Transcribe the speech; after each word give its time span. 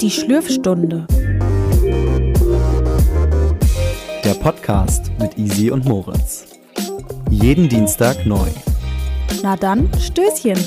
Die 0.00 0.10
Schlürfstunde. 0.10 1.06
Der 4.24 4.34
Podcast 4.40 5.12
mit 5.18 5.36
Easy 5.36 5.70
und 5.70 5.84
Moritz. 5.84 6.46
Jeden 7.30 7.68
Dienstag 7.68 8.24
neu. 8.24 8.48
Na 9.42 9.56
dann, 9.56 9.90
Stößchen. 10.00 10.58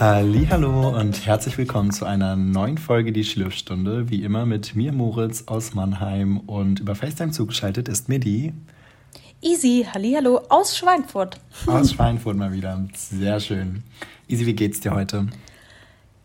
Hallo 0.00 0.98
und 0.98 1.26
herzlich 1.26 1.58
willkommen 1.58 1.90
zu 1.90 2.06
einer 2.06 2.34
neuen 2.34 2.78
Folge 2.78 3.12
Die 3.12 3.24
Schlürfstunde. 3.24 4.08
Wie 4.08 4.22
immer 4.22 4.46
mit 4.46 4.74
mir 4.74 4.92
Moritz 4.92 5.44
aus 5.48 5.74
Mannheim 5.74 6.38
und 6.38 6.80
über 6.80 6.94
FaceTime 6.94 7.32
zugeschaltet 7.32 7.88
ist 7.88 8.08
mir 8.08 8.20
die 8.20 8.54
Easy, 9.42 9.86
hallo 9.94 10.42
aus 10.50 10.76
Schweinfurt. 10.76 11.38
Aus 11.66 11.92
Schweinfurt 11.92 12.36
mal 12.36 12.52
wieder. 12.52 12.78
Sehr 12.94 13.40
schön. 13.40 13.82
Easy, 14.28 14.44
wie 14.44 14.54
geht's 14.54 14.80
dir 14.80 14.94
heute? 14.94 15.28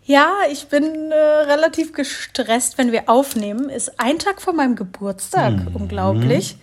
Ja, 0.04 0.34
ich 0.52 0.68
bin 0.68 1.12
äh, 1.12 1.16
relativ 1.16 1.94
gestresst, 1.94 2.78
wenn 2.78 2.92
wir 2.92 3.10
aufnehmen. 3.10 3.70
Ist 3.70 4.02
ein 4.02 4.20
Tag 4.20 4.42
vor 4.42 4.54
meinem 4.54 4.76
Geburtstag, 4.76 5.54
mhm. 5.54 5.76
unglaublich. 5.76 6.58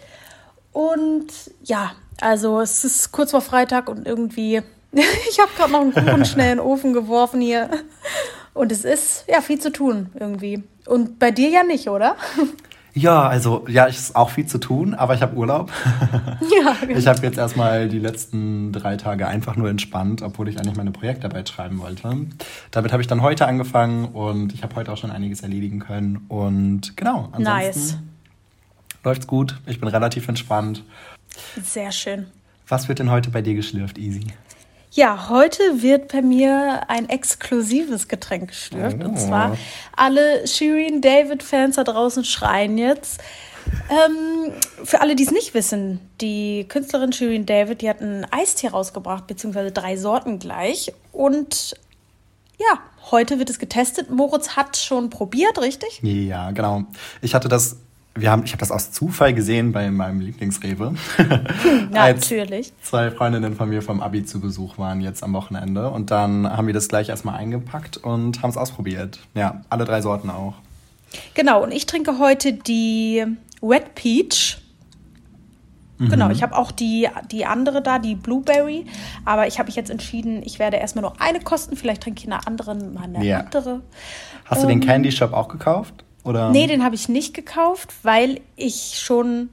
Und 0.73 1.29
ja, 1.65 1.93
also 2.20 2.60
es 2.60 2.84
ist 2.84 3.12
kurz 3.12 3.30
vor 3.30 3.41
Freitag 3.41 3.88
und 3.88 4.07
irgendwie 4.07 4.62
ich 4.93 5.41
habe 5.41 5.51
gerade 5.57 5.73
noch 5.73 5.80
einen 5.80 5.95
Kuchen 5.95 6.24
schnell 6.27 6.52
in 6.52 6.59
den 6.59 6.66
Ofen 6.66 6.93
geworfen 6.93 7.41
hier. 7.41 7.71
Und 8.52 8.71
es 8.71 8.84
ist 8.84 9.24
ja 9.27 9.41
viel 9.41 9.59
zu 9.59 9.73
tun 9.73 10.10
irgendwie. 10.15 10.62
Und 10.84 11.19
bei 11.19 11.30
dir 11.30 11.48
ja 11.48 11.62
nicht, 11.62 11.88
oder? 11.88 12.16
Ja, 12.95 13.27
also 13.27 13.64
ja, 13.69 13.87
es 13.87 13.98
ist 13.98 14.16
auch 14.16 14.30
viel 14.30 14.46
zu 14.46 14.59
tun, 14.59 14.95
aber 14.95 15.14
ich 15.14 15.23
habe 15.23 15.37
Urlaub. 15.37 15.70
Ja, 16.62 16.77
genau. 16.80 16.98
Ich 16.98 17.06
habe 17.06 17.20
jetzt 17.23 17.38
erstmal 17.38 17.88
die 17.88 17.98
letzten 17.98 18.73
drei 18.73 18.96
Tage 18.96 19.27
einfach 19.27 19.56
nur 19.56 19.68
entspannt, 19.68 20.23
obwohl 20.23 20.49
ich 20.49 20.59
eigentlich 20.59 20.76
meine 20.76 20.90
Projektarbeit 20.90 21.49
schreiben 21.49 21.79
wollte. 21.79 22.26
Damit 22.71 22.93
habe 22.93 23.02
ich 23.02 23.09
dann 23.09 23.23
heute 23.23 23.46
angefangen 23.46 24.07
und 24.07 24.52
ich 24.52 24.62
habe 24.62 24.74
heute 24.76 24.93
auch 24.93 24.96
schon 24.96 25.10
einiges 25.10 25.40
erledigen 25.40 25.80
können. 25.80 26.24
Und 26.29 26.96
genau, 26.96 27.30
ansonsten 27.32 27.45
nice. 27.45 27.99
läuft's 29.02 29.27
gut. 29.27 29.60
Ich 29.66 29.80
bin 29.80 29.88
relativ 29.88 30.29
entspannt. 30.29 30.84
Sehr 31.62 31.90
schön. 31.90 32.27
Was 32.68 32.88
wird 32.88 32.99
denn 32.99 33.10
heute 33.10 33.30
bei 33.30 33.43
dir 33.43 33.54
geschlürft, 33.54 33.99
Easy? 33.99 34.27
Ja, 34.95 35.30
heute 35.30 35.80
wird 35.80 36.12
bei 36.12 36.21
mir 36.21 36.82
ein 36.88 37.09
exklusives 37.09 38.09
Getränk 38.09 38.48
geschlürft. 38.48 38.99
Oh. 39.01 39.07
Und 39.07 39.18
zwar 39.18 39.57
alle 39.96 40.46
Shirin 40.46 41.01
David-Fans 41.01 41.76
da 41.76 41.84
draußen 41.84 42.26
schreien 42.26 42.76
jetzt. 42.76 43.18
Ähm, 43.88 44.52
für 44.84 45.01
alle, 45.01 45.16
die 45.16 45.23
es 45.23 45.30
nicht 45.30 45.54
wissen, 45.54 46.01
die 46.21 46.66
Künstlerin 46.68 47.12
Shirin 47.15 47.46
David, 47.46 47.80
die 47.80 47.88
hat 47.88 48.02
einen 48.02 48.26
Eistee 48.30 48.68
rausgebracht, 48.68 49.26
beziehungsweise 49.26 49.73
drei 49.73 49.96
Sorten 49.96 50.38
gleich. 50.38 50.93
Und 51.10 51.74
ja, 52.59 52.79
heute 53.10 53.38
wird 53.38 53.49
es 53.49 53.59
getestet. 53.59 54.10
Moritz 54.10 54.56
hat 54.56 54.77
schon 54.77 55.09
probiert, 55.09 55.59
richtig? 55.59 56.01
Ja, 56.02 56.51
genau. 56.51 56.84
Ich 57.23 57.34
hatte 57.34 57.49
das 57.49 57.77
wir 58.15 58.30
haben, 58.30 58.45
ich 58.45 58.52
habe 58.52 58.60
das 58.60 58.71
aus 58.71 58.93
Zufall 58.93 59.32
gesehen 59.32 59.73
bei 59.73 59.91
meinem 59.91 60.21
Lieblingsrewe. 60.21 60.95
Natürlich. 61.91 62.73
zwei 62.82 63.10
Freundinnen 63.10 63.57
von 63.57 63.68
mir 63.71 63.80
vom 63.80 64.03
Abi 64.03 64.25
zu 64.25 64.41
Besuch 64.41 64.77
waren 64.77 65.00
jetzt 65.00 65.22
am 65.22 65.32
Wochenende 65.32 65.88
und 65.88 66.10
dann 66.10 66.47
haben 66.47 66.66
wir 66.66 66.75
das 66.75 66.88
gleich 66.88 67.09
erstmal 67.09 67.37
eingepackt 67.37 67.97
und 67.97 68.43
haben 68.43 68.50
es 68.50 68.56
ausprobiert. 68.56 69.19
Ja, 69.34 69.62
alle 69.71 69.84
drei 69.84 70.03
Sorten 70.03 70.28
auch. 70.28 70.55
Genau, 71.34 71.62
und 71.62 71.72
ich 71.72 71.87
trinke 71.87 72.19
heute 72.19 72.53
die 72.53 73.25
Wet 73.62 73.94
Peach. 73.94 74.59
Mhm. 75.99 76.09
Genau, 76.09 76.31
ich 76.31 76.43
habe 76.43 76.56
auch 76.56 76.71
die, 76.71 77.09
die 77.31 77.47
andere 77.47 77.81
da, 77.81 77.99
die 77.99 78.15
Blueberry. 78.15 78.87
Aber 79.25 79.47
ich 79.47 79.59
habe 79.59 79.69
mich 79.69 79.77
jetzt 79.77 79.91
entschieden, 79.91 80.43
ich 80.44 80.59
werde 80.59 80.77
erstmal 80.77 81.03
nur 81.03 81.21
eine 81.21 81.41
kosten. 81.41 81.77
Vielleicht 81.77 82.03
trinke 82.03 82.21
ich 82.21 82.27
in 82.27 82.33
einer 82.33 82.47
anderen 82.47 82.94
mal 82.94 83.05
eine 83.05 83.25
ja. 83.25 83.41
andere. 83.41 83.81
Hast 84.44 84.62
du 84.62 84.67
den 84.67 84.83
ähm, 84.83 84.87
Candy 84.87 85.12
Shop 85.12 85.33
auch 85.33 85.49
gekauft? 85.49 86.05
Oder? 86.25 86.50
Nee, 86.50 86.66
den 86.66 86.84
habe 86.84 86.94
ich 86.94 87.09
nicht 87.09 87.34
gekauft, 87.34 87.93
weil 88.03 88.41
ich 88.56 88.99
schon 88.99 89.50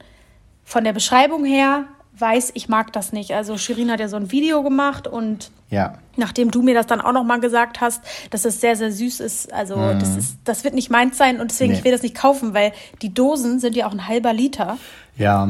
von 0.64 0.84
der 0.84 0.94
Beschreibung 0.94 1.46
her 1.46 1.86
weiß, 2.18 2.52
ich 2.54 2.70
mag 2.70 2.94
das 2.94 3.14
nicht. 3.14 3.32
Also 3.34 3.58
Shirin 3.58 3.92
hat 3.92 4.00
ja 4.00 4.08
so 4.08 4.18
ein 4.18 4.32
Video 4.32 4.62
gemacht 4.62 5.08
und 5.08 5.52
ja. 5.70 5.96
nachdem 6.18 6.52
du 6.52 6.62
mir 6.62 6.74
das 6.74 6.88
dann 6.88 7.02
auch 7.02 7.14
noch 7.14 7.24
mal 7.24 7.40
gesagt 7.40 7.82
hast, 7.82 8.04
dass 8.30 8.46
es 8.46 8.62
sehr, 8.62 8.76
sehr 8.76 8.92
süß 8.92 9.20
ist, 9.20 9.54
also 9.54 9.78
mhm. 9.78 10.00
das, 10.00 10.16
ist, 10.16 10.38
das 10.44 10.64
wird 10.64 10.74
nicht 10.74 10.90
meins 10.90 11.18
sein 11.18 11.40
und 11.40 11.52
deswegen, 11.52 11.72
nee. 11.72 11.80
ich 11.80 11.84
will 11.84 11.92
das 11.92 12.04
nicht 12.04 12.16
kaufen, 12.16 12.54
weil 12.54 12.74
die 13.02 13.14
Dosen 13.14 13.60
sind 13.60 13.76
ja 13.76 13.88
auch 13.88 13.94
ein 13.94 14.08
halber 14.08 14.34
Liter. 14.34 14.78
Ja, 15.18 15.50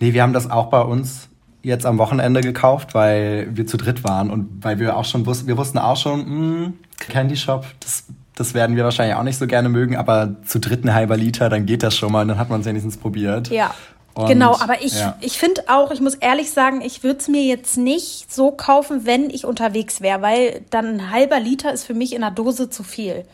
nee, 0.00 0.12
wir 0.12 0.22
haben 0.22 0.32
das 0.32 0.50
auch 0.50 0.66
bei 0.66 0.82
uns 0.82 1.28
jetzt 1.62 1.86
am 1.86 1.98
Wochenende 1.98 2.42
gekauft, 2.42 2.94
weil 2.94 3.48
wir 3.56 3.66
zu 3.66 3.76
dritt 3.76 4.04
waren 4.04 4.30
und 4.30 4.64
weil 4.64 4.78
wir 4.78 4.96
auch 4.96 5.04
schon 5.04 5.26
wussten, 5.26 5.48
wir 5.48 5.56
wussten 5.56 5.78
auch 5.78 5.96
schon, 5.96 6.20
mh, 6.20 6.26
hm, 6.26 6.74
Candy 6.98 7.36
Shop, 7.36 7.66
das 7.80 8.04
das 8.36 8.52
werden 8.54 8.76
wir 8.76 8.84
wahrscheinlich 8.84 9.16
auch 9.16 9.22
nicht 9.22 9.38
so 9.38 9.46
gerne 9.46 9.68
mögen, 9.68 9.96
aber 9.96 10.36
zu 10.44 10.60
dritten 10.60 10.94
halber 10.94 11.16
Liter, 11.16 11.48
dann 11.48 11.66
geht 11.66 11.82
das 11.82 11.96
schon 11.96 12.12
mal 12.12 12.22
und 12.22 12.28
dann 12.28 12.38
hat 12.38 12.50
man 12.50 12.60
es 12.60 12.66
wenigstens 12.66 12.98
probiert. 12.98 13.48
Ja. 13.48 13.74
Und, 14.12 14.28
genau, 14.28 14.58
aber 14.60 14.82
ich, 14.82 14.98
ja. 14.98 15.16
ich 15.20 15.38
finde 15.38 15.62
auch, 15.68 15.90
ich 15.90 16.00
muss 16.00 16.14
ehrlich 16.14 16.50
sagen, 16.50 16.80
ich 16.80 17.02
würde 17.02 17.18
es 17.18 17.28
mir 17.28 17.42
jetzt 17.42 17.76
nicht 17.76 18.32
so 18.32 18.50
kaufen, 18.50 19.04
wenn 19.04 19.28
ich 19.30 19.44
unterwegs 19.44 20.00
wäre, 20.00 20.22
weil 20.22 20.62
dann 20.70 20.86
ein 20.86 21.10
halber 21.10 21.40
Liter 21.40 21.72
ist 21.72 21.84
für 21.84 21.94
mich 21.94 22.14
in 22.14 22.20
der 22.20 22.30
Dose 22.30 22.70
zu 22.70 22.82
viel. 22.82 23.24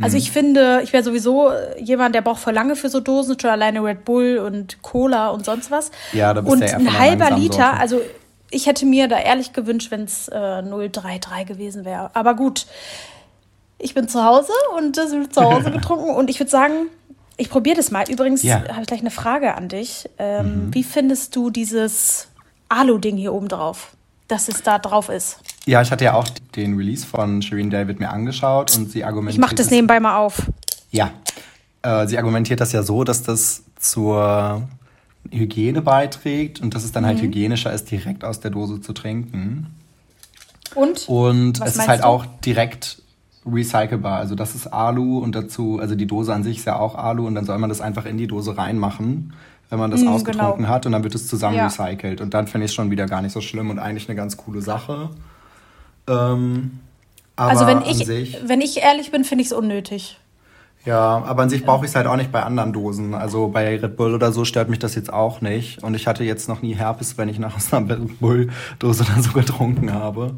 Also 0.00 0.16
mhm. 0.16 0.22
ich 0.22 0.30
finde, 0.30 0.80
ich 0.84 0.92
wäre 0.92 1.02
sowieso 1.02 1.50
jemand, 1.78 2.14
der 2.14 2.22
braucht 2.22 2.40
voll 2.40 2.52
lange 2.54 2.76
für 2.76 2.88
so 2.88 3.00
Dosen, 3.00 3.38
schon 3.38 3.50
alleine 3.50 3.82
Red 3.82 4.04
Bull 4.04 4.38
und 4.38 4.82
Cola 4.82 5.30
und 5.30 5.44
sonst 5.44 5.70
was. 5.70 5.90
Ja, 6.12 6.32
da 6.32 6.40
bist 6.40 6.52
und 6.52 6.62
ja 6.62 6.76
ein 6.76 6.98
halber 6.98 7.30
Liter, 7.30 7.78
also 7.78 8.00
ich 8.50 8.66
hätte 8.66 8.86
mir 8.86 9.08
da 9.08 9.18
ehrlich 9.18 9.52
gewünscht, 9.52 9.90
wenn 9.90 10.04
es 10.04 10.28
äh, 10.28 10.62
033 10.62 11.46
gewesen 11.46 11.84
wäre. 11.84 12.10
Aber 12.14 12.34
gut, 12.34 12.66
ich 13.78 13.94
bin 13.94 14.08
zu 14.08 14.24
Hause 14.24 14.52
und 14.76 14.96
das 14.96 15.12
wird 15.12 15.32
zu 15.32 15.42
Hause 15.42 15.70
getrunken. 15.72 16.10
und 16.14 16.30
ich 16.30 16.38
würde 16.40 16.50
sagen, 16.50 16.88
ich 17.36 17.48
probiere 17.48 17.76
das 17.76 17.90
mal. 17.90 18.10
Übrigens 18.10 18.42
ja. 18.42 18.68
habe 18.68 18.82
ich 18.82 18.86
gleich 18.86 19.00
eine 19.00 19.12
Frage 19.12 19.54
an 19.54 19.68
dich. 19.68 20.10
Ähm, 20.18 20.66
mhm. 20.66 20.74
Wie 20.74 20.82
findest 20.82 21.36
du 21.36 21.50
dieses 21.50 22.28
Alu-Ding 22.68 23.16
hier 23.16 23.32
oben 23.32 23.48
drauf? 23.48 23.92
Dass 24.26 24.48
es 24.48 24.62
da 24.62 24.78
drauf 24.78 25.08
ist. 25.08 25.38
Ja, 25.64 25.80
ich 25.80 25.90
hatte 25.90 26.04
ja 26.04 26.14
auch 26.14 26.28
den 26.54 26.76
Release 26.76 27.06
von 27.06 27.40
Shireen 27.40 27.70
David 27.70 27.98
mir 27.98 28.10
angeschaut 28.10 28.76
und 28.76 28.90
sie 28.90 29.04
argumentiert. 29.04 29.36
Ich 29.36 29.40
mache 29.40 29.54
das 29.54 29.70
nebenbei 29.70 30.00
mal 30.00 30.18
auf. 30.18 30.42
Ja. 30.90 31.12
Äh, 31.82 32.06
sie 32.08 32.18
argumentiert 32.18 32.60
das 32.60 32.72
ja 32.72 32.82
so, 32.82 33.04
dass 33.04 33.22
das 33.22 33.62
zur 33.78 34.68
Hygiene 35.30 35.80
beiträgt 35.80 36.60
und 36.60 36.74
dass 36.74 36.84
es 36.84 36.92
dann 36.92 37.06
halt 37.06 37.16
mhm. 37.16 37.20
halt 37.20 37.28
hygienischer 37.28 37.72
ist, 37.72 37.90
direkt 37.90 38.24
aus 38.24 38.40
der 38.40 38.50
Dose 38.50 38.80
zu 38.80 38.92
trinken. 38.92 39.74
Und? 40.74 41.08
Und 41.08 41.60
es 41.64 41.76
ist 41.76 41.88
halt 41.88 42.02
du? 42.02 42.06
auch 42.06 42.26
direkt 42.44 43.00
recycelbar. 43.46 44.18
Also 44.18 44.34
das 44.34 44.54
ist 44.54 44.66
Alu 44.66 45.18
und 45.18 45.34
dazu, 45.34 45.78
also 45.80 45.94
die 45.94 46.06
Dose 46.06 46.34
an 46.34 46.42
sich 46.42 46.58
ist 46.58 46.64
ja 46.66 46.78
auch 46.78 46.94
Alu 46.94 47.26
und 47.26 47.34
dann 47.34 47.44
soll 47.44 47.58
man 47.58 47.68
das 47.68 47.80
einfach 47.80 48.04
in 48.04 48.16
die 48.16 48.26
Dose 48.26 48.56
reinmachen, 48.56 49.32
wenn 49.70 49.78
man 49.78 49.90
das 49.90 50.02
mm, 50.02 50.08
ausgetrunken 50.08 50.62
genau. 50.62 50.68
hat 50.68 50.86
und 50.86 50.92
dann 50.92 51.02
wird 51.02 51.14
es 51.14 51.26
zusammen 51.28 51.56
ja. 51.56 51.66
recycelt. 51.66 52.20
Und 52.20 52.34
dann 52.34 52.46
finde 52.46 52.66
ich 52.66 52.70
es 52.70 52.74
schon 52.74 52.90
wieder 52.90 53.06
gar 53.06 53.22
nicht 53.22 53.32
so 53.32 53.40
schlimm 53.40 53.70
und 53.70 53.78
eigentlich 53.78 54.08
eine 54.08 54.16
ganz 54.16 54.36
coole 54.36 54.62
Sache. 54.62 55.10
Ähm, 56.06 56.80
also 57.36 57.66
wenn 57.66 57.82
ich, 57.82 57.98
sich, 57.98 58.38
wenn 58.44 58.60
ich 58.60 58.78
ehrlich 58.78 59.10
bin, 59.10 59.24
finde 59.24 59.42
ich 59.42 59.48
es 59.48 59.52
unnötig. 59.52 60.18
Ja, 60.84 61.22
aber 61.24 61.42
an 61.42 61.50
sich 61.50 61.64
brauche 61.64 61.84
ich 61.84 61.90
es 61.90 61.96
halt 61.96 62.06
auch 62.06 62.16
nicht 62.16 62.32
bei 62.32 62.42
anderen 62.42 62.72
Dosen. 62.72 63.14
Also 63.14 63.48
bei 63.48 63.78
Red 63.78 63.96
Bull 63.96 64.14
oder 64.14 64.32
so 64.32 64.44
stört 64.44 64.68
mich 64.68 64.78
das 64.78 64.94
jetzt 64.94 65.12
auch 65.12 65.40
nicht. 65.40 65.82
Und 65.82 65.94
ich 65.94 66.06
hatte 66.06 66.24
jetzt 66.24 66.48
noch 66.48 66.62
nie 66.62 66.74
Herpes, 66.74 67.18
wenn 67.18 67.28
ich 67.28 67.38
nach 67.38 67.56
einer 67.72 67.90
Red 67.90 68.20
Bull-Dose 68.20 69.04
dann 69.04 69.22
so 69.22 69.32
getrunken 69.32 69.92
habe. 69.92 70.34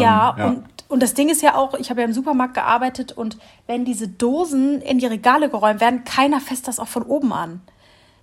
Ja, 0.00 0.34
ähm, 0.36 0.38
ja, 0.38 0.46
und 0.48 0.64
und 0.92 1.02
das 1.02 1.14
Ding 1.14 1.30
ist 1.30 1.40
ja 1.40 1.54
auch, 1.54 1.72
ich 1.78 1.88
habe 1.88 2.02
ja 2.02 2.06
im 2.06 2.12
Supermarkt 2.12 2.52
gearbeitet 2.52 3.12
und 3.12 3.38
wenn 3.66 3.86
diese 3.86 4.08
Dosen 4.08 4.82
in 4.82 4.98
die 4.98 5.06
Regale 5.06 5.48
geräumt 5.48 5.80
werden, 5.80 6.04
keiner 6.04 6.38
fässt 6.38 6.68
das 6.68 6.78
auch 6.78 6.86
von 6.86 7.02
oben 7.04 7.32
an. 7.32 7.62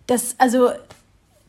Das, 0.05 0.35
also, 0.37 0.69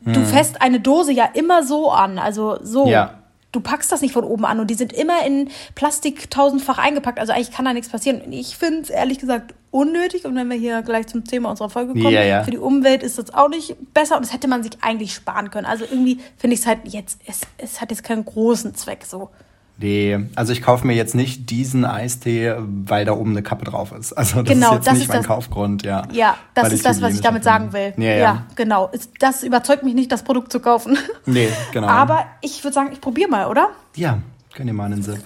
hm. 0.03 0.15
du 0.15 0.25
fässt 0.25 0.63
eine 0.63 0.81
Dose 0.81 1.13
ja 1.13 1.27
immer 1.35 1.63
so 1.63 1.91
an, 1.91 2.19
also 2.19 2.59
so. 2.63 2.87
Ja. 2.87 3.19
Du 3.53 3.61
packst 3.61 3.93
das 3.93 4.01
nicht 4.01 4.15
von 4.15 4.25
oben 4.25 4.47
an 4.47 4.61
und 4.61 4.71
die 4.71 4.75
sind 4.75 4.93
immer 4.95 5.27
in 5.27 5.51
Plastik 5.75 6.31
tausendfach 6.31 6.78
eingepackt. 6.78 7.19
Also 7.19 7.33
eigentlich 7.33 7.51
kann 7.51 7.65
da 7.65 7.73
nichts 7.73 7.91
passieren. 7.91 8.23
Und 8.23 8.33
ich 8.33 8.57
finde 8.57 8.83
es 8.83 8.91
ehrlich 8.91 9.19
gesagt 9.19 9.55
unnötig. 9.73 10.25
Und 10.25 10.37
wenn 10.37 10.49
wir 10.49 10.57
hier 10.57 10.83
gleich 10.83 11.09
zum 11.09 11.25
Thema 11.25 11.51
unserer 11.51 11.69
Folge 11.69 11.95
kommen, 11.95 12.15
ja, 12.15 12.23
ja. 12.23 12.45
für 12.45 12.53
die 12.53 12.59
Umwelt 12.59 13.03
ist 13.03 13.19
das 13.19 13.34
auch 13.34 13.49
nicht 13.49 13.75
besser 13.93 14.15
und 14.15 14.25
das 14.25 14.33
hätte 14.33 14.47
man 14.47 14.63
sich 14.63 14.73
eigentlich 14.83 15.13
sparen 15.13 15.51
können. 15.51 15.66
Also 15.66 15.84
irgendwie 15.84 16.21
finde 16.37 16.55
ich 16.55 16.61
es 16.61 16.66
halt 16.66 16.78
jetzt, 16.84 17.21
es, 17.27 17.41
es 17.59 17.81
hat 17.81 17.91
jetzt 17.91 18.05
keinen 18.05 18.25
großen 18.25 18.77
Zweck 18.77 19.05
so. 19.05 19.31
Nee, 19.80 20.27
also 20.34 20.53
ich 20.53 20.60
kaufe 20.60 20.86
mir 20.86 20.92
jetzt 20.92 21.15
nicht 21.15 21.48
diesen 21.48 21.86
Eistee, 21.86 22.54
weil 22.59 23.06
da 23.06 23.12
oben 23.12 23.30
eine 23.30 23.42
Kappe 23.42 23.65
drauf 23.65 23.92
ist. 23.92 24.12
Also 24.21 24.42
das 24.42 24.53
genau, 24.53 24.68
ist 24.68 24.74
jetzt 24.74 24.86
das 24.86 24.94
nicht 24.94 25.03
ist 25.04 25.09
mein 25.09 25.18
das, 25.18 25.27
Kaufgrund, 25.27 25.82
ja. 25.84 26.03
Ja, 26.12 26.36
das 26.53 26.72
ist 26.72 26.84
das, 26.84 27.00
was 27.00 27.15
ich 27.15 27.22
damit 27.22 27.42
sagen 27.42 27.72
will. 27.72 27.94
Ja, 27.97 28.04
ja. 28.04 28.16
ja, 28.16 28.47
genau. 28.54 28.91
Das 29.18 29.42
überzeugt 29.42 29.82
mich 29.82 29.94
nicht, 29.94 30.12
das 30.12 30.22
Produkt 30.22 30.53
zu 30.53 30.60
kaufen. 30.60 30.98
Nee, 31.27 31.48
genau. 31.72 31.86
Aber 31.86 32.27
ich 32.41 32.62
würde 32.65 32.74
sagen, 32.74 32.91
ich 32.92 33.00
probiere 33.00 33.30
mal, 33.30 33.47
oder? 33.47 33.71
Ja, 33.94 34.18
gönn 34.54 34.66
dir 34.66 34.72
mal 34.72 34.86
einen 34.86 35.03
Sip. 35.03 35.22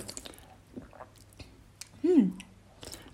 Hm. 2.02 2.32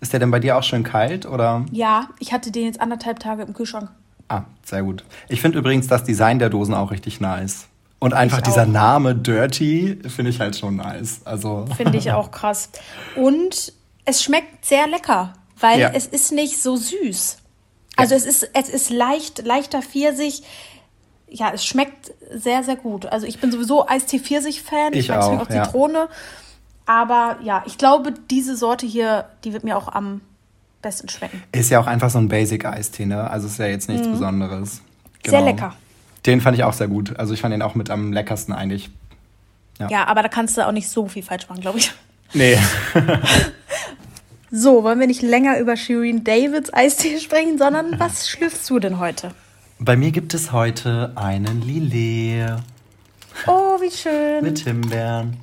Ist 0.00 0.12
der 0.12 0.20
denn 0.20 0.30
bei 0.30 0.40
dir 0.40 0.56
auch 0.56 0.62
schön 0.62 0.82
kalt, 0.82 1.24
oder? 1.24 1.64
Ja, 1.70 2.08
ich 2.18 2.32
hatte 2.32 2.50
den 2.50 2.64
jetzt 2.64 2.80
anderthalb 2.80 3.20
Tage 3.20 3.42
im 3.42 3.54
Kühlschrank. 3.54 3.90
Ah, 4.28 4.42
sehr 4.64 4.82
gut. 4.82 5.04
Ich 5.28 5.40
finde 5.40 5.58
übrigens 5.58 5.86
das 5.86 6.04
Design 6.04 6.38
der 6.38 6.50
Dosen 6.50 6.74
auch 6.74 6.90
richtig 6.90 7.20
nice. 7.20 7.69
Und 8.00 8.14
einfach 8.14 8.40
dieser 8.40 8.64
Name 8.64 9.14
Dirty 9.14 9.98
finde 10.08 10.30
ich 10.30 10.40
halt 10.40 10.56
schon 10.56 10.76
nice. 10.76 11.20
Also 11.26 11.66
finde 11.76 11.98
ich 11.98 12.10
auch 12.12 12.30
krass. 12.30 12.70
Und 13.14 13.74
es 14.06 14.22
schmeckt 14.22 14.64
sehr 14.64 14.88
lecker, 14.88 15.34
weil 15.58 15.78
ja. 15.78 15.90
es 15.94 16.06
ist 16.06 16.32
nicht 16.32 16.62
so 16.62 16.76
süß. 16.76 17.36
Also 17.96 18.14
ja. 18.14 18.18
es 18.18 18.24
ist 18.24 18.50
es 18.54 18.68
ist 18.70 18.90
leicht 18.90 19.44
leichter 19.44 19.82
Pfirsich. 19.82 20.42
Ja, 21.28 21.52
es 21.52 21.64
schmeckt 21.64 22.12
sehr 22.32 22.64
sehr 22.64 22.76
gut. 22.76 23.04
Also 23.04 23.26
ich 23.26 23.38
bin 23.38 23.52
sowieso 23.52 23.86
Eistee 23.86 24.18
Pfirsich 24.18 24.62
Fan. 24.62 24.94
Ich, 24.94 25.00
ich 25.00 25.08
mag 25.10 25.22
auch, 25.22 25.40
auch 25.42 25.48
Zitrone. 25.48 25.98
Ja. 25.98 26.08
Aber 26.86 27.36
ja, 27.44 27.62
ich 27.66 27.76
glaube, 27.76 28.14
diese 28.30 28.56
Sorte 28.56 28.86
hier, 28.86 29.26
die 29.44 29.52
wird 29.52 29.62
mir 29.62 29.76
auch 29.76 29.88
am 29.88 30.22
besten 30.80 31.10
schmecken. 31.10 31.42
Ist 31.52 31.70
ja 31.70 31.78
auch 31.80 31.86
einfach 31.86 32.08
so 32.08 32.18
ein 32.18 32.28
Basic-Eistee, 32.28 33.04
ne? 33.04 33.30
Also 33.30 33.46
ist 33.46 33.58
ja 33.58 33.66
jetzt 33.66 33.88
nichts 33.90 34.06
mhm. 34.06 34.12
Besonderes. 34.12 34.80
Genau. 35.22 35.36
Sehr 35.36 35.46
lecker. 35.46 35.74
Den 36.26 36.40
fand 36.40 36.56
ich 36.56 36.64
auch 36.64 36.72
sehr 36.72 36.88
gut. 36.88 37.18
Also 37.18 37.34
ich 37.34 37.40
fand 37.40 37.52
den 37.52 37.62
auch 37.62 37.74
mit 37.74 37.90
am 37.90 38.12
leckersten 38.12 38.54
eigentlich. 38.54 38.90
Ja, 39.78 39.88
ja 39.88 40.06
aber 40.06 40.22
da 40.22 40.28
kannst 40.28 40.56
du 40.56 40.66
auch 40.66 40.72
nicht 40.72 40.88
so 40.88 41.08
viel 41.08 41.22
falsch 41.22 41.48
machen, 41.48 41.60
glaube 41.60 41.78
ich. 41.78 41.92
Nee. 42.32 42.58
so, 44.50 44.84
wollen 44.84 45.00
wir 45.00 45.06
nicht 45.06 45.22
länger 45.22 45.58
über 45.58 45.76
Shireen 45.76 46.22
Davids 46.22 46.72
Eistee 46.72 47.18
sprechen, 47.18 47.58
sondern 47.58 47.98
was 47.98 48.28
schlürfst 48.28 48.68
du 48.68 48.78
denn 48.78 48.98
heute? 48.98 49.32
Bei 49.78 49.96
mir 49.96 50.10
gibt 50.10 50.34
es 50.34 50.52
heute 50.52 51.12
einen 51.16 51.62
Lillet. 51.62 52.56
Oh, 53.46 53.80
wie 53.80 53.90
schön. 53.90 54.44
Mit 54.44 54.58
Himbeeren. 54.58 55.38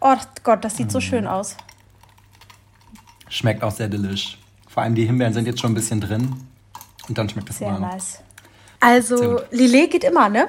Oh 0.00 0.16
Gott, 0.42 0.64
das 0.64 0.76
sieht 0.76 0.88
mm. 0.88 0.90
so 0.90 1.00
schön 1.00 1.26
aus. 1.26 1.56
Schmeckt 3.28 3.62
auch 3.62 3.72
sehr 3.72 3.88
delish. 3.88 4.38
Vor 4.68 4.82
allem 4.82 4.94
die 4.94 5.04
Himbeeren 5.04 5.34
sind 5.34 5.46
jetzt 5.46 5.60
schon 5.60 5.72
ein 5.72 5.74
bisschen 5.74 6.00
drin. 6.00 6.34
Und 7.08 7.18
dann 7.18 7.28
schmeckt 7.28 7.48
das 7.48 7.58
sehr 7.58 7.68
immer 7.68 7.80
nice. 7.80 8.22
Also, 8.86 9.40
Lillet 9.50 9.90
geht 9.90 10.04
immer, 10.04 10.28
ne? 10.28 10.46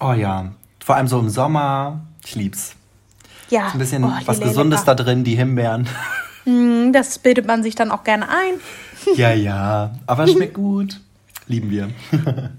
Oh 0.00 0.12
ja. 0.12 0.50
Vor 0.84 0.96
allem 0.96 1.06
so 1.06 1.20
im 1.20 1.30
Sommer. 1.30 2.00
Ich 2.24 2.34
lieb's. 2.34 2.74
Ja. 3.48 3.68
Ist 3.68 3.74
ein 3.74 3.78
bisschen 3.78 4.02
oh, 4.02 4.12
was 4.24 4.40
Gesundes 4.40 4.80
lecker. 4.80 4.96
da 4.96 5.04
drin, 5.04 5.22
die 5.24 5.36
Himbeeren. 5.36 5.88
Mm, 6.46 6.92
das 6.92 7.18
bildet 7.18 7.46
man 7.46 7.62
sich 7.62 7.74
dann 7.74 7.90
auch 7.90 8.02
gerne 8.02 8.26
ein. 8.30 8.54
ja, 9.14 9.30
ja. 9.34 9.90
Aber 10.06 10.24
es 10.24 10.32
schmeckt 10.32 10.54
gut. 10.54 10.98
Lieben 11.48 11.70
wir. 11.70 11.90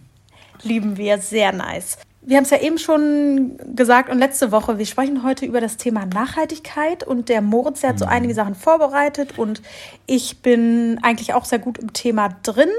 Lieben 0.61 0.97
wir. 0.97 1.17
Sehr 1.17 1.51
nice. 1.51 1.97
Wir 2.21 2.37
haben 2.37 2.43
es 2.43 2.51
ja 2.51 2.61
eben 2.61 2.77
schon 2.77 3.57
gesagt 3.75 4.11
und 4.11 4.19
letzte 4.19 4.51
Woche, 4.51 4.77
wir 4.77 4.85
sprechen 4.85 5.23
heute 5.23 5.47
über 5.47 5.61
das 5.61 5.77
Thema 5.77 6.05
Nachhaltigkeit 6.05 7.03
und 7.03 7.27
der 7.27 7.41
Moritz, 7.41 7.81
der 7.81 7.89
hat 7.89 7.99
so 7.99 8.05
mhm. 8.05 8.11
einige 8.11 8.35
Sachen 8.35 8.53
vorbereitet 8.53 9.39
und 9.39 9.63
ich 10.05 10.43
bin 10.43 10.99
eigentlich 11.01 11.33
auch 11.33 11.45
sehr 11.45 11.57
gut 11.57 11.79
im 11.79 11.91
Thema 11.91 12.29
drin, 12.43 12.69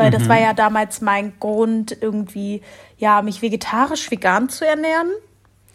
weil 0.00 0.10
mhm. 0.10 0.14
das 0.14 0.28
war 0.28 0.40
ja 0.40 0.54
damals 0.54 1.02
mein 1.02 1.34
Grund, 1.38 1.96
irgendwie, 2.00 2.62
ja, 2.96 3.20
mich 3.20 3.42
vegetarisch, 3.42 4.10
vegan 4.10 4.48
zu 4.48 4.66
ernähren. 4.66 5.10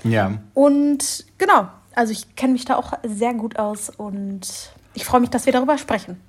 Ja. 0.03 0.33
Und 0.55 1.25
genau, 1.37 1.67
also 1.93 2.11
ich 2.11 2.35
kenne 2.35 2.53
mich 2.53 2.65
da 2.65 2.75
auch 2.75 2.93
sehr 3.03 3.35
gut 3.35 3.59
aus 3.59 3.89
und 3.89 4.41
ich 4.95 5.05
freue 5.05 5.21
mich, 5.21 5.29
dass 5.29 5.45
wir 5.45 5.53
darüber 5.53 5.77
sprechen. 5.77 6.19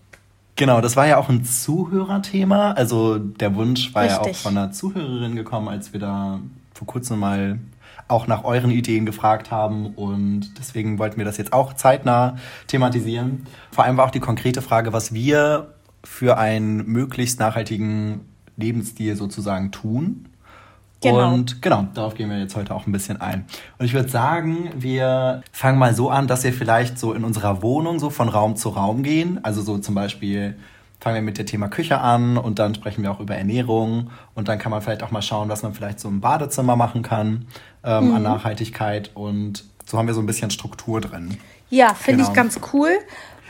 Genau, 0.56 0.80
das 0.80 0.96
war 0.96 1.06
ja 1.06 1.16
auch 1.16 1.28
ein 1.28 1.44
Zuhörerthema. 1.44 2.72
Also 2.72 3.18
der 3.18 3.54
Wunsch 3.54 3.94
war 3.94 4.04
Richtig. 4.04 4.26
ja 4.26 4.30
auch 4.30 4.36
von 4.36 4.56
einer 4.56 4.72
Zuhörerin 4.72 5.36
gekommen, 5.36 5.68
als 5.68 5.92
wir 5.92 6.00
da 6.00 6.40
vor 6.74 6.86
kurzem 6.86 7.18
mal 7.18 7.58
auch 8.08 8.26
nach 8.26 8.44
euren 8.44 8.70
Ideen 8.70 9.04
gefragt 9.04 9.50
haben 9.50 9.94
und 9.94 10.58
deswegen 10.58 10.98
wollten 10.98 11.16
wir 11.16 11.24
das 11.24 11.38
jetzt 11.38 11.52
auch 11.52 11.74
zeitnah 11.74 12.36
thematisieren. 12.68 13.46
Vor 13.72 13.84
allem 13.84 13.96
war 13.96 14.04
auch 14.04 14.10
die 14.10 14.20
konkrete 14.20 14.62
Frage, 14.62 14.92
was 14.92 15.12
wir 15.12 15.74
für 16.06 16.38
einen 16.38 16.86
möglichst 16.86 17.40
nachhaltigen 17.40 18.20
Lebensstil 18.56 19.16
sozusagen 19.16 19.72
tun. 19.72 20.26
Genau. 21.02 21.34
Und 21.34 21.60
genau, 21.60 21.86
darauf 21.94 22.14
gehen 22.14 22.30
wir 22.30 22.38
jetzt 22.38 22.56
heute 22.56 22.74
auch 22.74 22.86
ein 22.86 22.92
bisschen 22.92 23.20
ein. 23.20 23.44
Und 23.78 23.84
ich 23.84 23.92
würde 23.92 24.08
sagen, 24.08 24.70
wir 24.76 25.42
fangen 25.52 25.78
mal 25.78 25.94
so 25.94 26.08
an, 26.08 26.26
dass 26.26 26.42
wir 26.42 26.52
vielleicht 26.52 26.98
so 26.98 27.12
in 27.12 27.22
unserer 27.22 27.62
Wohnung 27.62 27.98
so 27.98 28.08
von 28.08 28.28
Raum 28.28 28.56
zu 28.56 28.70
Raum 28.70 29.02
gehen. 29.02 29.38
Also 29.42 29.60
so 29.60 29.76
zum 29.78 29.94
Beispiel 29.94 30.56
fangen 31.00 31.16
wir 31.16 31.22
mit 31.22 31.36
dem 31.38 31.46
Thema 31.46 31.68
Küche 31.68 32.00
an 32.00 32.38
und 32.38 32.58
dann 32.58 32.74
sprechen 32.74 33.02
wir 33.02 33.10
auch 33.10 33.20
über 33.20 33.36
Ernährung 33.36 34.10
und 34.34 34.48
dann 34.48 34.58
kann 34.58 34.70
man 34.70 34.80
vielleicht 34.80 35.02
auch 35.02 35.10
mal 35.10 35.22
schauen, 35.22 35.48
was 35.50 35.62
man 35.62 35.74
vielleicht 35.74 36.00
so 36.00 36.08
im 36.08 36.20
Badezimmer 36.20 36.76
machen 36.76 37.02
kann 37.02 37.46
ähm, 37.84 38.08
mhm. 38.08 38.14
an 38.14 38.22
Nachhaltigkeit 38.22 39.10
und 39.14 39.64
so 39.84 39.98
haben 39.98 40.06
wir 40.06 40.14
so 40.14 40.20
ein 40.20 40.26
bisschen 40.26 40.50
Struktur 40.50 41.00
drin. 41.00 41.36
Ja, 41.68 41.94
finde 41.94 42.22
genau. 42.22 42.30
ich 42.30 42.34
ganz 42.34 42.60
cool. 42.72 42.90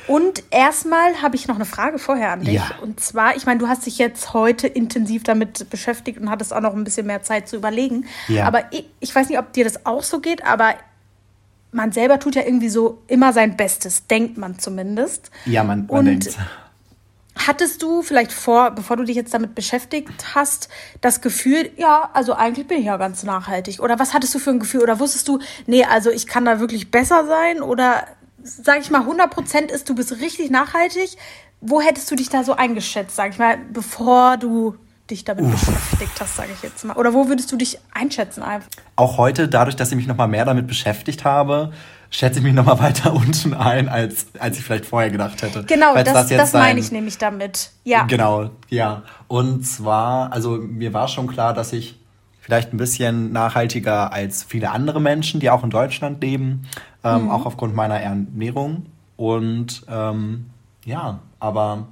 Und 0.07 0.45
erstmal 0.51 1.21
habe 1.23 1.37
ich 1.37 1.49
noch 1.49 1.57
eine 1.57 1.65
Frage 1.65 1.99
vorher 1.99 2.31
an 2.31 2.43
dich. 2.43 2.55
Ja. 2.55 2.71
Und 2.81 3.01
zwar, 3.01 3.37
ich 3.37 3.47
meine, 3.47 3.59
du 3.59 3.69
hast 3.69 3.87
dich 3.87 3.99
jetzt 3.99 4.33
heute 4.33 4.67
intensiv 4.67 5.25
damit 5.25 5.69
beschäftigt 5.71 6.19
und 6.19 6.31
hattest 6.31 6.53
auch 6.53 6.61
noch 6.61 6.75
ein 6.75 6.85
bisschen 6.85 7.07
mehr 7.07 7.23
Zeit 7.23 7.49
zu 7.49 7.57
überlegen. 7.57 8.07
Ja. 8.29 8.47
Aber 8.47 8.73
ich, 8.73 8.87
ich 9.01 9.15
weiß 9.15 9.29
nicht, 9.29 9.39
ob 9.39 9.53
dir 9.53 9.65
das 9.65 9.85
auch 9.85 10.03
so 10.03 10.21
geht, 10.21 10.45
aber 10.45 10.75
man 11.73 11.93
selber 11.93 12.19
tut 12.19 12.35
ja 12.35 12.43
irgendwie 12.43 12.69
so 12.69 13.03
immer 13.07 13.33
sein 13.33 13.57
Bestes, 13.57 14.07
denkt 14.07 14.39
man 14.39 14.59
zumindest. 14.59 15.31
Ja, 15.45 15.65
man, 15.65 15.87
man 15.87 16.05
denkt. 16.05 16.37
Hattest 17.47 17.83
du 17.83 18.03
vielleicht 18.03 18.33
vor, 18.33 18.71
bevor 18.71 18.97
du 18.97 19.05
dich 19.05 19.15
jetzt 19.15 19.35
damit 19.35 19.55
beschäftigt 19.55 20.35
hast, 20.35 20.71
das 21.03 21.21
Gefühl, 21.21 21.71
ja, 21.77 22.09
also 22.15 22.33
eigentlich 22.33 22.67
bin 22.67 22.79
ich 22.79 22.87
ja 22.87 22.97
ganz 22.97 23.25
nachhaltig? 23.25 23.81
Oder 23.81 23.99
was 23.99 24.15
hattest 24.15 24.35
du 24.35 24.39
für 24.39 24.51
ein 24.51 24.59
Gefühl? 24.59 24.81
Oder 24.81 24.99
wusstest 25.01 25.29
du, 25.29 25.39
nee, 25.67 25.85
also 25.85 26.11
ich 26.11 26.27
kann 26.27 26.47
da 26.47 26.61
wirklich 26.61 26.91
besser 26.91 27.27
sein? 27.27 27.61
Oder 27.61 28.05
sag 28.47 28.81
ich 28.81 28.91
mal, 28.91 29.03
100 29.03 29.31
Prozent 29.31 29.71
ist, 29.71 29.89
du 29.89 29.95
bist 29.95 30.13
richtig 30.21 30.51
nachhaltig. 30.51 31.17
Wo 31.61 31.81
hättest 31.81 32.11
du 32.11 32.17
dich 32.17 32.29
da 32.29 32.45
so 32.45 32.55
eingeschätzt, 32.55 33.17
sag 33.17 33.31
ich 33.31 33.39
mal, 33.39 33.59
bevor 33.73 34.37
du 34.37 34.77
dich 35.11 35.25
damit 35.25 35.45
Uff. 35.45 35.67
beschäftigt 35.67 36.21
hast, 36.21 36.37
sage 36.37 36.51
ich 36.55 36.63
jetzt 36.63 36.85
mal? 36.85 36.97
Oder 36.97 37.15
wo 37.15 37.29
würdest 37.29 37.51
du 37.53 37.57
dich 37.57 37.79
einschätzen 37.93 38.43
einfach? 38.43 38.69
Auch 38.97 39.19
heute, 39.19 39.49
dadurch, 39.49 39.77
dass 39.77 39.91
ich 39.91 39.97
mich 39.97 40.07
noch 40.07 40.17
mal 40.17 40.27
mehr 40.27 40.45
damit 40.45 40.67
beschäftigt 40.67 41.25
habe, 41.25 41.73
schätze 42.11 42.39
ich 42.39 42.45
mich 42.45 42.55
noch 42.55 42.67
mal 42.67 42.79
weiter 42.79 43.13
unten 43.15 43.55
ein, 43.55 43.89
als, 43.89 44.27
als 44.39 44.59
ich 44.59 44.65
vielleicht 44.65 44.87
vorher 44.87 45.11
gedacht 45.11 45.43
hätte. 45.43 45.65
Genau, 45.65 45.95
das, 45.95 46.05
das, 46.05 46.29
das 46.29 46.53
meine 46.53 46.81
ich 46.81 46.93
nämlich 46.93 47.19
damit. 47.19 47.71
Ja. 47.85 48.05
Genau, 48.05 48.51
ja. 48.69 49.03
Und 49.29 49.67
zwar, 49.67 50.33
also 50.33 50.53
mir 50.57 50.93
war 50.93 51.09
schon 51.09 51.27
klar, 51.27 51.55
dass 51.55 51.73
ich 51.73 51.99
vielleicht 52.47 52.73
ein 52.73 52.77
bisschen 52.77 53.33
nachhaltiger 53.33 54.13
als 54.13 54.45
viele 54.45 54.71
andere 54.71 55.01
Menschen, 55.01 55.41
die 55.41 55.51
auch 55.51 55.65
in 55.65 55.71
Deutschland 55.71 56.23
leben, 56.23 56.63
ähm, 57.03 57.25
mhm. 57.25 57.31
auch 57.31 57.45
aufgrund 57.45 57.75
meiner 57.75 57.99
Ernährung. 57.99 58.87
Und 59.17 59.85
ähm, 59.89 60.47
ja, 60.85 61.19
aber 61.41 61.89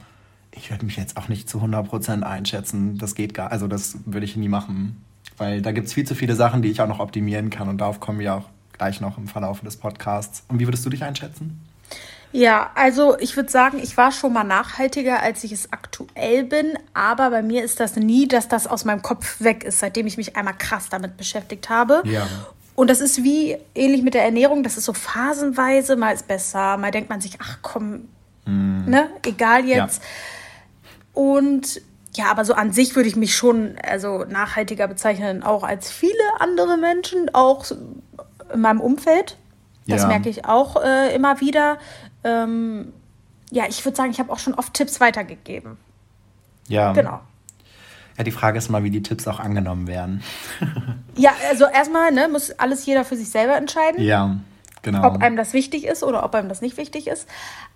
ich 0.53 0.71
würde 0.71 0.85
mich 0.85 0.97
jetzt 0.97 1.17
auch 1.17 1.29
nicht 1.29 1.51
zu 1.51 1.59
100% 1.59 2.23
einschätzen. 2.23 2.99
Das 2.99 3.17
geht 3.17 3.35
gar, 3.35 3.51
also 3.51 3.67
das 3.67 3.99
würde 4.07 4.27
ich 4.27 4.37
nie 4.37 4.49
machen. 4.49 5.03
Weil 5.37 5.61
da 5.61 5.73
gibt 5.73 5.89
es 5.89 5.93
viel 5.93 6.07
zu 6.07 6.15
viele 6.15 6.37
Sachen, 6.37 6.63
die 6.63 6.71
ich 6.71 6.81
auch 6.81 6.87
noch 6.87 7.01
optimieren 7.01 7.51
kann. 7.51 7.69
Und 7.69 7.79
darauf 7.79 7.99
kommen 7.99 8.21
wir 8.21 8.37
auch 8.37 8.45
gleich 8.75 9.01
noch 9.01 9.19
im 9.19 9.27
Verlauf 9.27 9.61
des 9.61 9.77
Podcasts. 9.77 10.45
Und 10.47 10.61
wie 10.61 10.69
würdest 10.69 10.87
du 10.87 10.91
dich 10.91 11.03
einschätzen? 11.03 11.61
Ja, 12.35 12.73
also 12.75 13.17
ich 13.21 13.37
würde 13.37 13.49
sagen, 13.49 13.79
ich 13.81 13.97
war 13.97 14.11
schon 14.11 14.33
mal 14.33 14.43
nachhaltiger, 14.43 15.23
als 15.23 15.45
ich 15.45 15.53
es 15.53 15.73
aktuell 15.73 16.43
bin, 16.43 16.77
aber 16.93 17.31
bei 17.31 17.43
mir 17.43 17.63
ist 17.63 17.79
das 17.79 17.95
nie, 17.95 18.27
dass 18.27 18.49
das 18.49 18.67
aus 18.67 18.85
meinem 18.85 19.03
Kopf 19.03 19.41
weg 19.41 19.63
ist, 19.63 19.79
seitdem 19.79 20.09
ich 20.09 20.17
mich 20.17 20.35
einmal 20.35 20.59
krass 20.59 20.89
damit 20.89 21.17
beschäftigt 21.17 21.71
habe. 21.71 22.03
Ja. 22.05 22.27
Und 22.75 22.91
das 22.91 23.01
ist 23.01 23.23
wie 23.23 23.57
ähnlich 23.77 24.03
mit 24.03 24.15
der 24.15 24.25
Ernährung, 24.25 24.65
das 24.65 24.77
ist 24.77 24.85
so 24.85 24.93
phasenweise, 24.93 25.95
mal 25.95 26.13
ist 26.13 26.27
besser, 26.27 26.77
mal 26.77 26.91
denkt 26.91 27.09
man 27.09 27.21
sich, 27.21 27.39
ach 27.41 27.59
komm, 27.63 28.09
mm. 28.47 28.91
ne, 28.91 29.11
egal 29.25 29.65
jetzt. 29.65 30.03
Ja. 30.03 31.21
Und 31.23 31.83
ja, 32.17 32.33
aber 32.33 32.45
so 32.45 32.55
an 32.55 32.73
sich 32.73 32.97
würde 32.97 33.09
ich 33.09 33.15
mich 33.15 33.37
schon 33.37 33.77
also 33.81 34.25
nachhaltiger 34.25 34.89
bezeichnen, 34.89 35.45
auch 35.45 35.63
als 35.63 35.89
viele 35.89 36.19
andere 36.41 36.79
Menschen, 36.79 37.33
auch 37.33 37.67
in 38.53 38.61
meinem 38.61 38.81
Umfeld. 38.81 39.37
Das 39.87 40.03
ja. 40.03 40.09
merke 40.09 40.29
ich 40.31 40.47
auch 40.47 40.83
äh, 40.83 41.15
immer 41.15 41.41
wieder 41.41 41.79
ähm, 42.25 42.93
ja, 43.51 43.65
ich 43.69 43.85
würde 43.85 43.97
sagen, 43.97 44.11
ich 44.11 44.19
habe 44.19 44.33
auch 44.33 44.39
schon 44.39 44.55
oft 44.55 44.75
Tipps 44.75 45.01
weitergegeben. 45.01 45.77
Ja. 46.69 46.93
Genau. 46.93 47.21
Ja, 48.17 48.25
die 48.25 48.31
Frage 48.31 48.59
ist 48.59 48.69
mal, 48.69 48.85
wie 48.85 48.91
die 48.91 49.03
Tipps 49.03 49.27
auch 49.27 49.41
angenommen 49.41 49.87
werden. 49.87 50.23
ja, 51.17 51.33
also 51.51 51.67
erstmal 51.67 52.13
ne, 52.13 52.29
muss 52.29 52.53
alles 52.53 52.87
jeder 52.87 53.05
für 53.05 53.17
sich 53.17 53.29
selber 53.29 53.57
entscheiden. 53.57 54.03
Ja, 54.03 54.37
genau. 54.83 55.07
Ob 55.07 55.23
einem 55.23 55.37
das 55.37 55.53
wichtig 55.53 55.85
ist 55.85 56.05
oder 56.05 56.25
ob 56.25 56.35
einem 56.35 56.49
das 56.49 56.61
nicht 56.61 56.77
wichtig 56.77 57.09
ist. 57.09 57.29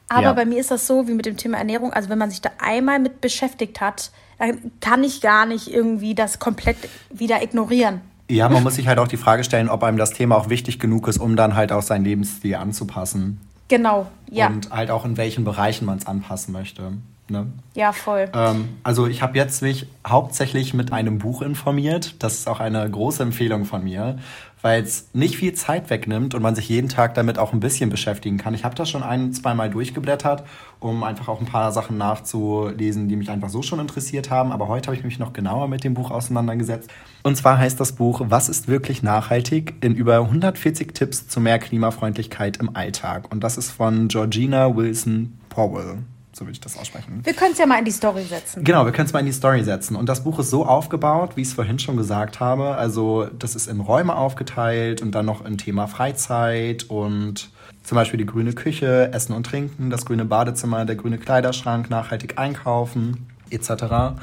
Aber 0.09 0.23
ja. 0.23 0.33
bei 0.33 0.45
mir 0.45 0.59
ist 0.59 0.71
das 0.71 0.87
so 0.87 1.07
wie 1.09 1.12
mit 1.12 1.26
dem 1.26 1.37
Thema 1.37 1.59
Ernährung. 1.59 1.93
Also 1.93 2.09
wenn 2.09 2.19
man 2.19 2.31
sich 2.31 2.40
da 2.40 2.50
einmal 2.59 2.99
mit 2.99 3.21
beschäftigt 3.21 3.81
hat, 3.81 4.11
dann 4.38 4.71
kann 4.81 5.05
ich 5.05 5.21
gar 5.21 5.45
nicht 5.45 5.69
irgendwie 5.69 6.14
das 6.14 6.38
komplett 6.38 6.76
wieder 7.11 7.43
ignorieren. 7.43 8.00
Ja, 8.31 8.49
man 8.49 8.62
muss 8.62 8.75
sich 8.75 8.87
halt 8.87 8.99
auch 8.99 9.09
die 9.09 9.17
Frage 9.17 9.43
stellen, 9.43 9.69
ob 9.69 9.83
einem 9.83 9.97
das 9.97 10.12
Thema 10.12 10.37
auch 10.37 10.50
wichtig 10.50 10.78
genug 10.78 11.09
ist, 11.09 11.19
um 11.19 11.35
dann 11.35 11.57
halt 11.57 11.73
auch 11.73 11.83
seinen 11.83 12.05
Lebensstil 12.05 12.55
anzupassen. 12.57 13.40
Genau, 13.69 14.07
ja. 14.31 14.49
Und 14.49 14.71
halt 14.71 14.91
auch 14.91 15.05
in 15.05 15.17
welchen 15.17 15.45
Bereichen 15.45 15.85
man 15.85 15.99
es 15.99 16.07
anpassen 16.07 16.53
möchte. 16.53 16.93
Ne? 17.30 17.47
Ja, 17.75 17.92
voll. 17.92 18.30
Ähm, 18.32 18.68
also 18.82 19.06
ich 19.06 19.23
habe 19.23 19.37
jetzt 19.37 19.62
mich 19.62 19.87
hauptsächlich 20.06 20.73
mit 20.73 20.92
einem 20.92 21.18
Buch 21.18 21.42
informiert. 21.42 22.23
Das 22.23 22.35
ist 22.35 22.49
auch 22.49 22.61
eine 22.61 22.88
große 22.90 23.23
Empfehlung 23.23 23.66
von 23.66 23.85
mir, 23.85 24.18
weil 24.62 24.82
es 24.82 25.11
nicht 25.12 25.37
viel 25.37 25.52
Zeit 25.52 25.90
wegnimmt 25.90 26.35
und 26.35 26.42
man 26.42 26.54
sich 26.54 26.68
jeden 26.68 26.88
Tag 26.88 27.14
damit 27.14 27.38
auch 27.38 27.52
ein 27.52 27.61
bisschen 27.61 27.90
beschäftigen 27.90 28.38
kann. 28.38 28.54
Ich 28.54 28.64
habe 28.64 28.75
das 28.75 28.88
schon 28.88 29.02
ein, 29.02 29.32
zweimal 29.32 29.68
durchgeblättert, 29.68 30.44
um 30.80 31.04
einfach 31.04 31.28
auch 31.28 31.40
ein 31.40 31.47
paar 31.47 31.70
Sachen 31.70 31.99
nachzulesen, 31.99 33.08
die 33.08 33.16
mich 33.16 33.30
einfach 33.30 33.50
so 33.50 33.62
schon 33.62 33.78
interessiert 33.78 34.30
haben. 34.30 34.50
Aber 34.50 34.68
heute 34.68 34.87
habe 34.87 34.97
ich 34.97 35.04
mich 35.04 35.18
noch 35.18 35.35
genauer 35.35 35.68
mit 35.68 35.85
dem 35.85 35.94
Buch 35.94 36.11
auseinandergesetzt. 36.11 36.90
Und 37.23 37.37
zwar 37.37 37.58
heißt 37.58 37.78
das 37.78 37.92
Buch 37.92 38.23
Was 38.28 38.49
ist 38.49 38.68
wirklich 38.68 39.02
nachhaltig? 39.02 39.75
in 39.80 39.94
über 39.94 40.18
140 40.20 40.94
Tipps 40.94 41.28
zu 41.28 41.40
mehr 41.40 41.58
Klimafreundlichkeit 41.58 42.56
im 42.56 42.75
Alltag. 42.75 43.30
Und 43.30 43.44
das 43.44 43.58
ist 43.58 43.70
von 43.70 44.08
Georgina 44.08 44.75
Wilson 44.75 45.38
Powell 45.50 45.99
so 46.38 46.45
würde 46.45 46.52
ich 46.52 46.61
das 46.61 46.78
aussprechen. 46.78 47.21
Wir 47.25 47.35
können 47.35 47.52
es 47.52 47.59
ja 47.59 47.66
mal 47.66 47.78
in 47.78 47.85
die 47.85 47.90
Story 47.90 48.23
setzen. 48.23 48.62
Genau, 48.64 48.85
wir 48.85 48.92
können 48.92 49.07
es 49.07 49.12
mal 49.12 49.21
in 49.21 49.26
die 49.26 49.33
Story 49.33 49.64
setzen. 49.64 49.97
Und 49.97 50.09
das 50.09 50.23
Buch 50.23 50.38
ist 50.38 50.50
so 50.50 50.64
aufgebaut, 50.64 51.37
wie 51.37 51.42
ich 51.42 51.49
es 51.49 51.54
vorhin 51.54 51.78
schon 51.78 51.97
gesagt 51.97 52.40
habe. 52.40 52.76
Also 52.76 53.26
das 53.38 53.54
ist 53.54 53.66
in 53.66 53.80
Räume 53.80 54.14
aufgeteilt 54.14 55.02
und 55.02 55.14
dann 55.14 55.26
noch 55.26 55.45
in 55.45 55.59
Thema 55.59 55.88
Freizeit 55.88 56.85
und 56.85 57.50
zum 57.83 57.97
Beispiel 57.97 58.18
die 58.18 58.26
grüne 58.26 58.52
Küche, 58.52 59.12
Essen 59.12 59.33
und 59.33 59.45
Trinken, 59.45 59.90
das 59.90 60.07
grüne 60.07 60.25
Badezimmer, 60.25 60.85
der 60.85 60.97
grüne 60.97 61.18
Kleiderschrank, 61.18 61.90
nachhaltig 61.90 62.38
einkaufen 62.38 63.26
etc. 63.50 64.16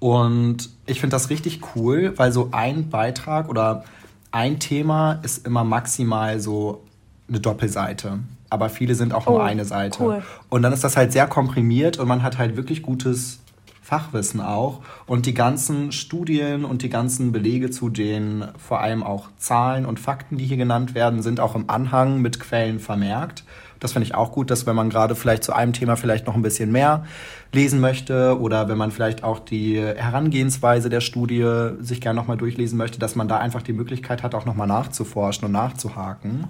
Und 0.00 0.68
ich 0.86 1.00
finde 1.00 1.14
das 1.14 1.30
richtig 1.30 1.60
cool, 1.74 2.12
weil 2.16 2.32
so 2.32 2.50
ein 2.52 2.90
Beitrag 2.90 3.48
oder 3.48 3.84
ein 4.32 4.58
Thema 4.58 5.20
ist 5.22 5.46
immer 5.46 5.64
maximal 5.64 6.40
so 6.40 6.83
eine 7.28 7.40
Doppelseite 7.40 8.20
aber 8.54 8.68
viele 8.68 8.94
sind 8.94 9.12
auch 9.12 9.26
nur 9.26 9.38
oh, 9.38 9.40
eine 9.40 9.64
Seite. 9.64 10.02
Cool. 10.02 10.22
Und 10.48 10.62
dann 10.62 10.72
ist 10.72 10.84
das 10.84 10.96
halt 10.96 11.10
sehr 11.12 11.26
komprimiert 11.26 11.98
und 11.98 12.06
man 12.06 12.22
hat 12.22 12.38
halt 12.38 12.56
wirklich 12.56 12.82
gutes 12.82 13.40
Fachwissen 13.82 14.40
auch. 14.40 14.80
Und 15.06 15.26
die 15.26 15.34
ganzen 15.34 15.90
Studien 15.90 16.64
und 16.64 16.82
die 16.82 16.88
ganzen 16.88 17.32
Belege 17.32 17.70
zu 17.70 17.90
den 17.90 18.44
vor 18.56 18.80
allem 18.80 19.02
auch 19.02 19.28
Zahlen 19.38 19.84
und 19.84 19.98
Fakten, 19.98 20.38
die 20.38 20.44
hier 20.44 20.56
genannt 20.56 20.94
werden, 20.94 21.20
sind 21.20 21.40
auch 21.40 21.56
im 21.56 21.68
Anhang 21.68 22.22
mit 22.22 22.38
Quellen 22.38 22.78
vermerkt. 22.78 23.44
Das 23.80 23.92
finde 23.92 24.06
ich 24.06 24.14
auch 24.14 24.32
gut, 24.32 24.50
dass 24.50 24.66
wenn 24.66 24.76
man 24.76 24.88
gerade 24.88 25.16
vielleicht 25.16 25.44
zu 25.44 25.52
einem 25.52 25.72
Thema 25.72 25.96
vielleicht 25.96 26.26
noch 26.26 26.36
ein 26.36 26.42
bisschen 26.42 26.72
mehr 26.72 27.04
lesen 27.52 27.80
möchte 27.80 28.38
oder 28.40 28.68
wenn 28.68 28.78
man 28.78 28.92
vielleicht 28.92 29.22
auch 29.24 29.40
die 29.40 29.78
Herangehensweise 29.78 30.88
der 30.88 31.00
Studie 31.00 31.72
sich 31.80 32.00
gerne 32.00 32.18
nochmal 32.18 32.36
durchlesen 32.38 32.78
möchte, 32.78 32.98
dass 32.98 33.16
man 33.16 33.28
da 33.28 33.38
einfach 33.38 33.62
die 33.62 33.74
Möglichkeit 33.74 34.22
hat, 34.22 34.34
auch 34.34 34.46
nochmal 34.46 34.68
nachzuforschen 34.68 35.44
und 35.44 35.52
nachzuhaken. 35.52 36.44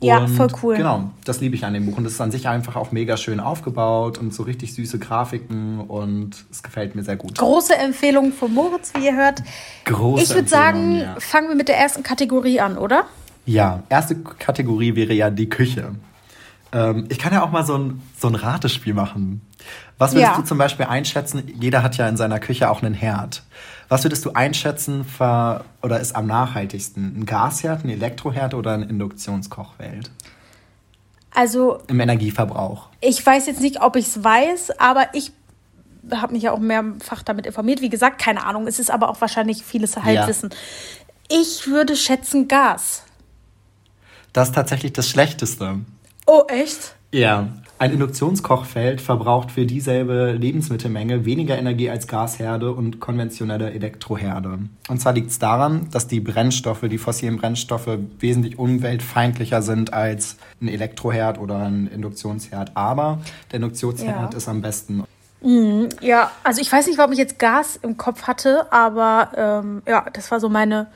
Ja, 0.00 0.26
voll 0.26 0.48
cool. 0.62 0.76
Genau, 0.76 1.10
das 1.24 1.40
liebe 1.40 1.54
ich 1.54 1.64
an 1.64 1.72
dem 1.72 1.86
Buch. 1.86 1.96
Und 1.96 2.04
es 2.04 2.14
ist 2.14 2.20
an 2.20 2.30
sich 2.30 2.48
einfach 2.48 2.76
auch 2.76 2.92
mega 2.92 3.16
schön 3.16 3.40
aufgebaut 3.40 4.18
und 4.18 4.34
so 4.34 4.42
richtig 4.42 4.74
süße 4.74 4.98
Grafiken 4.98 5.80
und 5.80 6.44
es 6.50 6.62
gefällt 6.62 6.94
mir 6.94 7.02
sehr 7.02 7.16
gut. 7.16 7.38
Große 7.38 7.74
Empfehlung 7.76 8.32
von 8.32 8.52
Moritz, 8.52 8.92
wie 8.96 9.06
ihr 9.06 9.16
hört. 9.16 9.42
Große 9.84 10.22
Ich 10.22 10.34
würde 10.34 10.48
sagen, 10.48 11.00
ja. 11.00 11.16
fangen 11.18 11.48
wir 11.48 11.54
mit 11.54 11.68
der 11.68 11.78
ersten 11.78 12.02
Kategorie 12.02 12.60
an, 12.60 12.76
oder? 12.76 13.04
Ja, 13.46 13.82
erste 13.88 14.16
Kategorie 14.16 14.94
wäre 14.94 15.12
ja 15.12 15.30
die 15.30 15.48
Küche. 15.48 15.94
Ähm, 16.72 17.06
ich 17.08 17.18
kann 17.18 17.32
ja 17.32 17.42
auch 17.42 17.50
mal 17.50 17.64
so 17.64 17.76
ein, 17.76 18.02
so 18.18 18.28
ein 18.28 18.34
Ratespiel 18.34 18.94
machen. 18.94 19.42
Was 19.96 20.12
würdest 20.12 20.32
ja. 20.32 20.36
du 20.40 20.44
zum 20.44 20.58
Beispiel 20.58 20.86
einschätzen? 20.86 21.42
Jeder 21.60 21.82
hat 21.82 21.96
ja 21.96 22.08
in 22.08 22.16
seiner 22.16 22.40
Küche 22.40 22.70
auch 22.70 22.82
einen 22.82 22.94
Herd. 22.94 23.42
Was 23.94 24.02
würdest 24.02 24.24
du 24.24 24.32
einschätzen 24.32 25.04
für, 25.04 25.64
oder 25.80 26.00
ist 26.00 26.16
am 26.16 26.26
nachhaltigsten? 26.26 27.16
Ein 27.16 27.26
Gasherd, 27.26 27.84
ein 27.84 27.90
Elektroherd 27.90 28.54
oder 28.54 28.72
ein 28.72 28.82
Induktionskochwelt? 28.82 30.10
Also. 31.32 31.78
Im 31.86 32.00
Energieverbrauch. 32.00 32.88
Ich 33.00 33.24
weiß 33.24 33.46
jetzt 33.46 33.60
nicht, 33.60 33.82
ob 33.82 33.94
ich 33.94 34.08
es 34.08 34.24
weiß, 34.24 34.80
aber 34.80 35.10
ich 35.12 35.30
habe 36.10 36.32
mich 36.32 36.42
ja 36.42 36.50
auch 36.50 36.58
mehrfach 36.58 37.22
damit 37.22 37.46
informiert. 37.46 37.82
Wie 37.82 37.88
gesagt, 37.88 38.20
keine 38.20 38.44
Ahnung. 38.44 38.66
Es 38.66 38.80
ist 38.80 38.90
aber 38.90 39.08
auch 39.08 39.20
wahrscheinlich 39.20 39.62
vieles 39.62 39.96
Halbwissen. 39.96 40.50
Ja. 40.50 41.40
Ich 41.40 41.68
würde 41.68 41.94
schätzen 41.94 42.48
Gas. 42.48 43.04
Das 44.32 44.48
ist 44.48 44.56
tatsächlich 44.56 44.92
das 44.92 45.08
Schlechteste. 45.08 45.78
Oh, 46.26 46.42
echt? 46.48 46.96
Ja. 47.12 47.46
Ein 47.84 47.92
Induktionskochfeld 47.92 49.02
verbraucht 49.02 49.50
für 49.50 49.66
dieselbe 49.66 50.32
Lebensmittelmenge 50.32 51.26
weniger 51.26 51.58
Energie 51.58 51.90
als 51.90 52.06
Gasherde 52.06 52.72
und 52.72 52.98
konventionelle 52.98 53.72
Elektroherde. 53.72 54.58
Und 54.88 55.00
zwar 55.02 55.12
liegt 55.12 55.30
es 55.30 55.38
daran, 55.38 55.88
dass 55.90 56.06
die 56.06 56.20
Brennstoffe, 56.20 56.80
die 56.88 56.96
fossilen 56.96 57.36
Brennstoffe, 57.36 57.90
wesentlich 58.18 58.58
umweltfeindlicher 58.58 59.60
sind 59.60 59.92
als 59.92 60.38
ein 60.62 60.68
Elektroherd 60.68 61.38
oder 61.38 61.58
ein 61.58 61.86
Induktionsherd. 61.88 62.74
Aber 62.74 63.18
der 63.52 63.56
Induktionsherd 63.56 64.32
ja. 64.32 64.38
ist 64.38 64.48
am 64.48 64.62
besten. 64.62 65.04
Mhm, 65.42 65.90
ja, 66.00 66.30
also 66.42 66.62
ich 66.62 66.72
weiß 66.72 66.86
nicht, 66.86 66.96
warum 66.96 67.12
ich 67.12 67.18
jetzt 67.18 67.38
Gas 67.38 67.78
im 67.82 67.98
Kopf 67.98 68.22
hatte, 68.22 68.72
aber 68.72 69.62
ähm, 69.62 69.82
ja, 69.86 70.06
das 70.10 70.30
war 70.30 70.40
so 70.40 70.48
meine 70.48 70.86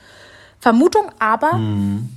Vermutung. 0.59 1.11
Aber 1.19 1.53
mhm. 1.53 2.09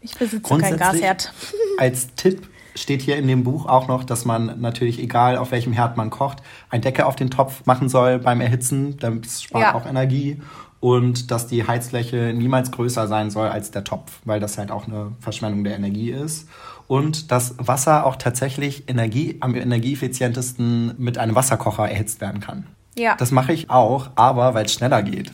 ich 0.00 0.18
besitze 0.18 0.58
kein 0.58 0.76
Gasherd. 0.76 1.32
Als 1.78 2.12
Tipp 2.16 2.48
steht 2.76 3.02
hier 3.02 3.16
in 3.16 3.26
dem 3.26 3.42
Buch 3.42 3.66
auch 3.66 3.88
noch, 3.88 4.04
dass 4.04 4.24
man 4.24 4.60
natürlich, 4.60 5.00
egal 5.00 5.36
auf 5.36 5.50
welchem 5.50 5.72
Herd 5.72 5.96
man 5.96 6.10
kocht, 6.10 6.42
ein 6.70 6.82
Decke 6.82 7.06
auf 7.06 7.16
den 7.16 7.30
Topf 7.30 7.66
machen 7.66 7.88
soll 7.88 8.18
beim 8.18 8.40
Erhitzen. 8.40 8.96
Das 8.98 9.42
spart 9.42 9.64
ja. 9.64 9.74
auch 9.74 9.86
Energie. 9.86 10.40
Und 10.78 11.30
dass 11.30 11.46
die 11.46 11.66
Heizfläche 11.66 12.32
niemals 12.36 12.70
größer 12.70 13.08
sein 13.08 13.30
soll 13.30 13.48
als 13.48 13.70
der 13.70 13.82
Topf, 13.82 14.20
weil 14.24 14.40
das 14.40 14.58
halt 14.58 14.70
auch 14.70 14.86
eine 14.86 15.12
Verschwendung 15.20 15.64
der 15.64 15.74
Energie 15.74 16.10
ist. 16.10 16.48
Und 16.86 17.32
dass 17.32 17.54
Wasser 17.58 18.06
auch 18.06 18.16
tatsächlich 18.16 18.88
Energie, 18.88 19.38
am 19.40 19.54
energieeffizientesten 19.54 20.94
mit 20.98 21.18
einem 21.18 21.34
Wasserkocher 21.34 21.88
erhitzt 21.88 22.20
werden 22.20 22.40
kann. 22.40 22.66
Ja. 22.96 23.16
Das 23.16 23.30
mache 23.30 23.52
ich 23.52 23.68
auch, 23.68 24.10
aber 24.14 24.54
weil 24.54 24.66
es 24.66 24.72
schneller 24.72 25.02
geht. 25.02 25.32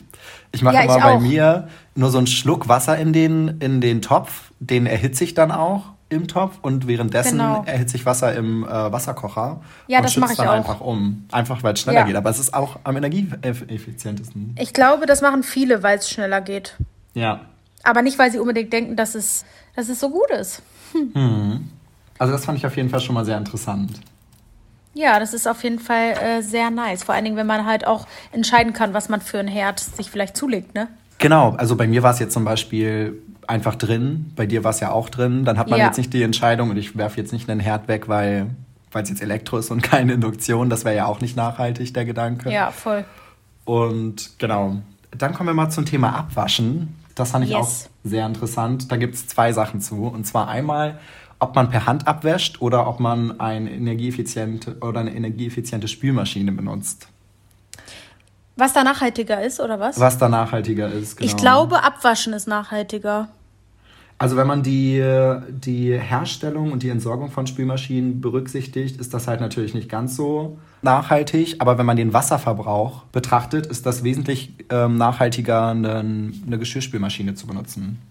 Ich 0.51 0.63
mache 0.63 0.75
ja, 0.75 0.81
immer 0.83 0.99
bei 0.99 1.19
mir 1.19 1.67
nur 1.95 2.09
so 2.09 2.17
einen 2.17 2.27
Schluck 2.27 2.67
Wasser 2.67 2.97
in 2.97 3.13
den, 3.13 3.59
in 3.59 3.81
den 3.81 4.01
Topf, 4.01 4.51
den 4.59 4.85
erhitze 4.85 5.23
ich 5.23 5.33
dann 5.33 5.51
auch 5.51 5.92
im 6.15 6.27
Topf 6.27 6.57
und 6.61 6.87
währenddessen 6.87 7.37
genau. 7.37 7.63
erhitze 7.65 7.97
ich 7.97 8.05
Wasser 8.05 8.33
im 8.33 8.63
äh, 8.63 8.67
Wasserkocher 8.67 9.61
ja, 9.87 9.99
und 9.99 10.05
das 10.05 10.15
ich 10.15 10.37
dann 10.37 10.47
auch. 10.47 10.53
einfach 10.53 10.81
um. 10.81 11.25
Einfach 11.31 11.63
weil 11.63 11.73
es 11.73 11.81
schneller 11.81 11.99
ja. 11.99 12.05
geht. 12.05 12.15
Aber 12.15 12.29
es 12.29 12.39
ist 12.39 12.53
auch 12.53 12.79
am 12.83 12.97
energieeffizientesten. 12.97 14.55
Ich 14.59 14.73
glaube, 14.73 15.05
das 15.05 15.21
machen 15.21 15.43
viele, 15.43 15.83
weil 15.83 15.97
es 15.97 16.09
schneller 16.09 16.41
geht. 16.41 16.77
Ja. 17.13 17.41
Aber 17.83 18.01
nicht, 18.01 18.17
weil 18.17 18.31
sie 18.31 18.39
unbedingt 18.39 18.71
denken, 18.71 18.95
dass 18.95 19.15
es, 19.15 19.45
dass 19.75 19.89
es 19.89 19.99
so 19.99 20.09
gut 20.09 20.29
ist. 20.31 20.61
Hm. 20.93 21.11
Hm. 21.13 21.69
Also 22.17 22.31
das 22.31 22.45
fand 22.45 22.57
ich 22.57 22.65
auf 22.65 22.77
jeden 22.77 22.89
Fall 22.89 23.01
schon 23.01 23.15
mal 23.15 23.25
sehr 23.25 23.37
interessant. 23.37 23.99
Ja, 24.93 25.19
das 25.19 25.33
ist 25.33 25.47
auf 25.47 25.63
jeden 25.63 25.79
Fall 25.79 26.11
äh, 26.11 26.41
sehr 26.41 26.69
nice. 26.69 27.03
Vor 27.03 27.15
allen 27.15 27.23
Dingen, 27.25 27.35
wenn 27.35 27.47
man 27.47 27.65
halt 27.65 27.87
auch 27.87 28.07
entscheiden 28.31 28.73
kann, 28.73 28.93
was 28.93 29.09
man 29.09 29.21
für 29.21 29.39
ein 29.39 29.47
Herd 29.47 29.79
sich 29.79 30.11
vielleicht 30.11 30.37
zulegt, 30.37 30.75
ne? 30.75 30.87
Genau, 31.23 31.51
also 31.51 31.77
bei 31.77 31.87
mir 31.87 32.03
war 32.03 32.11
es 32.11 32.19
jetzt 32.19 32.33
zum 32.33 32.43
Beispiel 32.43 33.17
einfach 33.47 33.75
drin. 33.75 34.33
Bei 34.35 34.45
dir 34.45 34.65
war 34.65 34.71
es 34.71 34.81
ja 34.81 34.91
auch 34.91 35.07
drin. 35.09 35.45
Dann 35.45 35.57
hat 35.57 35.69
man 35.69 35.79
ja. 35.79 35.85
jetzt 35.85 35.95
nicht 35.95 36.11
die 36.13 36.21
Entscheidung 36.21 36.69
und 36.69 36.75
ich 36.75 36.97
werfe 36.97 37.15
jetzt 37.15 37.31
nicht 37.31 37.49
einen 37.49 37.61
Herd 37.61 37.87
weg, 37.87 38.09
weil 38.09 38.49
es 38.93 39.09
jetzt 39.09 39.21
Elektro 39.21 39.57
ist 39.57 39.71
und 39.71 39.81
keine 39.83 40.11
Induktion. 40.13 40.69
Das 40.69 40.83
wäre 40.83 40.97
ja 40.97 41.05
auch 41.05 41.21
nicht 41.21 41.37
nachhaltig, 41.37 41.93
der 41.93 42.03
Gedanke. 42.03 42.51
Ja, 42.51 42.71
voll. 42.71 43.05
Und 43.63 44.37
genau. 44.37 44.81
Dann 45.17 45.33
kommen 45.33 45.47
wir 45.47 45.53
mal 45.53 45.69
zum 45.69 45.85
Thema 45.85 46.13
Abwaschen. 46.13 46.93
Das 47.15 47.31
fand 47.31 47.45
ich 47.45 47.51
yes. 47.51 47.57
auch 47.57 47.71
sehr 48.03 48.25
interessant. 48.25 48.91
Da 48.91 48.97
gibt 48.97 49.15
es 49.15 49.25
zwei 49.25 49.53
Sachen 49.53 49.79
zu. 49.79 50.07
Und 50.07 50.27
zwar 50.27 50.49
einmal, 50.49 50.99
ob 51.39 51.55
man 51.55 51.69
per 51.69 51.85
Hand 51.85 52.05
abwäscht 52.05 52.61
oder 52.61 52.85
ob 52.85 52.99
man 52.99 53.39
ein 53.39 53.67
energieeffiziente 53.67 54.75
oder 54.81 54.99
eine 54.99 55.15
energieeffiziente 55.15 55.87
Spülmaschine 55.87 56.51
benutzt. 56.51 57.07
Was 58.55 58.73
da 58.73 58.83
nachhaltiger 58.83 59.43
ist, 59.43 59.59
oder 59.59 59.79
was? 59.79 59.99
Was 59.99 60.17
da 60.17 60.29
nachhaltiger 60.29 60.91
ist, 60.91 61.17
genau. 61.17 61.29
Ich 61.29 61.37
glaube, 61.37 61.83
Abwaschen 61.83 62.33
ist 62.33 62.47
nachhaltiger. 62.47 63.29
Also 64.19 64.37
wenn 64.37 64.47
man 64.47 64.63
die, 64.63 65.03
die 65.49 65.99
Herstellung 65.99 66.71
und 66.71 66.83
die 66.83 66.89
Entsorgung 66.89 67.31
von 67.31 67.47
Spülmaschinen 67.47 68.21
berücksichtigt, 68.21 68.99
ist 68.99 69.13
das 69.13 69.27
halt 69.27 69.41
natürlich 69.41 69.73
nicht 69.73 69.89
ganz 69.89 70.15
so 70.15 70.57
nachhaltig. 70.81 71.55
Aber 71.59 71.77
wenn 71.77 71.85
man 71.85 71.97
den 71.97 72.13
Wasserverbrauch 72.13 73.03
betrachtet, 73.11 73.65
ist 73.65 73.85
das 73.85 74.03
wesentlich 74.03 74.53
ähm, 74.69 74.97
nachhaltiger, 74.97 75.69
eine, 75.69 75.99
eine 75.99 76.57
Geschirrspülmaschine 76.57 77.33
zu 77.35 77.47
benutzen. 77.47 78.01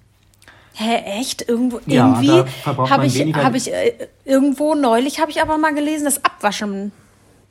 Hä, 0.74 0.96
echt? 1.18 1.48
Irgendwo, 1.48 1.80
ja, 1.86 2.08
irgendwie 2.08 2.50
habe 2.64 3.06
ich, 3.06 3.34
hab 3.34 3.54
ich 3.54 3.72
äh, 3.72 4.08
irgendwo 4.24 4.74
neulich 4.74 5.20
habe 5.20 5.30
ich 5.30 5.40
aber 5.40 5.58
mal 5.58 5.74
gelesen, 5.74 6.04
dass 6.04 6.24
Abwaschen 6.24 6.92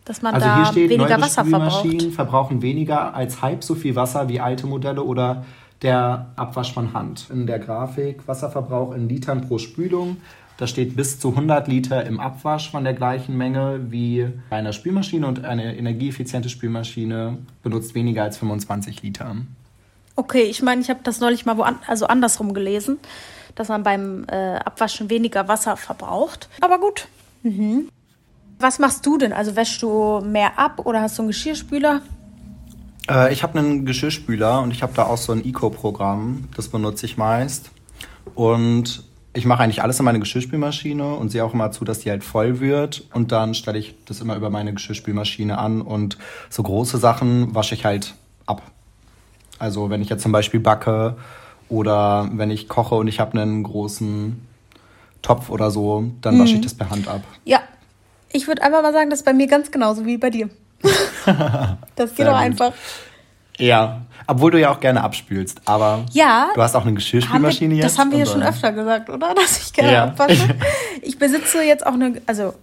dass 0.06 0.22
man 0.22 0.34
also 0.34 0.46
da 0.46 0.58
hier 0.58 0.66
steht, 0.72 0.90
weniger 0.90 1.22
Wasser 1.22 1.46
verbraucht. 1.46 2.12
verbrauchen 2.14 2.62
weniger 2.62 3.14
als 3.14 3.42
halb 3.42 3.64
so 3.64 3.76
viel 3.76 3.96
Wasser 3.96 4.30
wie 4.30 4.40
alte 4.40 4.68
Modelle 4.68 5.04
oder 5.04 5.46
der 5.82 6.28
Abwasch 6.36 6.74
von 6.74 6.94
Hand. 6.94 7.28
In 7.32 7.48
der 7.48 7.60
Grafik 7.60 8.28
Wasserverbrauch 8.28 8.94
in 8.94 9.10
Litern 9.10 9.42
pro 9.42 9.58
Spülung. 9.58 10.18
Da 10.58 10.68
steht 10.68 10.96
bis 10.96 11.20
zu 11.20 11.30
100 11.30 11.68
Liter 11.68 12.06
im 12.06 12.20
Abwasch 12.20 12.70
von 12.70 12.84
der 12.84 12.94
gleichen 12.94 13.36
Menge 13.36 13.80
wie 13.90 14.28
bei 14.50 14.58
einer 14.58 14.74
Spülmaschine 14.74 15.26
und 15.26 15.44
eine 15.44 15.76
energieeffiziente 15.76 16.50
Spülmaschine 16.50 17.40
benutzt 17.64 17.96
weniger 17.96 18.24
als 18.24 18.38
25 18.38 19.02
Liter. 19.02 19.38
Okay, 20.16 20.44
ich 20.44 20.62
meine, 20.62 20.82
ich 20.82 20.90
habe 20.90 21.00
das 21.04 21.20
neulich 21.20 21.48
mal 21.48 21.58
wo 21.58 21.64
an, 21.64 21.80
also 21.88 22.06
andersrum 22.06 22.54
gelesen, 22.54 23.00
dass 23.56 23.70
man 23.70 23.82
beim 23.82 24.26
äh, 24.28 24.58
Abwaschen 24.58 25.10
weniger 25.10 25.48
Wasser 25.48 25.78
verbraucht. 25.78 26.48
Aber 26.60 26.80
gut. 26.80 27.08
Mhm. 27.42 27.90
Was 28.62 28.78
machst 28.78 29.06
du 29.06 29.18
denn? 29.18 29.34
Also 29.34 29.56
wäschst 29.56 29.82
du 29.82 30.22
mehr 30.22 30.60
ab 30.60 30.86
oder 30.86 31.02
hast 31.02 31.18
du 31.18 31.24
einen 31.24 31.30
Geschirrspüler? 31.30 32.02
Äh, 33.10 33.34
ich 33.34 33.42
habe 33.42 33.58
einen 33.58 33.86
Geschirrspüler 33.86 34.62
und 34.62 34.72
ich 34.72 34.84
habe 34.84 34.94
da 34.96 35.06
auch 35.06 35.18
so 35.18 35.32
ein 35.32 35.44
Eco-Programm. 35.44 36.50
Das 36.56 36.68
benutze 36.68 37.08
ich 37.08 37.18
meist. 37.18 37.72
Und 38.36 39.04
ich 39.34 39.46
mache 39.46 39.64
eigentlich 39.64 39.82
alles 39.82 39.98
in 39.98 40.06
meine 40.06 40.20
Geschirrspülmaschine 40.20 41.16
und 41.16 41.30
sehe 41.30 41.44
auch 41.44 41.54
immer 41.54 41.72
zu, 41.72 41.86
dass 41.86 42.00
die 42.00 42.10
halt 42.10 42.24
voll 42.24 42.60
wird. 42.60 43.04
Und 43.14 43.32
dann 43.32 43.54
stelle 43.56 43.80
ich 43.80 43.96
das 44.06 44.22
immer 44.22 44.36
über 44.36 44.50
meine 44.50 44.74
Geschirrspülmaschine 44.74 45.58
an 45.58 45.82
und 45.82 46.18
so 46.50 46.64
große 46.64 46.98
Sachen 46.98 47.56
wasche 47.56 47.76
ich 47.76 47.86
halt 47.86 48.14
ab. 48.46 48.62
Also 49.58 49.90
wenn 49.90 50.02
ich 50.02 50.10
jetzt 50.10 50.24
zum 50.24 50.32
Beispiel 50.32 50.60
backe 50.60 51.16
oder 51.70 52.30
wenn 52.34 52.52
ich 52.52 52.68
koche 52.68 52.96
und 52.96 53.08
ich 53.08 53.20
habe 53.20 53.40
einen 53.40 53.64
großen 53.64 54.46
Topf 55.22 55.50
oder 55.50 55.72
so, 55.72 56.12
dann 56.22 56.40
wasche 56.40 56.54
ich 56.54 56.60
mhm. 56.60 56.64
das 56.64 56.74
per 56.74 56.90
Hand 56.90 57.08
ab. 57.08 57.22
Ja, 57.46 57.62
ich 58.34 58.48
würde 58.48 58.62
einfach 58.62 58.82
mal 58.82 58.94
sagen, 58.94 59.10
das 59.10 59.20
ist 59.20 59.26
bei 59.26 59.34
mir 59.34 59.48
ganz 59.48 59.72
genauso 59.72 60.06
wie 60.06 60.18
bei 60.18 60.30
dir. 60.30 60.50
das 61.96 62.16
geht 62.16 62.28
auch 62.28 62.36
einfach. 62.36 62.74
Ja, 63.58 64.02
obwohl 64.28 64.52
du 64.52 64.60
ja 64.60 64.72
auch 64.72 64.80
gerne 64.80 65.04
abspülst, 65.04 65.62
aber 65.66 66.06
ja, 66.12 66.50
du 66.56 66.62
hast 66.62 66.76
auch 66.76 66.84
eine 66.84 66.94
Geschirrspülmaschine 66.94 67.72
wir, 67.76 67.84
jetzt. 67.84 67.94
Das 67.94 68.00
haben 68.00 68.12
wir 68.12 68.20
ja 68.20 68.26
schon 68.26 68.42
öfter 68.42 68.72
gesagt, 68.72 69.10
oder? 69.10 69.34
Dass 69.36 69.60
ich 69.60 69.74
gerne 69.74 69.94
ja. 69.94 70.04
abwasche. 70.06 70.56
Ich 71.02 71.20
besitze 71.20 71.62
jetzt 71.64 71.86
auch 71.86 71.94
eine, 71.94 72.22
also 72.26 72.54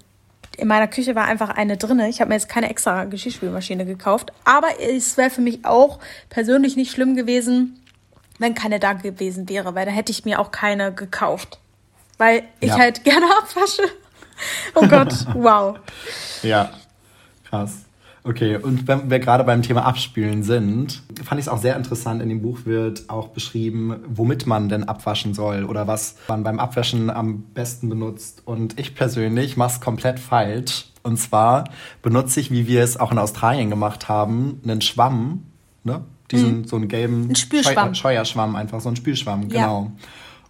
in 0.56 0.66
meiner 0.66 0.88
Küche 0.88 1.14
war 1.14 1.26
einfach 1.26 1.50
eine 1.50 1.76
drinne. 1.76 2.08
Ich 2.08 2.20
habe 2.20 2.28
mir 2.28 2.34
jetzt 2.34 2.48
keine 2.48 2.68
extra 2.68 3.04
Geschirrspülmaschine 3.04 3.84
gekauft, 3.84 4.32
aber 4.44 4.68
es 4.80 5.16
wäre 5.16 5.30
für 5.30 5.40
mich 5.40 5.64
auch 5.64 5.98
persönlich 6.30 6.76
nicht 6.76 6.90
schlimm 6.90 7.14
gewesen, 7.14 7.80
wenn 8.38 8.54
keine 8.54 8.80
da 8.80 8.92
gewesen 8.94 9.48
wäre, 9.48 9.74
weil 9.74 9.86
da 9.86 9.92
hätte 9.92 10.10
ich 10.10 10.24
mir 10.24 10.40
auch 10.40 10.50
keine 10.50 10.92
gekauft, 10.92 11.58
weil 12.16 12.42
ich 12.60 12.70
ja. 12.70 12.78
halt 12.78 13.04
gerne 13.04 13.26
abwasche. 13.38 13.82
Oh 14.74 14.86
Gott, 14.86 15.26
wow. 15.34 15.78
Ja, 16.42 16.70
krass. 17.48 17.84
Okay, 18.24 18.56
und 18.56 18.86
wenn 18.86 19.10
wir 19.10 19.20
gerade 19.20 19.42
beim 19.44 19.62
Thema 19.62 19.86
Abspülen 19.86 20.42
sind, 20.42 21.02
fand 21.24 21.38
ich 21.38 21.46
es 21.46 21.48
auch 21.48 21.58
sehr 21.62 21.76
interessant. 21.76 22.20
In 22.20 22.28
dem 22.28 22.42
Buch 22.42 22.66
wird 22.66 23.08
auch 23.08 23.28
beschrieben, 23.28 23.96
womit 24.06 24.46
man 24.46 24.68
denn 24.68 24.84
abwaschen 24.84 25.32
soll 25.32 25.64
oder 25.64 25.86
was 25.86 26.16
man 26.28 26.42
beim 26.42 26.58
Abwaschen 26.58 27.08
am 27.08 27.44
besten 27.54 27.88
benutzt. 27.88 28.42
Und 28.44 28.78
ich 28.78 28.94
persönlich 28.94 29.56
mache 29.56 29.74
es 29.74 29.80
komplett 29.80 30.20
falsch. 30.20 30.88
Und 31.02 31.16
zwar 31.16 31.70
benutze 32.02 32.40
ich, 32.40 32.50
wie 32.50 32.66
wir 32.66 32.82
es 32.82 32.98
auch 32.98 33.12
in 33.12 33.18
Australien 33.18 33.70
gemacht 33.70 34.10
haben, 34.10 34.60
einen 34.62 34.82
Schwamm, 34.82 35.44
ne? 35.84 36.04
Diesen, 36.30 36.58
mhm. 36.58 36.64
so 36.66 36.76
einen 36.76 36.88
gelben 36.88 37.30
ein 37.30 37.36
Spülschwamm. 37.36 37.94
Scheuerschwamm, 37.94 38.56
einfach 38.56 38.82
so 38.82 38.90
ein 38.90 38.96
Spülschwamm, 38.96 39.48
genau. 39.48 39.84
Ja. 39.84 39.92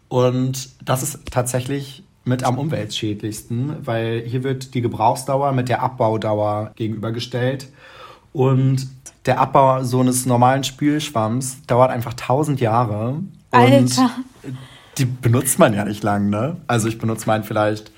Und 0.09 0.71
das 0.85 1.05
ist 1.05 1.21
tatsächlich 1.31 2.03
mit 2.29 2.45
am 2.45 2.59
umweltschädlichsten, 2.59 3.77
weil 3.85 4.23
hier 4.27 4.45
wird 4.45 4.75
die 4.75 4.83
Gebrauchsdauer 4.83 5.53
mit 5.53 5.69
der 5.69 5.83
Abbaudauer 5.83 6.73
gegenübergestellt. 6.77 7.69
Und 8.33 8.87
der 9.27 9.41
Abbau 9.41 9.83
so 9.83 10.01
eines 10.01 10.27
normalen 10.27 10.65
Spülschwamms 10.65 11.63
dauert 11.67 11.91
einfach 11.91 12.13
1000 12.13 12.61
Jahre. 12.61 13.23
Alter. 13.51 14.11
Und 14.43 14.57
die 14.99 15.05
benutzt 15.05 15.59
man 15.59 15.75
ja 15.75 15.85
nicht 15.85 16.03
lang, 16.03 16.29
ne? 16.29 16.57
Also 16.67 16.89
ich 16.89 16.99
benutze 16.99 17.27
meinen 17.27 17.45
vielleicht, 17.45 17.93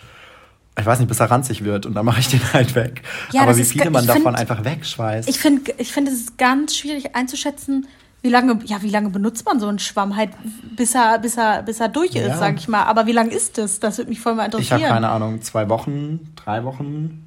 ich 0.78 0.86
weiß 0.86 0.98
nicht, 0.98 1.08
bis 1.08 1.20
er 1.20 1.30
ranzig 1.30 1.64
wird 1.64 1.86
und 1.86 1.94
dann 1.94 2.04
mache 2.04 2.20
ich 2.20 2.28
den 2.28 2.40
halt 2.52 2.74
weg. 2.74 3.02
Ja, 3.32 3.42
Aber 3.42 3.56
wie 3.56 3.64
viele 3.64 3.90
man 3.90 4.06
davon 4.06 4.22
find, 4.22 4.38
einfach 4.38 4.64
wegschweißt. 4.64 5.28
Ich 5.28 5.38
finde, 5.38 5.72
ich 5.78 5.92
find, 5.92 6.08
es 6.08 6.14
ist 6.14 6.38
ganz 6.38 6.76
schwierig 6.76 7.14
einzuschätzen, 7.14 7.86
wie 8.22 8.28
lange, 8.28 8.58
ja, 8.64 8.82
wie 8.82 8.90
lange 8.90 9.10
benutzt 9.10 9.46
man 9.46 9.60
so 9.60 9.66
einen 9.66 9.78
Schwamm 9.78 10.16
halt, 10.16 10.30
bis 10.76 10.94
er, 10.94 11.18
bis 11.18 11.36
er, 11.36 11.62
bis 11.62 11.80
er 11.80 11.88
durch 11.88 12.14
ist, 12.14 12.28
ja. 12.28 12.36
sag 12.36 12.56
ich 12.56 12.68
mal. 12.68 12.84
Aber 12.84 13.06
wie 13.06 13.12
lange 13.12 13.30
ist 13.30 13.56
das? 13.56 13.80
Das 13.80 13.98
würde 13.98 14.10
mich 14.10 14.20
voll 14.20 14.34
mal 14.34 14.44
interessieren. 14.44 14.78
Ich 14.78 14.84
habe 14.84 14.94
keine 14.94 15.08
Ahnung, 15.08 15.40
zwei 15.42 15.68
Wochen, 15.68 16.32
drei 16.36 16.64
Wochen. 16.64 17.26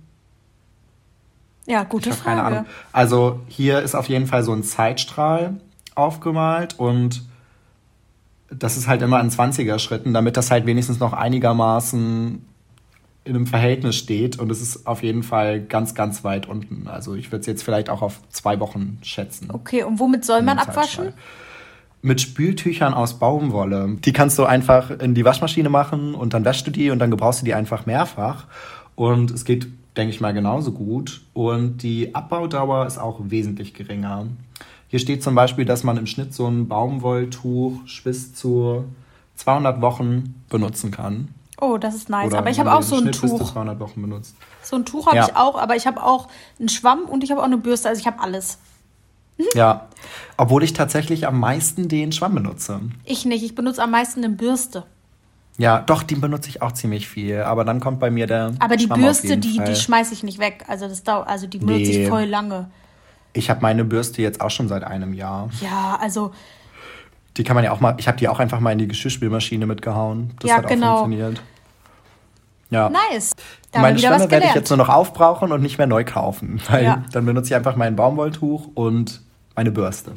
Ja, 1.66 1.84
gute 1.84 2.10
ich 2.10 2.16
Frage. 2.16 2.38
Keine 2.38 2.44
Ahnung. 2.44 2.66
Also 2.92 3.40
hier 3.48 3.82
ist 3.82 3.96
auf 3.96 4.08
jeden 4.08 4.28
Fall 4.28 4.44
so 4.44 4.54
ein 4.54 4.64
Zeitstrahl 4.64 5.56
aufgemalt 5.96 6.80
und 6.80 7.24
das 8.50 8.78
ist 8.78 8.88
halt 8.88 9.02
immer 9.02 9.20
in 9.20 9.30
20er 9.30 9.80
Schritten, 9.80 10.14
damit 10.14 10.38
das 10.38 10.52
halt 10.52 10.66
wenigstens 10.66 11.00
noch 11.00 11.14
einigermaßen 11.14 12.46
in 13.26 13.36
einem 13.36 13.48
Verhältnis 13.48 13.96
steht 13.96 14.38
und 14.38 14.52
es 14.52 14.62
ist 14.62 14.86
auf 14.86 15.02
jeden 15.02 15.24
Fall 15.24 15.62
ganz, 15.62 15.96
ganz 15.96 16.24
weit 16.24 16.48
unten. 16.48 16.88
Also 16.88 17.16
ich 17.16 17.32
würde 17.32 17.42
es 17.42 17.46
jetzt 17.46 17.64
vielleicht 17.64 17.90
auch 17.90 18.02
auf 18.02 18.20
zwei 18.30 18.60
Wochen 18.60 18.98
schätzen. 19.02 19.50
Okay, 19.52 19.84
und 19.84 20.00
womit 20.00 20.26
soll 20.26 20.42
man 20.42 20.60
abwaschen? 20.60 21.14
Mit 22.02 22.20
Spültüchern 22.20 22.94
aus 22.94 23.20
Baumwolle. 23.20 23.96
Die 24.04 24.12
kannst 24.12 24.38
du 24.38 24.44
einfach 24.44 24.92
in 24.92 25.16
die 25.16 25.24
Waschmaschine 25.24 25.70
machen 25.70 26.16
und 26.16 26.34
dann 26.34 26.44
wäschst 26.44 26.68
du 26.68 26.72
die 26.72 26.90
und 26.90 27.00
dann 27.00 27.12
gebrauchst 27.12 27.42
du 27.42 27.46
die 27.46 27.54
einfach 27.54 27.86
mehrfach. 27.86 28.46
Und 28.96 29.32
es 29.32 29.46
geht, 29.46 29.68
denke 29.96 30.14
ich 30.14 30.20
mal, 30.20 30.34
genauso 30.34 30.74
gut. 30.74 31.22
Und 31.32 31.78
die 31.78 32.14
Abbaudauer 32.14 32.86
ist 32.86 32.98
auch 32.98 33.22
wesentlich 33.24 33.74
geringer. 33.74 34.28
Hier 34.90 35.00
steht 35.00 35.24
zum 35.24 35.34
Beispiel, 35.34 35.64
dass 35.64 35.86
man 35.86 35.96
im 35.96 36.06
Schnitt 36.06 36.34
so 36.34 36.46
ein 36.46 36.68
Baumwolltuch 36.68 37.80
bis 38.04 38.34
zu 38.34 38.84
200 39.36 39.82
Wochen 39.82 40.44
benutzen 40.50 40.92
kann. 40.92 41.30
Oh, 41.62 41.78
das 41.78 41.96
ist 41.96 42.10
nice. 42.10 42.28
Oder 42.28 42.40
aber 42.40 42.50
ich 42.50 42.60
habe 42.60 42.74
auch 42.74 42.82
so 42.82 42.96
ein 42.96 43.04
Schnitt 43.04 43.16
Tuch. 43.16 43.38
Bis 43.40 43.48
zu 43.48 43.54
200 43.54 43.80
Wochen 43.80 44.02
benutzt. 44.02 44.36
So 44.62 44.76
ein 44.76 44.86
Tuch 44.86 45.08
habe 45.08 45.18
ja. 45.18 45.28
ich 45.28 45.36
auch, 45.36 45.56
aber 45.56 45.76
ich 45.76 45.88
habe 45.88 46.04
auch 46.04 46.28
einen 46.60 46.70
Schwamm 46.70 47.04
und 47.04 47.24
ich 47.24 47.32
habe 47.32 47.42
auch 47.42 47.46
eine 47.46 47.58
Bürste. 47.58 47.90
Also 47.90 48.00
ich 48.00 48.08
habe 48.08 48.20
alles. 48.20 48.58
Ja, 49.56 49.88
obwohl 50.38 50.64
ich 50.64 50.74
tatsächlich 50.74 51.28
am 51.28 51.40
meisten 51.40 51.88
den 51.88 52.12
Schwamm 52.12 52.36
benutze. 52.36 52.82
Ich 53.04 53.26
nicht, 53.26 53.44
ich 53.44 53.56
benutze 53.56 53.82
am 53.82 53.92
meisten 53.92 54.24
eine 54.24 54.34
Bürste. 54.34 54.84
Ja, 55.58 55.80
doch, 55.82 56.02
die 56.04 56.16
benutze 56.16 56.50
ich 56.50 56.62
auch 56.62 56.72
ziemlich 56.72 57.08
viel. 57.08 57.42
Aber 57.42 57.64
dann 57.64 57.80
kommt 57.80 58.00
bei 58.00 58.10
mir 58.10 58.28
der. 58.28 58.54
Aber 58.60 58.76
die 58.76 58.86
Schwamm 58.86 59.02
Bürste, 59.02 59.38
die, 59.38 59.60
die 59.60 59.76
schmeiße 59.76 60.14
ich 60.14 60.24
nicht 60.24 60.40
weg. 60.40 60.66
Also 60.68 60.88
das 60.88 61.04
dauert, 61.04 61.28
also 61.28 61.48
die 61.48 61.60
benutze 61.60 61.92
nee. 61.92 62.04
ich 62.04 62.10
voll 62.10 62.26
lange. 62.26 62.70
Ich 63.34 63.50
habe 63.50 63.62
meine 63.62 63.84
Bürste 63.84 64.22
jetzt 64.22 64.42
auch 64.42 64.52
schon 64.52 64.68
seit 64.68 64.84
einem 64.84 65.14
Jahr. 65.14 65.50
Ja, 65.62 65.98
also 66.00 66.32
die 67.38 67.44
kann 67.44 67.56
man 67.56 67.64
ja 67.64 67.72
auch 67.72 67.80
mal, 67.80 67.96
ich 67.98 68.08
habe 68.08 68.18
die 68.18 68.28
auch 68.28 68.40
einfach 68.40 68.60
mal 68.60 68.72
in 68.72 68.78
die 68.78 68.88
Geschirrspülmaschine 68.88 69.66
mitgehauen. 69.66 70.32
Das 70.40 70.50
ja, 70.50 70.58
hat 70.58 70.66
auch 70.66 70.70
genau. 70.70 70.98
funktioniert. 71.00 71.42
Ja. 72.70 72.90
Nice. 72.90 73.32
Da 73.72 73.82
Meine 73.82 74.00
Schwämme 74.00 74.30
werde 74.30 74.48
ich 74.48 74.56
jetzt 74.56 74.70
nur 74.70 74.78
noch 74.78 74.90
aufbrauchen 74.90 75.52
und 75.52 75.62
nicht 75.62 75.78
mehr 75.78 75.88
neu 75.88 76.04
kaufen. 76.04 76.62
Weil 76.68 76.84
ja. 76.84 77.04
dann 77.12 77.26
benutze 77.26 77.48
ich 77.48 77.56
einfach 77.56 77.76
mein 77.76 77.96
Baumwolltuch 77.96 78.70
und 78.74 79.22
meine 79.56 79.72
Bürste. 79.72 80.14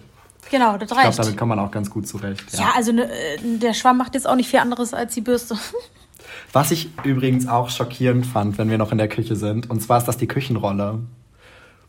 Genau, 0.50 0.78
das 0.78 0.90
reicht. 0.92 1.08
Ich 1.08 1.14
glaube, 1.14 1.16
damit 1.16 1.36
kann 1.36 1.48
man 1.48 1.58
auch 1.58 1.70
ganz 1.70 1.90
gut 1.90 2.06
zurecht. 2.06 2.44
Ja, 2.52 2.60
ja 2.60 2.66
also 2.74 2.92
ne, 2.92 3.08
der 3.42 3.74
Schwamm 3.74 3.98
macht 3.98 4.14
jetzt 4.14 4.28
auch 4.28 4.36
nicht 4.36 4.48
viel 4.48 4.60
anderes 4.60 4.94
als 4.94 5.14
die 5.14 5.20
Bürste. 5.20 5.56
Was 6.52 6.70
ich 6.70 6.90
übrigens 7.04 7.46
auch 7.46 7.68
schockierend 7.68 8.26
fand, 8.26 8.58
wenn 8.58 8.70
wir 8.70 8.78
noch 8.78 8.92
in 8.92 8.98
der 8.98 9.08
Küche 9.08 9.36
sind, 9.36 9.68
und 9.68 9.80
zwar 9.82 9.98
ist 9.98 10.06
das 10.06 10.16
die 10.16 10.26
Küchenrolle. 10.26 11.00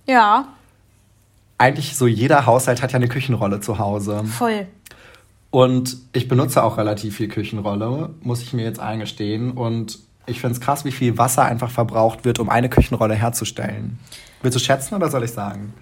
Ja. 0.05 0.47
Eigentlich 1.57 1.95
so 1.95 2.07
jeder 2.07 2.45
Haushalt 2.45 2.81
hat 2.81 2.91
ja 2.91 2.97
eine 2.97 3.07
Küchenrolle 3.07 3.61
zu 3.61 3.79
Hause. 3.79 4.23
Voll. 4.25 4.67
Und 5.49 5.97
ich 6.13 6.27
benutze 6.27 6.63
auch 6.63 6.77
relativ 6.77 7.17
viel 7.17 7.29
Küchenrolle, 7.29 8.13
muss 8.21 8.41
ich 8.41 8.53
mir 8.53 8.63
jetzt 8.63 8.79
eingestehen. 8.79 9.51
Und 9.51 9.99
ich 10.25 10.41
finde 10.41 10.55
es 10.55 10.61
krass, 10.61 10.85
wie 10.85 10.91
viel 10.91 11.17
Wasser 11.17 11.45
einfach 11.45 11.71
verbraucht 11.71 12.25
wird, 12.25 12.39
um 12.39 12.49
eine 12.49 12.69
Küchenrolle 12.69 13.15
herzustellen. 13.15 13.97
Willst 14.41 14.55
du 14.55 14.59
schätzen 14.59 14.95
oder 14.95 15.09
soll 15.09 15.23
ich 15.23 15.31
sagen? 15.31 15.73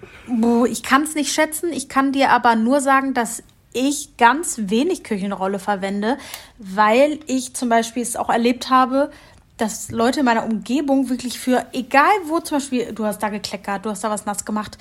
Ich 0.70 0.82
kann 0.82 1.02
es 1.02 1.14
nicht 1.14 1.32
schätzen. 1.32 1.72
Ich 1.72 1.88
kann 1.88 2.12
dir 2.12 2.30
aber 2.30 2.56
nur 2.56 2.80
sagen, 2.80 3.12
dass 3.12 3.42
ich 3.72 4.16
ganz 4.16 4.58
wenig 4.64 5.04
Küchenrolle 5.04 5.58
verwende, 5.58 6.16
weil 6.58 7.18
ich 7.26 7.54
zum 7.54 7.68
Beispiel 7.68 8.02
es 8.02 8.16
auch 8.16 8.30
erlebt 8.30 8.70
habe, 8.70 9.10
dass 9.58 9.90
Leute 9.90 10.20
in 10.20 10.26
meiner 10.26 10.44
Umgebung 10.44 11.10
wirklich 11.10 11.38
für, 11.38 11.66
egal 11.72 12.10
wo 12.26 12.40
zum 12.40 12.58
Beispiel, 12.58 12.92
du 12.92 13.04
hast 13.04 13.22
da 13.22 13.28
gekleckert, 13.28 13.84
du 13.84 13.90
hast 13.90 14.04
da 14.04 14.10
was 14.10 14.24
nass 14.24 14.44
gemacht, 14.44 14.78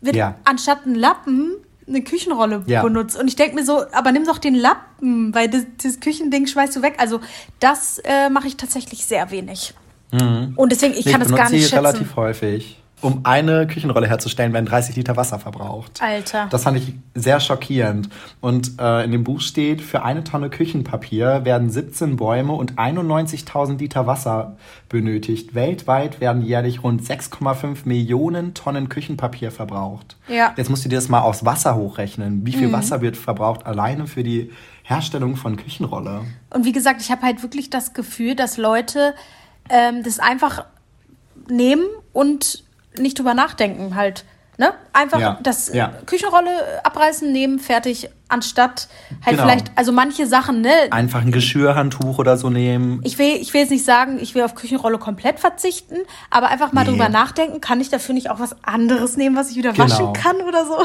wird 0.00 0.16
ja. 0.16 0.36
anstatt 0.44 0.86
einen 0.86 0.94
Lappen 0.94 1.56
eine 1.88 2.02
Küchenrolle 2.02 2.62
ja. 2.66 2.82
benutzt. 2.82 3.18
Und 3.18 3.28
ich 3.28 3.36
denke 3.36 3.54
mir 3.54 3.64
so, 3.64 3.84
aber 3.92 4.12
nimm 4.12 4.24
doch 4.24 4.38
den 4.38 4.54
Lappen, 4.54 5.34
weil 5.34 5.48
das, 5.48 5.62
das 5.82 6.00
Küchending 6.00 6.46
schmeißt 6.46 6.76
du 6.76 6.82
weg. 6.82 6.94
Also 6.98 7.20
das 7.60 7.98
äh, 8.04 8.30
mache 8.30 8.48
ich 8.48 8.56
tatsächlich 8.56 9.04
sehr 9.04 9.30
wenig. 9.30 9.74
Mhm. 10.12 10.52
Und 10.56 10.72
deswegen, 10.72 10.94
ich 10.94 11.06
nee, 11.06 11.12
kann 11.12 11.22
ich 11.22 11.28
das 11.28 11.36
gar 11.36 11.50
nicht 11.50 11.62
schätzen. 11.64 11.86
relativ 11.86 12.16
häufig 12.16 12.78
um 13.00 13.20
eine 13.24 13.66
Küchenrolle 13.66 14.08
herzustellen, 14.08 14.52
werden 14.52 14.66
30 14.66 14.96
Liter 14.96 15.16
Wasser 15.16 15.38
verbraucht. 15.38 16.02
Alter. 16.02 16.48
Das 16.50 16.64
fand 16.64 16.78
ich 16.78 16.94
sehr 17.14 17.38
schockierend. 17.38 18.08
Und 18.40 18.80
äh, 18.80 19.04
in 19.04 19.12
dem 19.12 19.24
Buch 19.24 19.40
steht, 19.40 19.80
für 19.80 20.02
eine 20.02 20.24
Tonne 20.24 20.50
Küchenpapier 20.50 21.44
werden 21.44 21.70
17 21.70 22.16
Bäume 22.16 22.52
und 22.52 22.74
91.000 22.74 23.78
Liter 23.78 24.06
Wasser 24.06 24.56
benötigt. 24.88 25.54
Weltweit 25.54 26.20
werden 26.20 26.42
jährlich 26.42 26.82
rund 26.82 27.02
6,5 27.02 27.78
Millionen 27.84 28.54
Tonnen 28.54 28.88
Küchenpapier 28.88 29.52
verbraucht. 29.52 30.16
Ja. 30.26 30.54
Jetzt 30.56 30.68
musst 30.68 30.84
du 30.84 30.88
dir 30.88 30.96
das 30.96 31.08
mal 31.08 31.20
aufs 31.20 31.44
Wasser 31.44 31.76
hochrechnen. 31.76 32.44
Wie 32.44 32.52
viel 32.52 32.68
mhm. 32.68 32.72
Wasser 32.72 33.00
wird 33.00 33.16
verbraucht 33.16 33.64
alleine 33.66 34.06
für 34.06 34.24
die 34.24 34.50
Herstellung 34.82 35.36
von 35.36 35.56
Küchenrolle? 35.56 36.22
Und 36.50 36.64
wie 36.64 36.72
gesagt, 36.72 37.00
ich 37.00 37.10
habe 37.10 37.22
halt 37.22 37.42
wirklich 37.42 37.70
das 37.70 37.92
Gefühl, 37.92 38.34
dass 38.34 38.56
Leute 38.56 39.14
ähm, 39.68 40.02
das 40.02 40.18
einfach 40.18 40.64
nehmen 41.48 41.84
und 42.12 42.64
nicht 42.98 43.18
drüber 43.18 43.34
nachdenken, 43.34 43.94
halt. 43.94 44.24
Ne? 44.60 44.72
Einfach 44.92 45.20
ja. 45.20 45.38
das 45.40 45.72
ja. 45.72 45.92
Küchenrolle 46.06 46.50
abreißen, 46.82 47.30
nehmen, 47.30 47.60
fertig, 47.60 48.10
anstatt 48.26 48.88
halt 49.24 49.36
genau. 49.36 49.42
vielleicht, 49.44 49.70
also 49.76 49.92
manche 49.92 50.26
Sachen, 50.26 50.62
ne? 50.62 50.72
Einfach 50.90 51.20
ein 51.20 51.30
Geschirrhandtuch 51.30 52.18
oder 52.18 52.36
so 52.36 52.50
nehmen. 52.50 53.00
Ich 53.04 53.18
will, 53.18 53.36
ich 53.36 53.54
will 53.54 53.60
jetzt 53.60 53.70
nicht 53.70 53.84
sagen, 53.84 54.18
ich 54.20 54.34
will 54.34 54.42
auf 54.42 54.56
Küchenrolle 54.56 54.98
komplett 54.98 55.38
verzichten, 55.38 55.98
aber 56.28 56.48
einfach 56.48 56.72
mal 56.72 56.84
nee. 56.84 56.90
drüber 56.90 57.08
nachdenken, 57.08 57.60
kann 57.60 57.80
ich 57.80 57.88
dafür 57.88 58.16
nicht 58.16 58.30
auch 58.30 58.40
was 58.40 58.56
anderes 58.64 59.16
nehmen, 59.16 59.36
was 59.36 59.52
ich 59.52 59.56
wieder 59.56 59.72
genau. 59.72 59.84
waschen 59.84 60.12
kann 60.12 60.36
oder 60.40 60.66
so? 60.66 60.78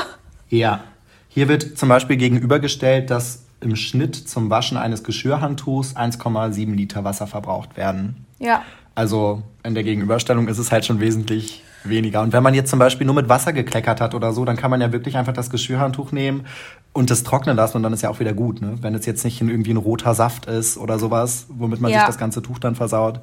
Ja. 0.49 0.83
Hier 1.29 1.47
wird 1.47 1.75
zum 1.79 1.89
Beispiel 1.89 2.17
gegenübergestellt, 2.17 3.09
dass 3.09 3.45
im 3.59 3.75
Schnitt 3.75 4.15
zum 4.15 4.51
Waschen 4.51 4.77
eines 4.77 5.03
Geschirrhandtuchs 5.03 5.95
1,7 5.95 6.75
Liter 6.75 7.03
Wasser 7.03 7.25
verbraucht 7.25 7.75
werden. 7.75 8.27
Ja. 8.37 8.61
Also 8.93 9.41
in 9.63 9.73
der 9.73 9.83
Gegenüberstellung 9.83 10.47
ist 10.47 10.59
es 10.59 10.71
halt 10.71 10.85
schon 10.85 10.99
wesentlich 10.99 11.63
weniger. 11.87 12.21
Und 12.21 12.33
wenn 12.33 12.43
man 12.43 12.53
jetzt 12.53 12.69
zum 12.69 12.79
Beispiel 12.79 13.05
nur 13.05 13.15
mit 13.15 13.29
Wasser 13.29 13.53
gekleckert 13.53 14.01
hat 14.01 14.15
oder 14.15 14.33
so, 14.33 14.45
dann 14.45 14.57
kann 14.57 14.71
man 14.71 14.81
ja 14.81 14.91
wirklich 14.91 15.17
einfach 15.17 15.33
das 15.33 15.49
Geschirrhandtuch 15.49 16.11
nehmen 16.11 16.45
und 16.93 17.09
das 17.09 17.23
trocknen 17.23 17.55
lassen 17.55 17.77
und 17.77 17.83
dann 17.83 17.93
ist 17.93 18.01
ja 18.01 18.09
auch 18.09 18.19
wieder 18.19 18.33
gut. 18.33 18.61
Ne? 18.61 18.75
Wenn 18.81 18.95
es 18.95 19.05
jetzt 19.05 19.23
nicht 19.23 19.41
in 19.41 19.49
irgendwie 19.49 19.71
ein 19.71 19.77
roter 19.77 20.13
Saft 20.13 20.45
ist 20.45 20.77
oder 20.77 20.99
sowas, 20.99 21.47
womit 21.49 21.81
man 21.81 21.91
ja. 21.91 21.99
sich 21.99 22.07
das 22.07 22.17
ganze 22.17 22.41
Tuch 22.41 22.59
dann 22.59 22.75
versaut, 22.75 23.19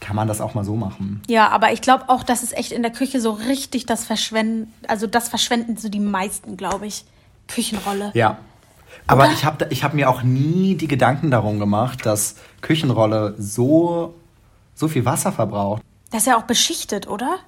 kann 0.00 0.16
man 0.16 0.28
das 0.28 0.40
auch 0.40 0.54
mal 0.54 0.64
so 0.64 0.76
machen. 0.76 1.22
Ja, 1.28 1.48
aber 1.48 1.72
ich 1.72 1.80
glaube 1.80 2.04
auch, 2.08 2.22
dass 2.22 2.42
es 2.42 2.52
echt 2.52 2.72
in 2.72 2.82
der 2.82 2.92
Küche 2.92 3.20
so 3.20 3.32
richtig 3.32 3.86
das 3.86 4.04
Verschwenden, 4.04 4.72
also 4.86 5.06
das 5.06 5.28
verschwenden 5.28 5.76
so 5.76 5.88
die 5.88 6.00
meisten, 6.00 6.56
glaube 6.56 6.86
ich. 6.86 7.04
Küchenrolle. 7.48 8.10
Ja. 8.14 8.38
Aber 9.06 9.24
Oder? 9.24 9.32
ich 9.32 9.44
habe 9.44 9.66
ich 9.70 9.84
hab 9.84 9.94
mir 9.94 10.10
auch 10.10 10.22
nie 10.22 10.74
die 10.74 10.88
Gedanken 10.88 11.30
darum 11.30 11.58
gemacht, 11.58 12.06
dass 12.06 12.36
Küchenrolle 12.60 13.34
so, 13.38 14.14
so 14.74 14.88
viel 14.88 15.04
Wasser 15.04 15.32
verbraucht. 15.32 15.82
Das 16.10 16.22
ist 16.22 16.26
ja 16.26 16.36
auch 16.38 16.44
beschichtet, 16.44 17.08
oder? 17.08 17.38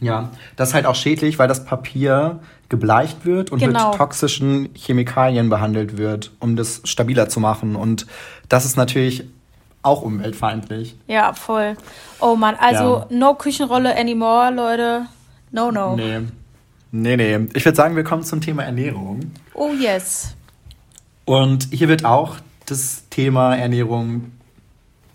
Ja, 0.00 0.30
das 0.56 0.70
ist 0.70 0.74
halt 0.74 0.86
auch 0.86 0.94
schädlich, 0.94 1.38
weil 1.38 1.48
das 1.48 1.64
Papier 1.64 2.40
gebleicht 2.68 3.24
wird 3.24 3.52
und 3.52 3.60
genau. 3.60 3.90
mit 3.90 3.98
toxischen 3.98 4.70
Chemikalien 4.74 5.48
behandelt 5.48 5.96
wird, 5.96 6.32
um 6.40 6.56
das 6.56 6.80
stabiler 6.84 7.28
zu 7.28 7.40
machen. 7.40 7.76
Und 7.76 8.06
das 8.48 8.64
ist 8.64 8.76
natürlich 8.76 9.24
auch 9.82 10.02
umweltfeindlich. 10.02 10.96
Ja, 11.06 11.32
voll. 11.34 11.76
Oh 12.20 12.36
Mann, 12.36 12.56
also 12.58 12.98
ja. 12.98 13.06
no 13.10 13.34
Küchenrolle 13.34 13.96
anymore, 13.96 14.50
Leute. 14.52 15.06
No, 15.52 15.70
no. 15.70 15.94
Nee. 15.96 16.20
Nee, 16.90 17.16
nee. 17.16 17.48
Ich 17.54 17.64
würde 17.64 17.76
sagen, 17.76 17.96
wir 17.96 18.04
kommen 18.04 18.22
zum 18.22 18.40
Thema 18.40 18.62
Ernährung. 18.62 19.32
Oh 19.52 19.72
yes. 19.72 20.34
Und 21.24 21.68
hier 21.70 21.88
wird 21.88 22.04
auch 22.04 22.36
das 22.66 23.08
Thema 23.10 23.56
Ernährung 23.56 24.32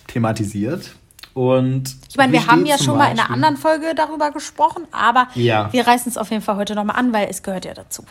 thematisiert. 0.07 0.95
Und 1.39 1.95
ich 2.09 2.17
meine, 2.17 2.33
wir 2.33 2.47
haben 2.47 2.65
ja 2.65 2.77
schon 2.77 2.97
mal 2.97 3.13
in 3.13 3.17
einer 3.17 3.29
anderen 3.29 3.55
Folge 3.55 3.95
darüber 3.95 4.29
gesprochen, 4.31 4.83
aber 4.91 5.29
ja. 5.35 5.71
wir 5.71 5.87
reißen 5.87 6.11
es 6.11 6.17
auf 6.17 6.31
jeden 6.31 6.41
Fall 6.41 6.57
heute 6.57 6.75
nochmal 6.75 6.97
an, 6.97 7.13
weil 7.13 7.29
es 7.29 7.43
gehört 7.43 7.63
ja 7.63 7.73
dazu. 7.73 8.03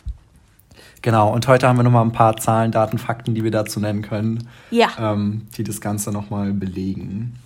Genau, 1.03 1.31
und 1.31 1.47
heute 1.47 1.69
haben 1.69 1.77
wir 1.77 1.83
nochmal 1.83 2.07
ein 2.07 2.12
paar 2.12 2.38
Zahlen, 2.38 2.73
Daten, 2.73 2.97
Fakten, 2.97 3.35
die 3.35 3.45
wir 3.45 3.51
dazu 3.51 3.81
nennen 3.81 4.01
können, 4.01 4.49
ja. 4.71 4.88
ähm, 4.99 5.47
die 5.59 5.62
das 5.62 5.83
Ganze 5.83 6.11
nochmal 6.11 6.55
belegen. 6.55 7.38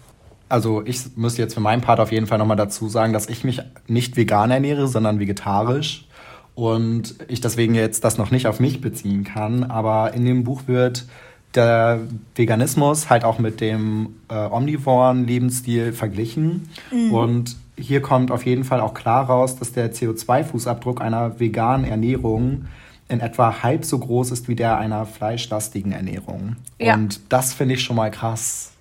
Also 0.48 0.84
ich 0.84 1.16
muss 1.16 1.36
jetzt 1.36 1.54
für 1.54 1.60
meinen 1.60 1.82
Part 1.82 1.98
auf 1.98 2.12
jeden 2.12 2.28
Fall 2.28 2.38
nochmal 2.38 2.56
dazu 2.56 2.88
sagen, 2.88 3.12
dass 3.12 3.28
ich 3.28 3.42
mich 3.42 3.60
nicht 3.88 4.16
vegan 4.16 4.52
ernähre, 4.52 4.86
sondern 4.86 5.18
vegetarisch. 5.18 6.06
Und 6.54 7.16
ich 7.26 7.40
deswegen 7.40 7.74
jetzt 7.74 8.04
das 8.04 8.18
noch 8.18 8.30
nicht 8.30 8.46
auf 8.46 8.60
mich 8.60 8.80
beziehen 8.80 9.24
kann. 9.24 9.64
Aber 9.64 10.12
in 10.14 10.24
dem 10.26 10.44
Buch 10.44 10.62
wird 10.66 11.06
der 11.54 12.00
Veganismus 12.34 13.10
halt 13.10 13.24
auch 13.24 13.38
mit 13.38 13.60
dem 13.60 14.16
äh, 14.28 14.34
omnivoren 14.34 15.26
Lebensstil 15.26 15.92
verglichen. 15.92 16.68
Mhm. 16.90 17.12
Und 17.12 17.56
hier 17.76 18.02
kommt 18.02 18.30
auf 18.30 18.46
jeden 18.46 18.64
Fall 18.64 18.80
auch 18.80 18.94
klar 18.94 19.26
raus, 19.26 19.56
dass 19.56 19.72
der 19.72 19.92
CO2-Fußabdruck 19.92 21.00
einer 21.00 21.40
veganen 21.40 21.84
Ernährung 21.84 22.66
in 23.08 23.20
etwa 23.20 23.62
halb 23.62 23.84
so 23.84 23.98
groß 23.98 24.30
ist 24.30 24.48
wie 24.48 24.54
der 24.54 24.78
einer 24.78 25.04
fleischlastigen 25.04 25.92
Ernährung. 25.92 26.56
Ja. 26.78 26.94
Und 26.94 27.20
das 27.28 27.52
finde 27.52 27.74
ich 27.74 27.82
schon 27.82 27.96
mal 27.96 28.10
krass. 28.10 28.72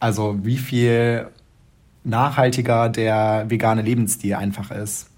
Also 0.00 0.38
wie 0.42 0.56
viel 0.56 1.28
nachhaltiger 2.04 2.88
der 2.88 3.44
vegane 3.48 3.82
Lebensstil 3.82 4.34
einfach 4.34 4.70
ist. 4.70 5.10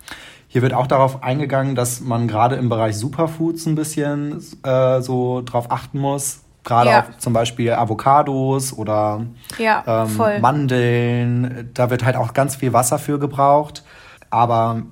Hier 0.49 0.63
wird 0.63 0.75
auch 0.75 0.87
darauf 0.87 1.23
eingegangen, 1.23 1.75
dass 1.75 2.01
man 2.01 2.29
gerade 2.29 2.57
im 2.57 2.69
Bereich 2.69 2.97
Superfoods 2.97 3.67
ein 3.67 3.75
bisschen 3.75 4.41
äh, 4.63 5.01
so 5.01 5.43
drauf 5.45 5.71
achten 5.71 5.99
muss, 5.99 6.44
Gerade 6.65 6.91
ja. 6.91 7.01
auch 7.03 7.19
zum 7.19 7.33
Beispiel 7.33 7.73
Avocados 7.73 8.73
oder 8.73 9.27
ja, 9.59 10.07
ähm, 10.07 10.41
Mandeln. 10.41 11.71
Da 11.75 11.91
wird 11.91 12.05
halt 12.05 12.17
auch 12.17 12.33
ganz 12.33 12.57
viel 12.57 12.73
Wasser 12.73 12.99
für 12.99 13.19
gebraucht. 13.19 13.85
Aber 14.31 14.83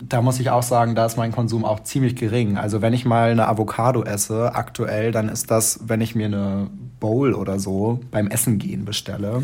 da 0.00 0.22
muss 0.22 0.40
ich 0.40 0.50
auch 0.50 0.62
sagen, 0.62 0.94
da 0.94 1.06
ist 1.06 1.16
mein 1.16 1.32
Konsum 1.32 1.64
auch 1.64 1.80
ziemlich 1.80 2.16
gering. 2.16 2.56
Also 2.56 2.82
wenn 2.82 2.92
ich 2.92 3.04
mal 3.04 3.30
eine 3.30 3.48
Avocado 3.48 4.02
esse, 4.04 4.54
aktuell, 4.54 5.12
dann 5.12 5.28
ist 5.28 5.50
das, 5.50 5.80
wenn 5.84 6.00
ich 6.00 6.14
mir 6.14 6.26
eine 6.26 6.70
Bowl 7.00 7.34
oder 7.34 7.58
so 7.58 8.00
beim 8.10 8.28
Essen 8.28 8.58
gehen 8.58 8.84
bestelle. 8.84 9.42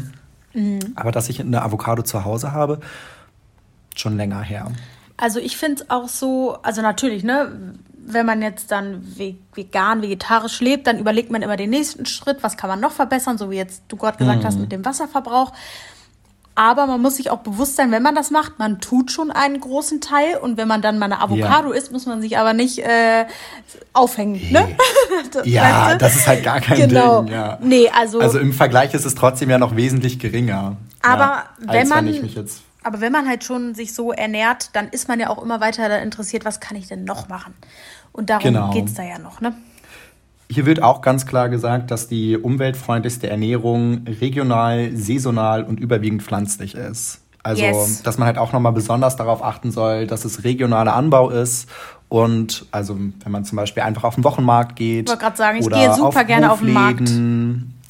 Mhm. 0.54 0.80
Aber 0.94 1.12
dass 1.12 1.28
ich 1.28 1.40
eine 1.40 1.62
Avocado 1.62 2.02
zu 2.02 2.24
Hause 2.24 2.52
habe, 2.52 2.80
schon 3.94 4.16
länger 4.16 4.40
her. 4.40 4.70
Also 5.16 5.38
ich 5.38 5.56
finde 5.56 5.82
es 5.82 5.90
auch 5.90 6.08
so, 6.08 6.58
also 6.62 6.82
natürlich, 6.82 7.24
ne, 7.24 7.74
wenn 8.06 8.26
man 8.26 8.42
jetzt 8.42 8.70
dann 8.70 9.02
vegan, 9.54 10.02
vegetarisch 10.02 10.60
lebt, 10.60 10.86
dann 10.86 10.98
überlegt 10.98 11.30
man 11.30 11.42
immer 11.42 11.56
den 11.56 11.70
nächsten 11.70 12.06
Schritt, 12.06 12.42
was 12.42 12.56
kann 12.56 12.68
man 12.68 12.80
noch 12.80 12.92
verbessern, 12.92 13.38
so 13.38 13.50
wie 13.50 13.56
jetzt 13.56 13.82
du 13.88 13.96
gerade 13.96 14.18
gesagt 14.18 14.42
mhm. 14.42 14.46
hast 14.46 14.58
mit 14.58 14.72
dem 14.72 14.84
Wasserverbrauch. 14.84 15.52
Aber 16.56 16.86
man 16.86 17.02
muss 17.02 17.16
sich 17.16 17.30
auch 17.30 17.38
bewusst 17.38 17.74
sein, 17.74 17.90
wenn 17.90 18.02
man 18.02 18.14
das 18.14 18.30
macht, 18.30 18.60
man 18.60 18.80
tut 18.80 19.10
schon 19.10 19.32
einen 19.32 19.58
großen 19.58 20.00
Teil 20.00 20.36
und 20.36 20.56
wenn 20.56 20.68
man 20.68 20.82
dann 20.82 21.00
mal 21.00 21.06
eine 21.06 21.20
Avocado 21.20 21.72
ja. 21.72 21.78
isst, 21.78 21.90
muss 21.90 22.06
man 22.06 22.22
sich 22.22 22.38
aber 22.38 22.52
nicht 22.52 22.78
äh, 22.78 23.26
aufhängen. 23.92 24.40
Ne? 24.52 24.76
ja, 25.44 25.62
weißt 25.62 25.94
du? 25.94 25.98
das 25.98 26.14
ist 26.14 26.28
halt 26.28 26.44
gar 26.44 26.60
kein 26.60 26.88
genau. 26.88 27.22
Ding. 27.22 27.32
Ja. 27.32 27.58
Nee, 27.60 27.90
also, 27.92 28.20
also 28.20 28.38
im 28.38 28.52
Vergleich 28.52 28.94
ist 28.94 29.04
es 29.04 29.16
trotzdem 29.16 29.50
ja 29.50 29.58
noch 29.58 29.74
wesentlich 29.74 30.20
geringer. 30.20 30.76
Aber 31.02 31.44
ja, 31.60 31.72
wenn 31.72 31.88
man 31.88 32.06
wenn 32.06 32.48
aber 32.84 33.00
wenn 33.00 33.12
man 33.12 33.26
halt 33.26 33.44
schon 33.44 33.74
sich 33.74 33.94
so 33.94 34.12
ernährt, 34.12 34.70
dann 34.74 34.88
ist 34.88 35.08
man 35.08 35.18
ja 35.18 35.30
auch 35.30 35.42
immer 35.42 35.60
weiter 35.60 36.00
interessiert, 36.00 36.44
was 36.44 36.60
kann 36.60 36.76
ich 36.76 36.86
denn 36.86 37.04
noch 37.04 37.28
machen? 37.28 37.54
Und 38.12 38.30
darum 38.30 38.44
genau. 38.44 38.70
geht 38.70 38.86
es 38.86 38.94
da 38.94 39.02
ja 39.02 39.18
noch, 39.18 39.40
ne? 39.40 39.54
Hier 40.50 40.66
wird 40.66 40.82
auch 40.82 41.00
ganz 41.00 41.26
klar 41.26 41.48
gesagt, 41.48 41.90
dass 41.90 42.06
die 42.06 42.36
umweltfreundlichste 42.36 43.28
Ernährung 43.28 44.04
regional, 44.06 44.94
saisonal 44.94 45.64
und 45.64 45.80
überwiegend 45.80 46.22
pflanzlich 46.22 46.74
ist. 46.74 47.22
Also, 47.42 47.62
yes. 47.62 48.02
dass 48.02 48.18
man 48.18 48.26
halt 48.26 48.38
auch 48.38 48.52
nochmal 48.52 48.72
besonders 48.72 49.16
darauf 49.16 49.42
achten 49.42 49.70
soll, 49.70 50.06
dass 50.06 50.24
es 50.24 50.44
regionaler 50.44 50.94
Anbau 50.94 51.30
ist. 51.30 51.68
Und 52.08 52.66
also, 52.70 52.96
wenn 52.96 53.32
man 53.32 53.44
zum 53.44 53.56
Beispiel 53.56 53.82
einfach 53.82 54.04
auf 54.04 54.14
den 54.14 54.24
Wochenmarkt 54.24 54.76
geht. 54.76 55.06
Ich 55.06 55.08
wollte 55.08 55.22
gerade 55.24 55.36
sagen, 55.36 55.58
ich 55.58 55.68
gehe 55.68 55.94
super 55.94 56.20
auf 56.20 56.26
gerne 56.26 56.52
auf 56.52 56.60
den 56.60 56.72
Markt. 56.72 57.10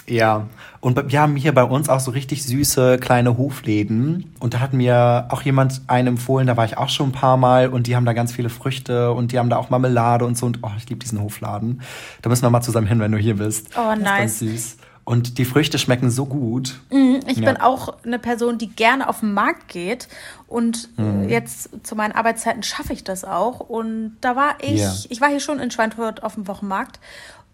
Ja, 0.06 0.46
und 0.80 1.10
wir 1.10 1.20
haben 1.20 1.36
hier 1.36 1.54
bei 1.54 1.64
uns 1.64 1.88
auch 1.88 2.00
so 2.00 2.10
richtig 2.10 2.44
süße 2.44 2.98
kleine 2.98 3.38
Hofläden. 3.38 4.34
Und 4.38 4.52
da 4.52 4.60
hat 4.60 4.74
mir 4.74 5.26
auch 5.30 5.42
jemand 5.42 5.80
einen 5.86 6.08
empfohlen, 6.08 6.46
da 6.46 6.56
war 6.56 6.66
ich 6.66 6.76
auch 6.76 6.90
schon 6.90 7.08
ein 7.08 7.12
paar 7.12 7.38
Mal 7.38 7.68
und 7.68 7.86
die 7.86 7.96
haben 7.96 8.04
da 8.04 8.12
ganz 8.12 8.32
viele 8.32 8.50
Früchte 8.50 9.12
und 9.12 9.32
die 9.32 9.38
haben 9.38 9.48
da 9.48 9.56
auch 9.56 9.70
Marmelade 9.70 10.26
und 10.26 10.36
so. 10.36 10.44
Und 10.46 10.58
oh, 10.62 10.70
ich 10.76 10.88
liebe 10.88 11.00
diesen 11.00 11.22
Hofladen. 11.22 11.80
Da 12.20 12.28
müssen 12.28 12.42
wir 12.42 12.50
mal 12.50 12.60
zusammen 12.60 12.86
hin, 12.86 13.00
wenn 13.00 13.12
du 13.12 13.18
hier 13.18 13.36
bist. 13.36 13.70
Oh, 13.76 13.94
nice. 13.94 14.04
ganz 14.04 14.38
süß. 14.40 14.76
Und 15.04 15.36
die 15.36 15.44
Früchte 15.44 15.78
schmecken 15.78 16.10
so 16.10 16.24
gut. 16.24 16.80
Mm, 16.90 17.16
ich 17.26 17.36
ja. 17.36 17.52
bin 17.52 17.60
auch 17.60 17.94
eine 18.04 18.18
Person, 18.18 18.56
die 18.56 18.68
gerne 18.68 19.08
auf 19.08 19.20
den 19.20 19.34
Markt 19.34 19.68
geht. 19.68 20.08
Und 20.46 20.88
mm. 20.96 21.28
jetzt 21.28 21.68
zu 21.86 21.94
meinen 21.94 22.12
Arbeitszeiten 22.12 22.62
schaffe 22.62 22.94
ich 22.94 23.04
das 23.04 23.22
auch. 23.24 23.60
Und 23.60 24.16
da 24.22 24.34
war 24.34 24.54
ich, 24.62 24.80
yeah. 24.80 24.94
ich 25.10 25.20
war 25.20 25.28
hier 25.28 25.40
schon 25.40 25.60
in 25.60 25.70
Schweinfurt 25.70 26.22
auf 26.22 26.34
dem 26.34 26.46
Wochenmarkt. 26.48 27.00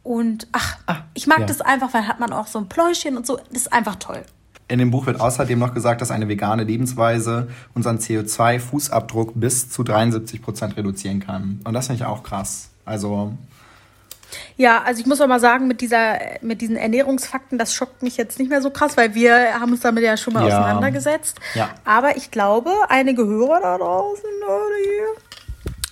Und 0.02 0.48
ach, 0.52 0.78
ach 0.86 1.02
ich 1.14 1.26
mag 1.26 1.40
ja. 1.40 1.46
das 1.46 1.60
einfach, 1.60 1.92
weil 1.92 2.06
hat 2.06 2.20
man 2.20 2.32
auch 2.32 2.46
so 2.46 2.58
ein 2.58 2.68
Pläuschen 2.68 3.16
und 3.16 3.26
so. 3.26 3.38
Das 3.50 3.62
ist 3.62 3.72
einfach 3.72 3.96
toll. 3.96 4.22
In 4.68 4.78
dem 4.78 4.92
Buch 4.92 5.06
wird 5.06 5.20
außerdem 5.20 5.58
noch 5.58 5.74
gesagt, 5.74 6.00
dass 6.00 6.12
eine 6.12 6.28
vegane 6.28 6.62
Lebensweise 6.62 7.48
unseren 7.74 7.98
CO2-Fußabdruck 7.98 9.32
bis 9.34 9.68
zu 9.68 9.82
73 9.82 10.40
Prozent 10.40 10.76
reduzieren 10.76 11.18
kann. 11.18 11.60
Und 11.64 11.74
das 11.74 11.88
finde 11.88 12.02
ich 12.02 12.08
auch 12.08 12.22
krass. 12.22 12.70
Also. 12.84 13.32
Ja, 14.56 14.82
also 14.82 15.00
ich 15.00 15.06
muss 15.06 15.20
auch 15.20 15.26
mal 15.26 15.40
sagen, 15.40 15.66
mit, 15.66 15.80
dieser, 15.80 16.18
mit 16.40 16.60
diesen 16.60 16.76
Ernährungsfakten, 16.76 17.58
das 17.58 17.74
schockt 17.74 18.04
mich 18.04 18.16
jetzt 18.16 18.38
nicht 18.38 18.48
mehr 18.48 18.62
so 18.62 18.70
krass, 18.70 18.96
weil 18.96 19.14
wir 19.14 19.54
haben 19.58 19.72
uns 19.72 19.80
damit 19.80 20.04
ja 20.04 20.16
schon 20.16 20.34
mal 20.34 20.48
ja. 20.48 20.56
auseinandergesetzt. 20.56 21.40
Ja. 21.54 21.70
Aber 21.84 22.16
ich 22.16 22.30
glaube, 22.30 22.70
einige 22.88 23.26
Hörer 23.26 23.60
da 23.60 23.76
draußen, 23.76 24.22
die 24.22 25.30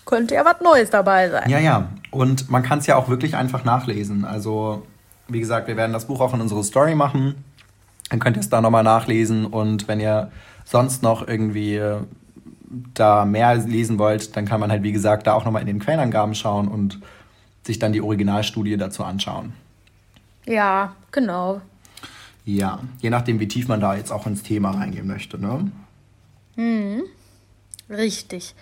könnte 0.08 0.34
ja 0.34 0.44
was 0.44 0.60
Neues 0.62 0.90
dabei 0.90 1.28
sein. 1.28 1.48
Ja, 1.50 1.58
ja. 1.58 1.90
Und 2.10 2.50
man 2.50 2.62
kann 2.62 2.78
es 2.78 2.86
ja 2.86 2.96
auch 2.96 3.08
wirklich 3.08 3.36
einfach 3.36 3.64
nachlesen. 3.64 4.24
Also, 4.24 4.86
wie 5.28 5.38
gesagt, 5.38 5.68
wir 5.68 5.76
werden 5.76 5.92
das 5.92 6.06
Buch 6.06 6.20
auch 6.20 6.32
in 6.32 6.40
unsere 6.40 6.64
Story 6.64 6.94
machen. 6.94 7.44
Dann 8.08 8.18
könnt 8.18 8.36
ihr 8.36 8.40
es 8.40 8.48
da 8.48 8.62
nochmal 8.62 8.82
nachlesen. 8.82 9.44
Und 9.44 9.86
wenn 9.86 10.00
ihr 10.00 10.32
sonst 10.64 11.02
noch 11.02 11.28
irgendwie 11.28 11.76
äh, 11.76 11.98
da 12.94 13.26
mehr 13.26 13.54
lesen 13.56 13.98
wollt, 13.98 14.34
dann 14.34 14.46
kann 14.46 14.60
man 14.60 14.70
halt, 14.70 14.82
wie 14.82 14.92
gesagt, 14.92 15.26
da 15.26 15.34
auch 15.34 15.44
nochmal 15.44 15.60
in 15.60 15.66
den 15.66 15.78
Quellenangaben 15.78 16.34
schauen 16.34 16.68
und 16.68 17.00
sich 17.66 17.78
dann 17.78 17.92
die 17.92 18.00
Originalstudie 18.00 18.78
dazu 18.78 19.04
anschauen. 19.04 19.52
Ja, 20.46 20.94
genau. 21.12 21.60
Ja, 22.46 22.80
je 23.00 23.10
nachdem, 23.10 23.40
wie 23.40 23.48
tief 23.48 23.68
man 23.68 23.82
da 23.82 23.94
jetzt 23.94 24.10
auch 24.10 24.26
ins 24.26 24.42
Thema 24.42 24.70
reingehen 24.70 25.06
möchte, 25.06 25.38
ne? 25.38 25.70
Hm, 26.56 27.02
richtig. 27.90 28.54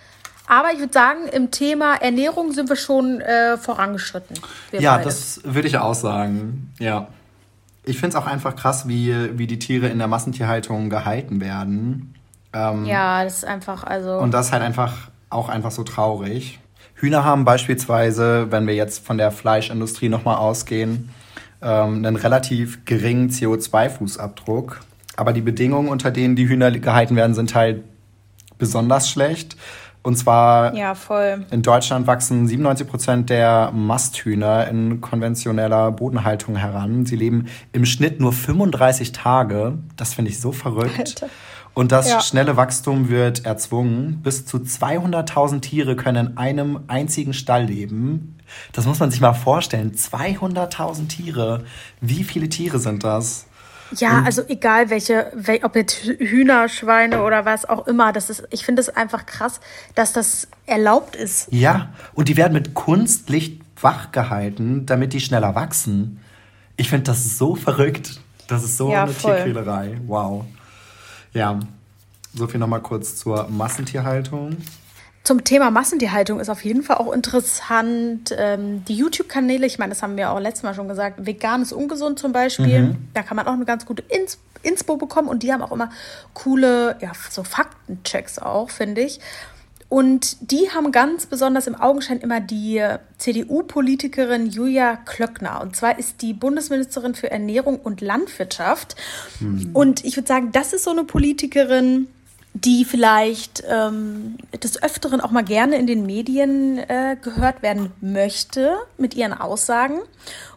Aber 0.47 0.71
ich 0.73 0.79
würde 0.79 0.93
sagen, 0.93 1.27
im 1.31 1.51
Thema 1.51 1.95
Ernährung 1.95 2.53
sind 2.53 2.69
wir 2.69 2.77
schon 2.77 3.21
äh, 3.21 3.57
vorangeschritten. 3.57 4.39
Ja, 4.71 4.93
beide. 4.93 5.05
das 5.05 5.41
würde 5.43 5.67
ich 5.67 5.77
auch 5.77 5.93
sagen. 5.93 6.73
Ja. 6.79 7.07
Ich 7.83 7.99
finde 7.99 8.17
es 8.17 8.23
auch 8.23 8.27
einfach 8.27 8.55
krass, 8.55 8.87
wie, 8.87 9.37
wie 9.37 9.47
die 9.47 9.59
Tiere 9.59 9.87
in 9.87 9.97
der 9.97 10.07
Massentierhaltung 10.07 10.89
gehalten 10.89 11.39
werden. 11.41 12.15
Ähm, 12.53 12.85
ja, 12.85 13.23
das 13.23 13.37
ist 13.37 13.45
einfach, 13.45 13.83
also. 13.83 14.17
Und 14.17 14.33
das 14.33 14.47
ist 14.47 14.51
halt 14.53 14.63
einfach 14.63 14.93
auch 15.29 15.49
einfach 15.49 15.71
so 15.71 15.83
traurig. 15.83 16.59
Hühner 16.95 17.23
haben 17.23 17.45
beispielsweise, 17.45 18.51
wenn 18.51 18.65
wir 18.67 18.73
jetzt 18.73 19.05
von 19.05 19.17
der 19.17 19.31
Fleischindustrie 19.31 20.09
nochmal 20.09 20.37
ausgehen, 20.37 21.09
ähm, 21.61 21.97
einen 21.97 22.15
relativ 22.15 22.85
geringen 22.85 23.29
CO2-Fußabdruck. 23.29 24.77
Aber 25.15 25.33
die 25.33 25.41
Bedingungen, 25.41 25.89
unter 25.89 26.11
denen 26.11 26.35
die 26.35 26.47
Hühner 26.47 26.71
gehalten 26.71 27.15
werden, 27.15 27.33
sind 27.35 27.53
halt 27.55 27.83
besonders 28.57 29.09
schlecht. 29.09 29.57
Und 30.07 30.15
zwar 30.15 30.73
ja, 30.73 30.95
in 31.51 31.63
Deutschland 31.63 32.07
wachsen 32.07 32.47
97 32.47 32.87
Prozent 32.87 33.29
der 33.29 33.73
Masthühner 33.73 34.65
in 34.69 35.01
konventioneller 35.01 35.91
Bodenhaltung 35.91 36.55
heran. 36.55 37.05
Sie 37.05 37.17
leben 37.17 37.47
im 37.73 37.85
Schnitt 37.85 38.21
nur 38.21 38.31
35 38.31 39.11
Tage. 39.11 39.79
Das 39.97 40.13
finde 40.13 40.31
ich 40.31 40.39
so 40.39 40.53
verrückt. 40.53 40.97
Alter. 40.97 41.27
Und 41.73 41.91
das 41.91 42.09
ja. 42.09 42.21
schnelle 42.21 42.55
Wachstum 42.55 43.09
wird 43.09 43.45
erzwungen. 43.45 44.21
Bis 44.23 44.45
zu 44.45 44.59
200.000 44.59 45.59
Tiere 45.59 45.97
können 45.97 46.27
in 46.27 46.37
einem 46.37 46.79
einzigen 46.87 47.33
Stall 47.33 47.65
leben. 47.65 48.37
Das 48.71 48.85
muss 48.85 49.01
man 49.01 49.11
sich 49.11 49.19
mal 49.19 49.33
vorstellen. 49.33 49.91
200.000 49.91 51.09
Tiere. 51.09 51.65
Wie 51.99 52.23
viele 52.23 52.47
Tiere 52.47 52.79
sind 52.79 53.03
das? 53.03 53.47
Ja, 53.91 54.23
also 54.23 54.43
egal 54.47 54.89
welche, 54.89 55.31
ob 55.63 55.75
jetzt 55.75 56.03
Hühner, 56.03 56.69
Schweine 56.69 57.23
oder 57.23 57.45
was 57.45 57.65
auch 57.65 57.87
immer, 57.87 58.11
das 58.11 58.29
ist, 58.29 58.43
ich 58.51 58.65
finde 58.65 58.81
es 58.81 58.89
einfach 58.89 59.25
krass, 59.25 59.59
dass 59.95 60.13
das 60.13 60.47
erlaubt 60.65 61.15
ist. 61.15 61.47
Ja, 61.51 61.89
und 62.13 62.27
die 62.27 62.37
werden 62.37 62.53
mit 62.53 62.73
Kunstlicht 62.73 63.61
wach 63.81 64.11
gehalten, 64.11 64.85
damit 64.85 65.13
die 65.13 65.19
schneller 65.19 65.55
wachsen. 65.55 66.19
Ich 66.75 66.89
finde 66.89 67.05
das 67.05 67.37
so 67.37 67.55
verrückt. 67.55 68.19
Das 68.47 68.63
ist 68.63 68.77
so 68.77 68.91
ja, 68.91 69.03
eine 69.03 69.13
voll. 69.13 69.35
Tierquälerei. 69.35 69.99
Wow. 70.07 70.45
Ja, 71.33 71.59
so 72.33 72.47
viel 72.47 72.59
nochmal 72.59 72.81
kurz 72.81 73.15
zur 73.15 73.47
Massentierhaltung. 73.49 74.57
Zum 75.23 75.43
Thema 75.43 75.71
Massentierhaltung 75.71 76.39
ist 76.39 76.49
auf 76.49 76.63
jeden 76.63 76.83
Fall 76.83 76.97
auch 76.97 77.11
interessant 77.11 78.33
ähm, 78.37 78.85
die 78.85 78.95
YouTube-Kanäle. 78.95 79.65
Ich 79.65 79.77
meine, 79.77 79.89
das 79.89 80.01
haben 80.01 80.15
wir 80.15 80.31
auch 80.31 80.39
letztes 80.39 80.63
Mal 80.63 80.73
schon 80.73 80.87
gesagt. 80.87 81.25
Vegan 81.25 81.61
ist 81.61 81.73
ungesund 81.73 82.17
zum 82.17 82.31
Beispiel. 82.31 82.83
Mhm. 82.83 82.97
Da 83.13 83.23
kann 83.23 83.35
man 83.35 83.45
auch 83.45 83.53
eine 83.53 83.65
ganz 83.65 83.85
gute 83.85 84.03
Ins 84.03 84.39
Inspo 84.63 84.97
bekommen 84.97 85.27
und 85.27 85.43
die 85.43 85.51
haben 85.51 85.61
auch 85.61 85.71
immer 85.71 85.89
coole, 86.33 86.97
ja, 87.01 87.11
so 87.29 87.43
Faktenchecks 87.43 88.39
auch, 88.39 88.69
finde 88.69 89.01
ich. 89.01 89.19
Und 89.89 90.51
die 90.51 90.69
haben 90.69 90.91
ganz 90.91 91.27
besonders 91.27 91.65
im 91.65 91.75
Augenschein 91.75 92.19
immer 92.19 92.41
die 92.41 92.83
CDU-Politikerin 93.19 94.47
Julia 94.47 94.97
Klöckner. 94.97 95.61
Und 95.61 95.77
zwar 95.77 95.97
ist 95.97 96.21
die 96.21 96.33
Bundesministerin 96.33 97.15
für 97.15 97.31
Ernährung 97.31 97.79
und 97.79 98.01
Landwirtschaft. 98.01 98.97
Hm. 99.39 99.69
Und 99.73 100.03
ich 100.03 100.17
würde 100.17 100.27
sagen, 100.27 100.51
das 100.51 100.73
ist 100.73 100.83
so 100.83 100.91
eine 100.91 101.05
Politikerin, 101.05 102.07
die 102.53 102.85
vielleicht 102.85 103.63
ähm, 103.69 104.37
des 104.63 104.81
Öfteren 104.81 105.21
auch 105.21 105.31
mal 105.31 105.43
gerne 105.43 105.77
in 105.77 105.85
den 105.85 106.05
Medien 106.05 106.79
äh, 106.79 107.15
gehört 107.21 107.61
werden 107.61 107.91
möchte 108.01 108.77
mit 108.97 109.13
ihren 109.13 109.33
Aussagen. 109.33 109.99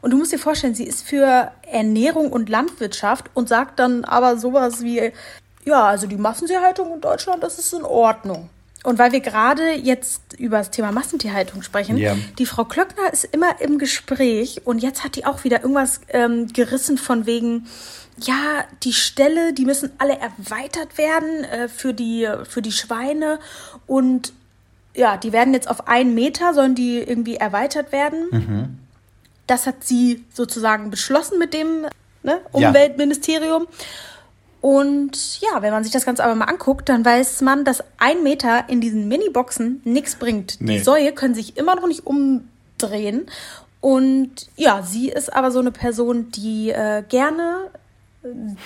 Und 0.01 0.13
du 0.13 0.17
musst 0.17 0.33
dir 0.33 0.39
vorstellen, 0.39 0.75
sie 0.75 0.85
ist 0.85 1.07
für 1.07 1.53
Ernährung 1.71 2.33
und 2.33 2.49
Landwirtschaft 2.49 3.31
und 3.35 3.49
sagt 3.49 3.79
dann 3.79 4.05
aber 4.05 4.39
sowas 4.39 4.83
wie, 4.83 5.13
ja, 5.65 5.85
also 5.85 6.07
die 6.07 6.17
Massentierhaltung 6.17 6.95
in 6.95 7.01
Deutschland, 7.01 7.43
das 7.43 7.59
ist 7.59 7.73
in 7.75 7.85
Ordnung. 7.85 8.49
Und 8.83 8.99
weil 8.99 9.13
wir 9.13 9.21
gerade 9.21 9.75
jetzt 9.75 10.39
über 10.39 10.59
das 10.59 10.71
Thema 10.71 10.91
Massentierhaltung 10.91 11.63
sprechen, 11.63 11.99
yeah. 11.99 12.17
die 12.39 12.47
Frau 12.47 12.65
Klöckner 12.65 13.13
ist 13.13 13.25
immer 13.25 13.61
im 13.61 13.79
Gespräch 13.79 14.63
und 14.65 14.79
jetzt 14.79 15.05
hat 15.05 15.17
die 15.17 15.27
auch 15.27 15.45
wieder 15.45 15.61
irgendwas 15.61 16.01
ähm, 16.09 16.49
gerissen 16.49 16.97
von 16.97 17.27
wegen, 17.27 17.67
ja, 18.19 18.65
die 18.83 18.95
Ställe, 18.95 19.53
die 19.53 19.67
müssen 19.67 19.91
alle 19.99 20.19
erweitert 20.19 20.97
werden 20.97 21.45
äh, 21.45 21.69
für, 21.69 21.93
die, 21.93 22.27
für 22.49 22.63
die 22.63 22.73
Schweine 22.73 23.39
und 23.87 24.33
ja, 24.95 25.17
die 25.17 25.33
werden 25.33 25.55
jetzt 25.55 25.69
auf 25.69 25.87
einen 25.87 26.15
Meter, 26.15 26.55
sollen 26.55 26.75
die 26.75 26.99
irgendwie 26.99 27.37
erweitert 27.37 27.93
werden. 27.93 28.29
Mhm. 28.31 28.79
Das 29.47 29.67
hat 29.67 29.85
sie 29.85 30.25
sozusagen 30.33 30.91
beschlossen 30.91 31.39
mit 31.39 31.55
dem 31.55 31.87
ne, 32.23 32.41
Umweltministerium. 32.53 33.63
Ja. 33.63 33.77
Und 34.61 35.41
ja, 35.41 35.63
wenn 35.63 35.73
man 35.73 35.85
sich 35.85 35.93
das 35.93 36.05
Ganze 36.05 36.23
aber 36.23 36.35
mal 36.35 36.45
anguckt, 36.45 36.89
dann 36.89 37.05
weiß 37.05 37.41
man, 37.41 37.65
dass 37.65 37.83
ein 37.99 38.23
Meter 38.23 38.69
in 38.69 38.81
diesen 38.81 39.09
Mini-Boxen 39.09 39.81
nichts 39.85 40.17
bringt. 40.17 40.61
Nee. 40.61 40.79
Die 40.79 40.85
Säue 40.85 41.13
können 41.13 41.35
sich 41.35 41.57
immer 41.57 41.77
noch 41.77 41.87
nicht 41.87 42.07
umdrehen. 42.07 43.27
Und 43.81 44.49
ja, 44.57 44.83
sie 44.83 45.09
ist 45.09 45.33
aber 45.33 45.51
so 45.51 45.61
eine 45.61 45.73
Person, 45.73 46.31
die 46.31 46.71
äh, 46.71 47.03
gerne 47.09 47.71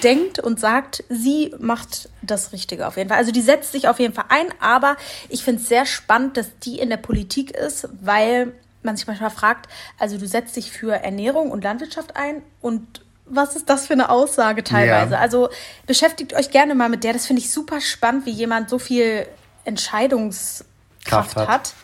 denkt 0.03 0.41
und 0.41 0.59
sagt, 0.59 1.05
sie 1.09 1.55
macht 1.61 2.09
das 2.23 2.53
Richtige 2.53 2.89
auf 2.89 2.97
jeden 2.97 3.09
Fall. 3.09 3.19
Also 3.19 3.31
die 3.31 3.41
setzt 3.41 3.71
sich 3.71 3.87
auf 3.87 4.01
jeden 4.01 4.13
Fall 4.13 4.25
ein, 4.29 4.47
aber 4.59 4.97
ich 5.29 5.45
finde 5.45 5.63
es 5.63 5.69
sehr 5.69 5.87
spannend, 5.87 6.37
dass 6.37 6.59
die 6.65 6.81
in 6.81 6.91
der 6.91 6.97
Politik 6.97 7.53
ist, 7.53 7.89
weil 8.01 8.53
man 8.83 8.97
sich 8.97 9.07
manchmal 9.07 9.31
fragt, 9.31 9.69
also 9.99 10.19
du 10.19 10.27
setzt 10.27 10.57
dich 10.57 10.73
für 10.73 10.93
Ernährung 10.93 11.53
und 11.53 11.63
Landwirtschaft 11.63 12.17
ein 12.17 12.43
und 12.61 13.04
was 13.27 13.57
ist 13.57 13.71
das 13.71 13.87
für 13.87 13.95
eine 13.95 14.11
Aussage 14.11 14.65
teilweise? 14.65 15.15
Ja. 15.15 15.21
Also 15.21 15.49
beschäftigt 15.87 16.35
euch 16.35 16.51
gerne 16.51 16.75
mal 16.75 16.89
mit 16.89 17.05
der. 17.05 17.13
Das 17.13 17.27
finde 17.27 17.41
ich 17.41 17.51
super 17.51 17.81
spannend, 17.81 18.27
wie 18.27 18.31
jemand 18.31 18.69
so 18.69 18.79
viel 18.79 19.27
Entscheidungskraft 19.65 21.37
hat. 21.37 21.49
hat. 21.49 21.75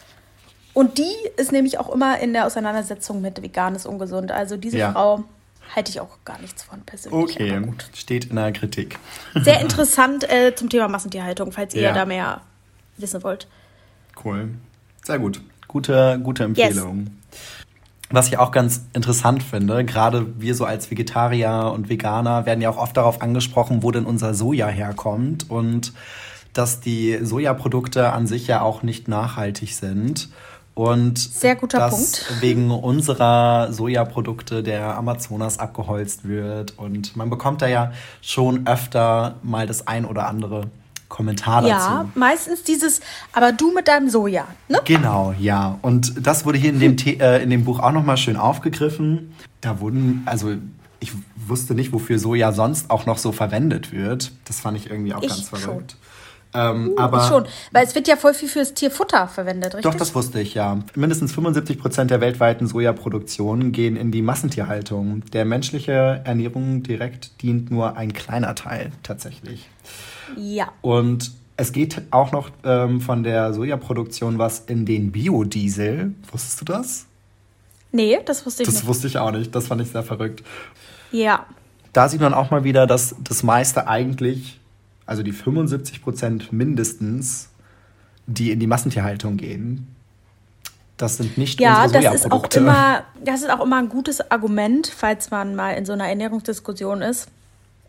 Und 0.72 0.98
die 0.98 1.12
ist 1.36 1.50
nämlich 1.52 1.78
auch 1.78 1.88
immer 1.88 2.20
in 2.20 2.32
der 2.32 2.46
Auseinandersetzung 2.46 3.20
mit 3.20 3.42
veganes 3.42 3.86
ungesund. 3.86 4.30
Also 4.30 4.56
diese 4.56 4.78
ja. 4.78 4.92
Frau 4.92 5.24
halte 5.74 5.90
ich 5.90 6.00
auch 6.00 6.18
gar 6.24 6.38
nichts 6.40 6.62
von 6.62 6.82
persönlich. 6.82 7.36
Okay, 7.36 7.62
steht 7.94 8.26
in 8.26 8.36
der 8.36 8.52
Kritik. 8.52 8.98
Sehr 9.34 9.60
interessant 9.62 10.30
äh, 10.30 10.54
zum 10.54 10.68
Thema 10.68 10.88
Massentierhaltung, 10.88 11.52
falls 11.52 11.74
ihr 11.74 11.82
ja. 11.82 11.92
da 11.92 12.04
mehr 12.04 12.42
wissen 12.96 13.22
wollt. 13.22 13.46
Cool. 14.22 14.50
Sehr 15.02 15.18
gut. 15.18 15.40
Gute, 15.68 16.20
gute 16.22 16.44
Empfehlung. 16.44 16.98
Yes. 16.98 17.19
Was 18.12 18.26
ich 18.26 18.38
auch 18.38 18.50
ganz 18.50 18.82
interessant 18.92 19.42
finde, 19.42 19.84
gerade 19.84 20.26
wir 20.40 20.56
so 20.56 20.64
als 20.64 20.90
Vegetarier 20.90 21.70
und 21.72 21.88
Veganer 21.88 22.44
werden 22.44 22.60
ja 22.60 22.68
auch 22.68 22.76
oft 22.76 22.96
darauf 22.96 23.22
angesprochen, 23.22 23.84
wo 23.84 23.92
denn 23.92 24.04
unser 24.04 24.34
Soja 24.34 24.66
herkommt 24.66 25.48
und 25.48 25.92
dass 26.52 26.80
die 26.80 27.18
Sojaprodukte 27.22 28.12
an 28.12 28.26
sich 28.26 28.48
ja 28.48 28.62
auch 28.62 28.82
nicht 28.82 29.06
nachhaltig 29.06 29.74
sind. 29.74 30.28
Und 30.74 31.18
Sehr 31.18 31.56
guter 31.56 31.78
dass 31.78 31.90
Punkt. 31.94 32.42
wegen 32.42 32.70
unserer 32.70 33.72
Sojaprodukte 33.72 34.62
der 34.62 34.96
Amazonas 34.96 35.58
abgeholzt 35.58 36.26
wird. 36.26 36.78
Und 36.78 37.16
man 37.16 37.28
bekommt 37.28 37.60
da 37.62 37.68
ja 37.68 37.92
schon 38.22 38.66
öfter 38.66 39.34
mal 39.42 39.66
das 39.66 39.86
ein 39.86 40.04
oder 40.04 40.26
andere 40.26 40.68
Kommentar 41.10 41.60
dazu. 41.60 41.68
Ja, 41.68 42.08
meistens 42.14 42.62
dieses, 42.62 43.00
aber 43.34 43.52
du 43.52 43.74
mit 43.74 43.88
deinem 43.88 44.08
Soja, 44.08 44.46
ne? 44.68 44.80
Genau, 44.86 45.34
ja. 45.38 45.78
Und 45.82 46.26
das 46.26 46.46
wurde 46.46 46.56
hier 46.56 46.70
in 46.70 46.80
dem, 46.80 46.96
äh, 46.96 47.42
in 47.42 47.50
dem 47.50 47.64
Buch 47.64 47.80
auch 47.80 47.92
nochmal 47.92 48.16
schön 48.16 48.38
aufgegriffen. 48.38 49.34
Da 49.60 49.80
wurden, 49.80 50.22
also 50.24 50.54
ich 51.00 51.12
wusste 51.36 51.74
nicht, 51.74 51.92
wofür 51.92 52.18
Soja 52.18 52.52
sonst 52.52 52.90
auch 52.90 53.04
noch 53.04 53.18
so 53.18 53.32
verwendet 53.32 53.92
wird. 53.92 54.32
Das 54.44 54.60
fand 54.60 54.78
ich 54.78 54.88
irgendwie 54.88 55.12
auch 55.12 55.22
ich 55.22 55.28
ganz 55.28 55.48
verrückt. 55.48 55.96
Ähm, 56.52 56.90
uh, 56.90 56.98
aber 56.98 57.28
schon, 57.28 57.46
weil 57.70 57.86
es 57.86 57.94
wird 57.94 58.08
ja 58.08 58.16
voll 58.16 58.34
viel 58.34 58.48
fürs 58.48 58.74
Tierfutter 58.74 59.28
verwendet, 59.28 59.74
richtig? 59.74 59.90
Doch, 59.90 59.98
das 59.98 60.14
wusste 60.14 60.40
ich 60.40 60.54
ja. 60.54 60.78
Mindestens 60.94 61.32
75 61.32 61.78
Prozent 61.78 62.10
der 62.10 62.20
weltweiten 62.20 62.66
Sojaproduktion 62.66 63.72
gehen 63.72 63.96
in 63.96 64.10
die 64.10 64.22
Massentierhaltung. 64.22 65.22
Der 65.32 65.44
menschliche 65.44 66.22
Ernährung 66.24 66.82
direkt 66.82 67.42
dient 67.42 67.70
nur 67.70 67.96
ein 67.96 68.12
kleiner 68.12 68.54
Teil 68.54 68.90
tatsächlich. 69.02 69.68
Ja. 70.36 70.72
Und 70.80 71.32
es 71.56 71.72
geht 71.72 72.02
auch 72.10 72.32
noch 72.32 72.50
ähm, 72.64 73.00
von 73.00 73.22
der 73.22 73.52
Sojaproduktion 73.52 74.38
was 74.38 74.60
in 74.60 74.86
den 74.86 75.12
Biodiesel. 75.12 76.14
Wusstest 76.32 76.60
du 76.60 76.64
das? 76.64 77.06
Nee, 77.92 78.18
das 78.24 78.46
wusste 78.46 78.62
ich 78.62 78.66
das 78.66 78.74
nicht. 78.74 78.82
Das 78.82 78.88
wusste 78.88 79.06
ich 79.08 79.18
auch 79.18 79.30
nicht. 79.32 79.54
Das 79.54 79.66
fand 79.66 79.82
ich 79.82 79.90
sehr 79.90 80.02
verrückt. 80.02 80.42
Ja. 81.12 81.46
Da 81.92 82.08
sieht 82.08 82.20
man 82.20 82.34
auch 82.34 82.50
mal 82.50 82.64
wieder, 82.64 82.86
dass 82.86 83.16
das 83.22 83.42
meiste 83.42 83.88
eigentlich, 83.88 84.59
also 85.10 85.24
die 85.24 85.32
75 85.32 86.02
Prozent 86.02 86.52
mindestens, 86.52 87.48
die 88.28 88.52
in 88.52 88.60
die 88.60 88.68
Massentierhaltung 88.68 89.36
gehen, 89.38 89.88
das 90.96 91.16
sind 91.16 91.36
nicht 91.36 91.60
ja, 91.60 91.82
unsere 91.82 92.04
das 92.04 92.14
ist 92.14 92.30
auch 92.30 92.48
immer, 92.54 93.02
das 93.20 93.42
ist 93.42 93.50
auch 93.50 93.60
immer 93.60 93.78
ein 93.78 93.88
gutes 93.88 94.30
Argument, 94.30 94.86
falls 94.86 95.32
man 95.32 95.56
mal 95.56 95.72
in 95.72 95.84
so 95.84 95.92
einer 95.94 96.06
Ernährungsdiskussion 96.06 97.02
ist. 97.02 97.26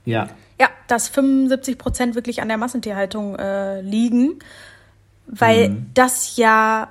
Ja. 0.04 0.30
Ja, 0.60 0.70
dass 0.88 1.10
75 1.10 1.78
Prozent 1.78 2.16
wirklich 2.16 2.42
an 2.42 2.48
der 2.48 2.58
Massentierhaltung 2.58 3.36
äh, 3.36 3.82
liegen, 3.82 4.40
weil 5.28 5.70
mhm. 5.70 5.92
das 5.94 6.38
ja 6.38 6.88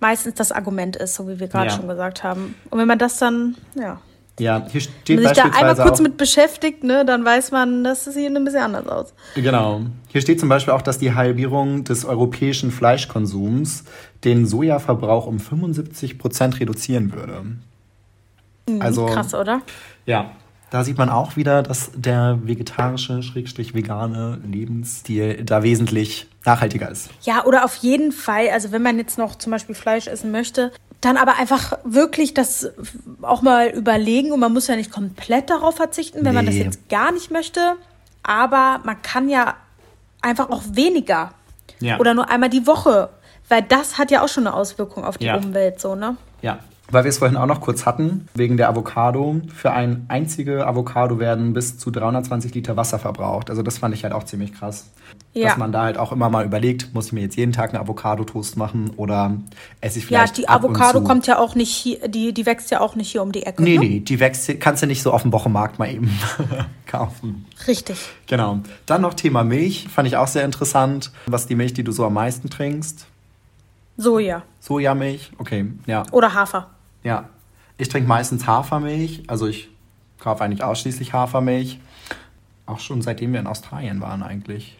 meistens 0.00 0.34
das 0.34 0.50
Argument 0.50 0.96
ist, 0.96 1.14
so 1.14 1.28
wie 1.28 1.38
wir 1.38 1.46
gerade 1.46 1.70
ja. 1.70 1.76
schon 1.76 1.86
gesagt 1.86 2.24
haben. 2.24 2.56
Und 2.70 2.80
wenn 2.80 2.88
man 2.88 2.98
das 2.98 3.18
dann, 3.18 3.54
ja. 3.76 4.00
Ja, 4.40 4.66
hier 4.68 4.80
steht 4.80 5.16
Wenn 5.16 5.22
man 5.22 5.34
sich 5.34 5.44
da 5.44 5.50
einmal 5.50 5.76
kurz 5.76 6.00
mit 6.00 6.16
beschäftigt, 6.16 6.82
ne, 6.82 7.04
dann 7.04 7.24
weiß 7.24 7.52
man, 7.52 7.84
das 7.84 8.04
sieht 8.04 8.34
ein 8.34 8.44
bisschen 8.44 8.62
anders 8.62 8.88
aus. 8.88 9.14
Genau. 9.36 9.82
Hier 10.08 10.20
steht 10.20 10.40
zum 10.40 10.48
Beispiel 10.48 10.74
auch, 10.74 10.82
dass 10.82 10.98
die 10.98 11.14
Halbierung 11.14 11.84
des 11.84 12.04
europäischen 12.04 12.72
Fleischkonsums 12.72 13.84
den 14.24 14.46
Sojaverbrauch 14.46 15.26
um 15.26 15.38
75 15.38 16.18
Prozent 16.18 16.58
reduzieren 16.58 17.12
würde. 17.12 17.42
Mhm, 18.68 18.82
also, 18.82 19.06
krass, 19.06 19.34
oder? 19.34 19.62
Ja, 20.04 20.32
da 20.70 20.82
sieht 20.82 20.98
man 20.98 21.08
auch 21.08 21.36
wieder, 21.36 21.62
dass 21.62 21.92
der 21.94 22.40
vegetarische, 22.42 23.22
schrägstrich 23.22 23.74
vegane 23.74 24.40
Lebensstil 24.44 25.44
da 25.44 25.62
wesentlich 25.62 26.26
nachhaltiger 26.44 26.90
ist. 26.90 27.10
Ja, 27.22 27.44
oder 27.44 27.64
auf 27.64 27.76
jeden 27.76 28.10
Fall, 28.10 28.48
also 28.52 28.72
wenn 28.72 28.82
man 28.82 28.98
jetzt 28.98 29.16
noch 29.16 29.36
zum 29.36 29.52
Beispiel 29.52 29.76
Fleisch 29.76 30.08
essen 30.08 30.32
möchte, 30.32 30.72
dann 31.00 31.16
aber 31.16 31.36
einfach 31.36 31.78
wirklich 31.84 32.34
das 32.34 32.70
auch 33.22 33.42
mal 33.42 33.68
überlegen 33.68 34.32
und 34.32 34.40
man 34.40 34.52
muss 34.52 34.66
ja 34.68 34.76
nicht 34.76 34.90
komplett 34.90 35.50
darauf 35.50 35.76
verzichten, 35.76 36.18
wenn 36.18 36.32
nee. 36.32 36.32
man 36.32 36.46
das 36.46 36.54
jetzt 36.54 36.88
gar 36.88 37.12
nicht 37.12 37.30
möchte. 37.30 37.76
Aber 38.22 38.80
man 38.84 39.02
kann 39.02 39.28
ja 39.28 39.54
einfach 40.22 40.50
auch 40.50 40.62
weniger. 40.72 41.32
Ja. 41.80 41.98
Oder 41.98 42.14
nur 42.14 42.30
einmal 42.30 42.48
die 42.48 42.66
Woche. 42.66 43.10
Weil 43.48 43.62
das 43.62 43.98
hat 43.98 44.10
ja 44.10 44.22
auch 44.22 44.28
schon 44.28 44.46
eine 44.46 44.56
Auswirkung 44.56 45.04
auf 45.04 45.18
die 45.18 45.26
ja. 45.26 45.36
Umwelt, 45.36 45.80
so, 45.80 45.94
ne? 45.94 46.16
Ja, 46.44 46.58
weil 46.90 47.04
wir 47.04 47.08
es 47.08 47.18
vorhin 47.18 47.38
auch 47.38 47.46
noch 47.46 47.62
kurz 47.62 47.86
hatten, 47.86 48.28
wegen 48.34 48.58
der 48.58 48.68
Avocado. 48.68 49.40
Für 49.54 49.72
ein 49.72 50.04
einzige 50.08 50.66
Avocado 50.66 51.18
werden 51.18 51.54
bis 51.54 51.78
zu 51.78 51.90
320 51.90 52.54
Liter 52.54 52.76
Wasser 52.76 52.98
verbraucht. 52.98 53.48
Also 53.48 53.62
das 53.62 53.78
fand 53.78 53.94
ich 53.94 54.04
halt 54.04 54.12
auch 54.12 54.24
ziemlich 54.24 54.52
krass. 54.52 54.90
Ja. 55.32 55.48
Dass 55.48 55.56
man 55.56 55.72
da 55.72 55.82
halt 55.82 55.96
auch 55.96 56.12
immer 56.12 56.28
mal 56.28 56.44
überlegt, 56.44 56.92
muss 56.92 57.06
ich 57.06 57.12
mir 57.14 57.22
jetzt 57.22 57.36
jeden 57.36 57.52
Tag 57.52 57.70
eine 57.70 57.80
Avocado-Toast 57.80 58.58
machen 58.58 58.90
oder 58.96 59.34
esse 59.80 59.98
ich 59.98 60.06
vielleicht. 60.06 60.38
Ja, 60.38 60.44
die 60.44 60.48
Avocado 60.48 61.00
kommt 61.00 61.26
ja 61.26 61.38
auch 61.38 61.54
nicht 61.54 61.70
hier, 61.70 62.06
die, 62.06 62.34
die 62.34 62.44
wächst 62.44 62.70
ja 62.70 62.80
auch 62.80 62.96
nicht 62.96 63.10
hier 63.10 63.22
um 63.22 63.32
die 63.32 63.44
Ecke. 63.44 63.62
Nee, 63.62 63.78
ne? 63.78 63.84
nee, 63.84 64.00
die 64.00 64.20
wächst, 64.20 64.60
kannst 64.60 64.82
du 64.82 64.86
nicht 64.86 65.02
so 65.02 65.10
auf 65.10 65.22
dem 65.22 65.32
Wochenmarkt 65.32 65.78
mal 65.78 65.90
eben 65.90 66.10
kaufen. 66.86 67.46
Richtig. 67.66 67.96
Genau. 68.26 68.60
Dann 68.84 69.00
noch 69.00 69.14
Thema 69.14 69.42
Milch, 69.42 69.88
fand 69.88 70.06
ich 70.06 70.18
auch 70.18 70.28
sehr 70.28 70.44
interessant. 70.44 71.10
Was 71.26 71.42
ist 71.42 71.50
die 71.50 71.56
Milch, 71.56 71.72
die 71.72 71.82
du 71.82 71.92
so 71.92 72.04
am 72.04 72.14
meisten 72.14 72.50
trinkst? 72.50 73.06
Soja. 73.96 74.42
Sojamilch, 74.60 75.32
okay, 75.38 75.66
ja. 75.86 76.04
Oder 76.10 76.34
Hafer. 76.34 76.70
Ja. 77.02 77.28
Ich 77.76 77.88
trinke 77.88 78.08
meistens 78.08 78.46
Hafermilch, 78.46 79.24
also 79.26 79.46
ich 79.46 79.68
kaufe 80.18 80.44
eigentlich 80.44 80.62
ausschließlich 80.62 81.12
Hafermilch. 81.12 81.80
Auch 82.66 82.80
schon 82.80 83.02
seitdem 83.02 83.32
wir 83.32 83.40
in 83.40 83.46
Australien 83.46 84.00
waren 84.00 84.22
eigentlich. 84.22 84.78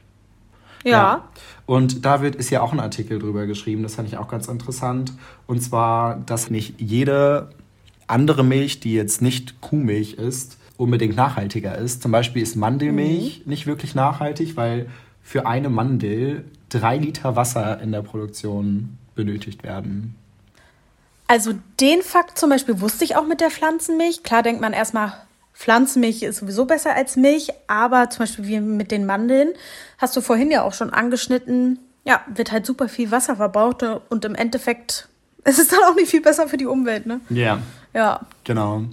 Ja. 0.84 0.90
ja. 0.90 1.24
Und 1.66 2.04
da 2.04 2.22
wird, 2.22 2.36
ist 2.36 2.50
ja 2.50 2.62
auch 2.62 2.72
ein 2.72 2.80
Artikel 2.80 3.18
drüber 3.18 3.46
geschrieben, 3.46 3.82
das 3.82 3.96
fand 3.96 4.08
ich 4.08 4.16
auch 4.16 4.28
ganz 4.28 4.48
interessant. 4.48 5.12
Und 5.46 5.60
zwar, 5.62 6.16
dass 6.16 6.50
nicht 6.50 6.80
jede 6.80 7.50
andere 8.06 8.44
Milch, 8.44 8.80
die 8.80 8.94
jetzt 8.94 9.22
nicht 9.22 9.60
Kuhmilch 9.60 10.14
ist, 10.14 10.58
unbedingt 10.76 11.16
nachhaltiger 11.16 11.76
ist. 11.76 12.02
Zum 12.02 12.12
Beispiel 12.12 12.42
ist 12.42 12.56
Mandelmilch 12.56 13.42
mhm. 13.44 13.50
nicht 13.50 13.66
wirklich 13.66 13.94
nachhaltig, 13.94 14.56
weil 14.56 14.88
für 15.22 15.46
eine 15.46 15.68
Mandel 15.70 16.44
drei 16.68 16.98
Liter 16.98 17.36
Wasser 17.36 17.80
in 17.80 17.92
der 17.92 18.02
Produktion 18.02 18.98
benötigt 19.14 19.62
werden. 19.62 20.14
Also 21.26 21.54
den 21.80 22.02
Fakt 22.02 22.38
zum 22.38 22.50
Beispiel 22.50 22.80
wusste 22.80 23.04
ich 23.04 23.16
auch 23.16 23.26
mit 23.26 23.40
der 23.40 23.50
Pflanzenmilch. 23.50 24.22
Klar 24.22 24.42
denkt 24.42 24.60
man 24.60 24.72
erstmal, 24.72 25.14
Pflanzenmilch 25.54 26.22
ist 26.22 26.38
sowieso 26.38 26.64
besser 26.66 26.94
als 26.94 27.16
Milch, 27.16 27.48
aber 27.66 28.10
zum 28.10 28.20
Beispiel 28.20 28.46
wie 28.46 28.60
mit 28.60 28.90
den 28.90 29.06
Mandeln, 29.06 29.52
hast 29.98 30.16
du 30.16 30.20
vorhin 30.20 30.50
ja 30.50 30.62
auch 30.62 30.74
schon 30.74 30.90
angeschnitten, 30.90 31.78
ja, 32.04 32.20
wird 32.26 32.52
halt 32.52 32.66
super 32.66 32.88
viel 32.88 33.10
Wasser 33.10 33.36
verbraucht 33.36 33.82
und 33.82 34.24
im 34.24 34.34
Endeffekt 34.34 35.08
ist 35.44 35.58
es 35.58 35.68
dann 35.68 35.80
auch 35.88 35.94
nicht 35.94 36.10
viel 36.10 36.20
besser 36.20 36.48
für 36.48 36.56
die 36.56 36.66
Umwelt, 36.66 37.06
ne? 37.06 37.20
Ja. 37.30 37.60
Ja. 37.94 38.20
Genau. 38.42 38.84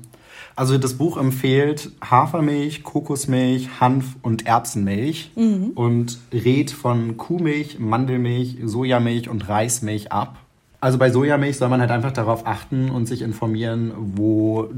Also 0.61 0.77
das 0.77 0.93
Buch 0.93 1.17
empfiehlt 1.17 1.89
Hafermilch, 2.07 2.83
Kokosmilch, 2.83 3.79
Hanf 3.79 4.15
und 4.21 4.45
Erbsenmilch 4.45 5.31
mhm. 5.35 5.71
und 5.73 6.19
rät 6.31 6.69
von 6.69 7.17
Kuhmilch, 7.17 7.79
Mandelmilch, 7.79 8.57
Sojamilch 8.63 9.27
und 9.27 9.49
Reismilch 9.49 10.11
ab. 10.11 10.37
Also 10.79 10.99
bei 10.99 11.09
Sojamilch 11.09 11.57
soll 11.57 11.69
man 11.69 11.81
halt 11.81 11.89
einfach 11.89 12.11
darauf 12.11 12.45
achten 12.45 12.91
und 12.91 13.07
sich 13.07 13.23
informieren, 13.23 13.91
wo 13.97 14.69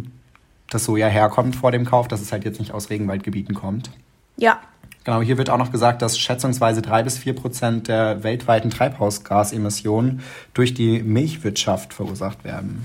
das 0.69 0.85
Soja 0.85 1.07
herkommt 1.07 1.57
vor 1.57 1.73
dem 1.73 1.83
Kauf, 1.83 2.07
dass 2.07 2.21
es 2.21 2.31
halt 2.31 2.45
jetzt 2.45 2.61
nicht 2.61 2.71
aus 2.71 2.89
Regenwaldgebieten 2.89 3.53
kommt. 3.53 3.91
Ja. 4.37 4.61
Genau, 5.03 5.21
hier 5.21 5.37
wird 5.37 5.49
auch 5.49 5.57
noch 5.57 5.73
gesagt, 5.73 6.01
dass 6.01 6.17
schätzungsweise 6.17 6.81
drei 6.81 7.03
bis 7.03 7.17
vier 7.17 7.35
Prozent 7.35 7.89
der 7.89 8.23
weltweiten 8.23 8.69
Treibhausgasemissionen 8.69 10.21
durch 10.53 10.73
die 10.73 11.03
Milchwirtschaft 11.03 11.93
verursacht 11.93 12.45
werden. 12.45 12.83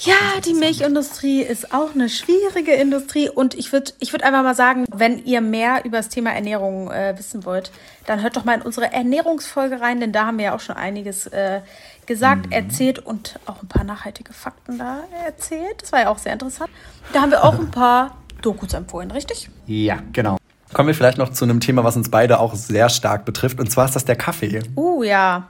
Ja, 0.00 0.40
die 0.44 0.54
Milchindustrie 0.54 1.42
ist 1.42 1.72
auch 1.72 1.94
eine 1.94 2.08
schwierige 2.08 2.72
Industrie 2.72 3.28
und 3.28 3.54
ich 3.54 3.72
würde 3.72 3.92
ich 4.00 4.12
würd 4.12 4.24
einfach 4.24 4.42
mal 4.42 4.54
sagen, 4.54 4.84
wenn 4.92 5.24
ihr 5.24 5.40
mehr 5.40 5.84
über 5.84 5.98
das 5.98 6.08
Thema 6.08 6.30
Ernährung 6.30 6.90
äh, 6.90 7.14
wissen 7.16 7.44
wollt, 7.44 7.70
dann 8.06 8.22
hört 8.22 8.36
doch 8.36 8.44
mal 8.44 8.54
in 8.54 8.62
unsere 8.62 8.92
Ernährungsfolge 8.92 9.80
rein, 9.80 10.00
denn 10.00 10.12
da 10.12 10.26
haben 10.26 10.38
wir 10.38 10.46
ja 10.46 10.54
auch 10.56 10.60
schon 10.60 10.76
einiges 10.76 11.26
äh, 11.28 11.60
gesagt, 12.06 12.46
mhm. 12.46 12.52
erzählt 12.52 12.98
und 12.98 13.38
auch 13.46 13.62
ein 13.62 13.68
paar 13.68 13.84
nachhaltige 13.84 14.32
Fakten 14.32 14.78
da 14.78 15.04
erzählt. 15.24 15.82
Das 15.82 15.92
war 15.92 16.00
ja 16.00 16.08
auch 16.08 16.18
sehr 16.18 16.32
interessant. 16.32 16.70
Da 17.12 17.22
haben 17.22 17.30
wir 17.30 17.44
auch 17.44 17.58
ein 17.58 17.70
paar 17.70 18.16
Dokus 18.40 18.74
empfohlen, 18.74 19.10
richtig? 19.10 19.50
Ja, 19.66 19.98
genau. 20.12 20.36
Kommen 20.72 20.88
wir 20.88 20.94
vielleicht 20.94 21.18
noch 21.18 21.30
zu 21.30 21.44
einem 21.44 21.60
Thema, 21.60 21.84
was 21.84 21.96
uns 21.96 22.10
beide 22.10 22.40
auch 22.40 22.54
sehr 22.54 22.88
stark 22.88 23.24
betrifft, 23.24 23.60
und 23.60 23.70
zwar 23.70 23.84
ist 23.84 23.94
das 23.94 24.04
der 24.04 24.16
Kaffee. 24.16 24.62
Uh, 24.74 25.02
ja. 25.02 25.46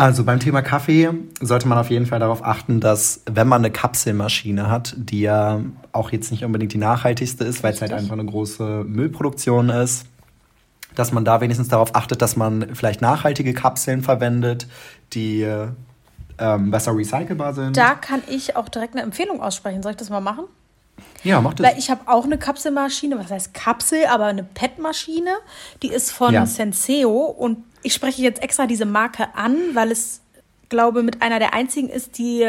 Also 0.00 0.24
beim 0.24 0.40
Thema 0.40 0.62
Kaffee 0.62 1.10
sollte 1.42 1.68
man 1.68 1.76
auf 1.76 1.90
jeden 1.90 2.06
Fall 2.06 2.20
darauf 2.20 2.42
achten, 2.42 2.80
dass 2.80 3.20
wenn 3.30 3.46
man 3.46 3.60
eine 3.60 3.70
Kapselmaschine 3.70 4.70
hat, 4.70 4.94
die 4.96 5.20
ja 5.20 5.60
auch 5.92 6.10
jetzt 6.10 6.30
nicht 6.30 6.42
unbedingt 6.42 6.72
die 6.72 6.78
nachhaltigste 6.78 7.44
ist, 7.44 7.62
weil 7.62 7.74
es 7.74 7.82
halt 7.82 7.92
einfach 7.92 8.14
eine 8.14 8.24
große 8.24 8.84
Müllproduktion 8.86 9.68
ist, 9.68 10.06
dass 10.94 11.12
man 11.12 11.26
da 11.26 11.42
wenigstens 11.42 11.68
darauf 11.68 11.94
achtet, 11.94 12.22
dass 12.22 12.34
man 12.34 12.74
vielleicht 12.74 13.02
nachhaltige 13.02 13.52
Kapseln 13.52 14.02
verwendet, 14.02 14.68
die 15.12 15.46
ähm, 16.38 16.70
besser 16.70 16.96
recycelbar 16.96 17.52
sind. 17.52 17.76
Da 17.76 17.94
kann 17.94 18.22
ich 18.26 18.56
auch 18.56 18.70
direkt 18.70 18.94
eine 18.94 19.02
Empfehlung 19.02 19.42
aussprechen. 19.42 19.82
Soll 19.82 19.92
ich 19.92 19.98
das 19.98 20.08
mal 20.08 20.22
machen? 20.22 20.46
Ja, 21.24 21.42
mach 21.42 21.52
das. 21.52 21.66
Weil 21.66 21.78
ich 21.78 21.90
habe 21.90 22.00
auch 22.06 22.24
eine 22.24 22.38
Kapselmaschine, 22.38 23.18
was 23.18 23.30
heißt 23.30 23.52
Kapsel, 23.52 24.06
aber 24.06 24.26
eine 24.26 24.44
PET-Maschine. 24.44 25.30
Die 25.82 25.88
ist 25.88 26.10
von 26.10 26.32
ja. 26.32 26.46
Senseo 26.46 27.10
und 27.10 27.64
ich 27.82 27.94
spreche 27.94 28.22
jetzt 28.22 28.42
extra 28.42 28.66
diese 28.66 28.86
Marke 28.86 29.34
an, 29.34 29.56
weil 29.74 29.90
es, 29.90 30.20
glaube 30.68 31.02
mit 31.02 31.20
einer 31.22 31.38
der 31.38 31.52
einzigen 31.52 31.88
ist, 31.88 32.18
die, 32.18 32.48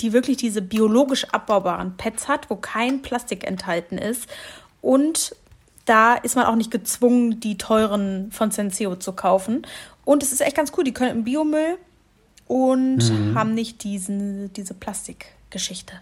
die 0.00 0.12
wirklich 0.12 0.36
diese 0.36 0.62
biologisch 0.62 1.24
abbaubaren 1.32 1.96
PETs 1.96 2.28
hat, 2.28 2.50
wo 2.50 2.56
kein 2.56 3.02
Plastik 3.02 3.44
enthalten 3.44 3.98
ist. 3.98 4.28
Und 4.80 5.34
da 5.84 6.14
ist 6.14 6.36
man 6.36 6.46
auch 6.46 6.54
nicht 6.54 6.70
gezwungen, 6.70 7.40
die 7.40 7.58
teuren 7.58 8.30
von 8.30 8.50
Senseo 8.50 8.96
zu 8.96 9.12
kaufen. 9.12 9.66
Und 10.04 10.22
es 10.22 10.32
ist 10.32 10.40
echt 10.40 10.56
ganz 10.56 10.72
cool. 10.76 10.84
Die 10.84 10.94
können 10.94 11.10
im 11.18 11.24
Biomüll 11.24 11.78
und 12.46 12.98
mhm. 12.98 13.34
haben 13.34 13.54
nicht 13.54 13.82
diesen, 13.82 14.52
diese 14.52 14.74
Plastikgeschichte. 14.74 15.94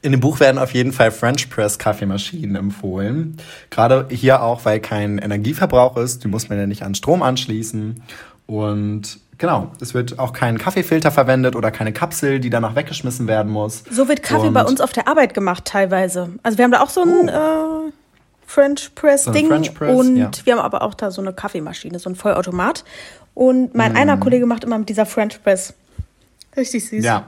In 0.00 0.12
dem 0.12 0.20
Buch 0.20 0.40
werden 0.40 0.58
auf 0.58 0.72
jeden 0.72 0.92
Fall 0.92 1.10
French 1.10 1.50
Press 1.50 1.78
Kaffeemaschinen 1.78 2.56
empfohlen. 2.56 3.36
Gerade 3.70 4.06
hier 4.10 4.42
auch, 4.42 4.64
weil 4.64 4.80
kein 4.80 5.18
Energieverbrauch 5.18 5.96
ist. 5.96 6.24
Die 6.24 6.28
muss 6.28 6.48
man 6.48 6.58
ja 6.58 6.66
nicht 6.66 6.82
an 6.82 6.94
Strom 6.94 7.22
anschließen. 7.22 8.02
Und 8.46 9.18
genau, 9.38 9.72
es 9.80 9.94
wird 9.94 10.18
auch 10.18 10.32
kein 10.32 10.58
Kaffeefilter 10.58 11.10
verwendet 11.10 11.56
oder 11.56 11.70
keine 11.70 11.92
Kapsel, 11.92 12.40
die 12.40 12.50
danach 12.50 12.74
weggeschmissen 12.74 13.28
werden 13.28 13.50
muss. 13.50 13.84
So 13.90 14.08
wird 14.08 14.22
Kaffee 14.22 14.48
Und 14.48 14.54
bei 14.54 14.64
uns 14.64 14.80
auf 14.80 14.92
der 14.92 15.08
Arbeit 15.08 15.34
gemacht 15.34 15.64
teilweise. 15.64 16.30
Also 16.42 16.58
wir 16.58 16.64
haben 16.64 16.72
da 16.72 16.80
auch 16.80 16.90
so 16.90 17.02
ein 17.02 17.28
oh. 17.28 17.88
äh, 17.88 17.92
French 18.46 18.94
Press 18.94 19.24
Ding. 19.26 19.48
French 19.48 19.74
Press, 19.74 19.98
und 19.98 20.16
ja. 20.16 20.30
wir 20.44 20.52
haben 20.54 20.60
aber 20.60 20.82
auch 20.82 20.94
da 20.94 21.10
so 21.10 21.22
eine 21.22 21.32
Kaffeemaschine, 21.32 21.98
so 21.98 22.10
ein 22.10 22.16
Vollautomat. 22.16 22.84
Und 23.34 23.74
mein 23.74 23.94
mm. 23.94 23.96
einer 23.96 24.16
Kollege 24.18 24.44
macht 24.44 24.64
immer 24.64 24.78
mit 24.78 24.90
dieser 24.90 25.06
French 25.06 25.42
Press. 25.42 25.74
Richtig 26.56 26.86
süß. 26.86 27.04
Ja. 27.04 27.26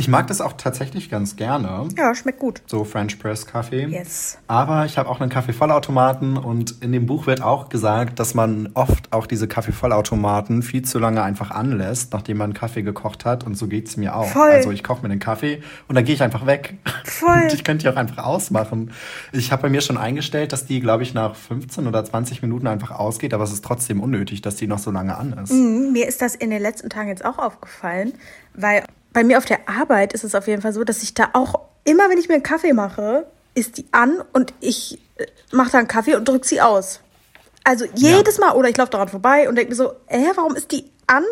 Ich 0.00 0.08
mag 0.08 0.28
das 0.28 0.40
auch 0.40 0.54
tatsächlich 0.54 1.10
ganz 1.10 1.36
gerne. 1.36 1.86
Ja, 1.94 2.14
schmeckt 2.14 2.38
gut. 2.38 2.62
So 2.64 2.84
French 2.84 3.18
Press 3.18 3.44
Kaffee. 3.44 3.84
Yes. 3.84 4.38
Aber 4.46 4.86
ich 4.86 4.96
habe 4.96 5.10
auch 5.10 5.20
einen 5.20 5.28
Kaffeevollautomaten 5.28 6.38
und 6.38 6.82
in 6.82 6.92
dem 6.92 7.04
Buch 7.04 7.26
wird 7.26 7.42
auch 7.42 7.68
gesagt, 7.68 8.18
dass 8.18 8.32
man 8.32 8.70
oft 8.72 9.12
auch 9.12 9.26
diese 9.26 9.46
Kaffeevollautomaten 9.46 10.62
viel 10.62 10.86
zu 10.86 10.98
lange 10.98 11.22
einfach 11.22 11.50
anlässt, 11.50 12.14
nachdem 12.14 12.38
man 12.38 12.54
Kaffee 12.54 12.80
gekocht 12.80 13.26
hat. 13.26 13.44
Und 13.44 13.58
so 13.58 13.66
geht 13.66 13.88
es 13.88 13.98
mir 13.98 14.16
auch. 14.16 14.28
Voll. 14.28 14.48
Also 14.48 14.70
ich 14.70 14.82
koche 14.82 15.02
mir 15.02 15.10
den 15.10 15.18
Kaffee 15.18 15.62
und 15.86 15.96
dann 15.96 16.06
gehe 16.06 16.14
ich 16.14 16.22
einfach 16.22 16.46
weg. 16.46 16.78
Voll. 17.04 17.28
Und 17.42 17.52
ich 17.52 17.62
könnte 17.62 17.82
die 17.82 17.90
auch 17.90 17.96
einfach 17.96 18.24
ausmachen. 18.24 18.92
Ich 19.32 19.52
habe 19.52 19.64
bei 19.64 19.68
mir 19.68 19.82
schon 19.82 19.98
eingestellt, 19.98 20.54
dass 20.54 20.64
die, 20.64 20.80
glaube 20.80 21.02
ich, 21.02 21.12
nach 21.12 21.34
15 21.34 21.86
oder 21.86 22.02
20 22.02 22.40
Minuten 22.40 22.68
einfach 22.68 22.90
ausgeht, 22.90 23.34
aber 23.34 23.44
es 23.44 23.52
ist 23.52 23.66
trotzdem 23.66 24.00
unnötig, 24.00 24.40
dass 24.40 24.56
die 24.56 24.66
noch 24.66 24.78
so 24.78 24.90
lange 24.90 25.18
an 25.18 25.34
ist. 25.34 25.52
Mhm, 25.52 25.92
mir 25.92 26.08
ist 26.08 26.22
das 26.22 26.34
in 26.34 26.48
den 26.48 26.62
letzten 26.62 26.88
Tagen 26.88 27.10
jetzt 27.10 27.22
auch 27.22 27.38
aufgefallen, 27.38 28.14
weil 28.54 28.84
bei 29.12 29.24
mir 29.24 29.38
auf 29.38 29.44
der 29.44 29.68
Arbeit 29.68 30.12
ist 30.12 30.24
es 30.24 30.34
auf 30.34 30.46
jeden 30.46 30.62
Fall 30.62 30.72
so, 30.72 30.84
dass 30.84 31.02
ich 31.02 31.14
da 31.14 31.30
auch 31.32 31.60
immer, 31.84 32.08
wenn 32.10 32.18
ich 32.18 32.28
mir 32.28 32.34
einen 32.34 32.42
Kaffee 32.42 32.72
mache, 32.72 33.26
ist 33.54 33.78
die 33.78 33.86
an 33.92 34.22
und 34.32 34.54
ich 34.60 34.98
äh, 35.16 35.26
mache 35.52 35.72
da 35.72 35.78
einen 35.78 35.88
Kaffee 35.88 36.14
und 36.14 36.28
drücke 36.28 36.46
sie 36.46 36.60
aus. 36.60 37.00
Also 37.64 37.84
jedes 37.94 38.38
ja. 38.38 38.46
Mal, 38.46 38.56
oder 38.56 38.68
ich 38.68 38.76
laufe 38.76 38.90
daran 38.90 39.08
vorbei 39.08 39.48
und 39.48 39.56
denke 39.56 39.70
mir 39.70 39.76
so, 39.76 39.92
hä, 40.06 40.30
warum 40.34 40.54
ist 40.54 40.72
die 40.72 40.90
an? 41.06 41.24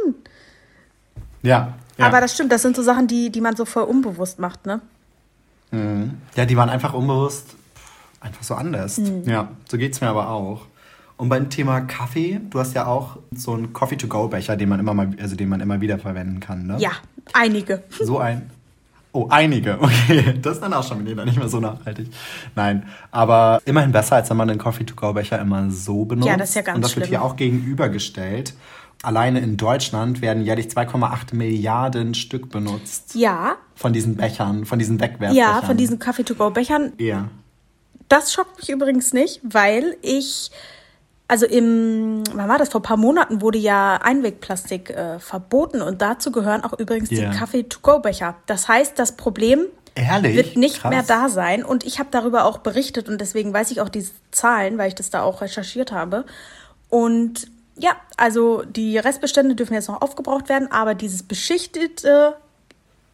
Ja, 1.43 1.75
ja. 1.97 2.07
Aber 2.07 2.21
das 2.21 2.35
stimmt, 2.35 2.53
das 2.53 2.63
sind 2.63 2.77
so 2.77 2.83
Sachen, 2.83 3.07
die, 3.07 3.31
die 3.31 3.41
man 3.41 3.57
so 3.57 3.65
voll 3.65 3.85
unbewusst 3.85 4.39
macht, 4.39 4.67
ne? 4.67 4.81
Mhm. 5.71 6.21
Ja, 6.35 6.45
die 6.45 6.57
waren 6.57 6.71
einfach 6.71 6.95
unbewusst 6.95 7.57
einfach 8.21 8.43
so 8.43 8.55
anders. 8.55 8.99
Mhm. 8.99 9.23
Ja, 9.25 9.49
so 9.69 9.79
geht 9.79 9.93
es 9.93 10.01
mir 10.01 10.09
aber 10.09 10.31
auch. 10.31 10.67
Und 11.19 11.29
beim 11.29 11.51
Thema 11.51 11.81
Kaffee, 11.81 12.41
du 12.49 12.61
hast 12.61 12.75
ja 12.75 12.87
auch 12.87 13.19
so 13.35 13.53
einen 13.53 13.73
Coffee-to-go-Becher, 13.73 14.57
den 14.57 14.69
man 14.69 14.79
immer 14.79 14.95
mal, 14.95 15.11
also 15.21 15.35
den 15.35 15.49
man 15.49 15.61
immer 15.61 15.81
wieder 15.81 15.99
verwenden 15.99 16.39
kann, 16.39 16.67
ne? 16.67 16.77
Ja, 16.79 16.93
einige. 17.33 17.83
So 18.01 18.19
ein. 18.19 18.51
Oh, 19.13 19.27
einige. 19.29 19.79
Okay, 19.83 20.39
das 20.41 20.55
ist 20.55 20.61
dann 20.63 20.73
auch 20.73 20.87
schon 20.87 21.05
wieder 21.05 21.25
nicht 21.25 21.37
mehr 21.37 21.49
so 21.49 21.59
nachhaltig. 21.59 22.09
Nein, 22.55 22.85
aber 23.11 23.61
immerhin 23.65 23.91
besser, 23.91 24.15
als 24.17 24.31
wenn 24.31 24.37
man 24.37 24.47
den 24.47 24.59
Coffee-to-go-Becher 24.59 25.41
immer 25.41 25.71
so 25.73 26.05
benutzt. 26.05 26.29
Ja, 26.29 26.37
das 26.37 26.51
ist 26.51 26.55
ja 26.55 26.63
ganz 26.63 26.77
Und 26.77 26.83
das 26.83 26.93
schlimm. 26.93 27.03
wird 27.03 27.09
hier 27.11 27.23
auch 27.23 27.35
gegenübergestellt. 27.35 28.55
Alleine 29.03 29.41
in 29.41 29.57
Deutschland 29.57 30.23
werden 30.23 30.45
jährlich 30.45 30.67
2,8 30.67 31.35
Milliarden 31.35 32.15
Stück 32.15 32.51
benutzt. 32.51 33.17
Ja. 33.17 33.57
Von 33.75 33.93
diesen 33.93 34.17
Bechern, 34.17 34.67
von 34.67 34.79
diesen 34.79 35.01
Wegwerfbechern. 35.01 35.35
Ja, 35.37 35.63
von 35.63 35.77
diesen 35.77 35.99
Coffee-to-go-Bechern. 35.99 36.93
Ja. 36.99 37.29
Das 38.09 38.33
schockt 38.33 38.59
mich 38.59 38.71
übrigens 38.71 39.13
nicht, 39.13 39.41
weil 39.43 39.97
ich 40.03 40.51
also 41.29 41.45
im, 41.45 42.25
wann 42.33 42.49
war 42.49 42.57
das? 42.57 42.71
Vor 42.71 42.81
ein 42.81 42.85
paar 42.85 42.97
Monaten 42.97 43.43
wurde 43.43 43.59
ja 43.59 43.97
Einwegplastik 43.97 44.91
äh, 44.91 45.19
verboten 45.19 45.83
und 45.83 46.01
dazu 46.01 46.33
gehören 46.33 46.65
auch 46.65 46.79
übrigens 46.79 47.11
yeah. 47.11 47.31
die 47.31 47.37
Kaffee-to-go-Becher. 47.37 48.35
Das 48.47 48.67
heißt, 48.67 48.99
das 48.99 49.13
Problem 49.13 49.67
Ehrlich? 49.95 50.37
wird 50.37 50.57
nicht 50.57 50.81
Krass. 50.81 50.91
mehr 50.91 51.03
da 51.03 51.29
sein 51.29 51.65
und 51.65 51.85
ich 51.85 51.99
habe 51.99 52.09
darüber 52.11 52.47
auch 52.47 52.59
berichtet 52.59 53.11
und 53.11 53.21
deswegen 53.21 53.53
weiß 53.53 53.71
ich 53.71 53.83
auch 53.83 53.91
diese 53.91 54.13
Zahlen, 54.31 54.79
weil 54.79 54.89
ich 54.89 54.95
das 54.95 55.11
da 55.11 55.23
auch 55.23 55.43
recherchiert 55.43 55.93
habe. 55.93 56.25
Und 56.89 57.51
ja, 57.77 57.93
also 58.17 58.63
die 58.65 58.97
Restbestände 58.97 59.55
dürfen 59.55 59.75
jetzt 59.75 59.89
noch 59.89 60.01
aufgebraucht 60.01 60.49
werden, 60.49 60.73
aber 60.73 60.95
dieses 60.95 61.23
beschichtete 61.23 62.37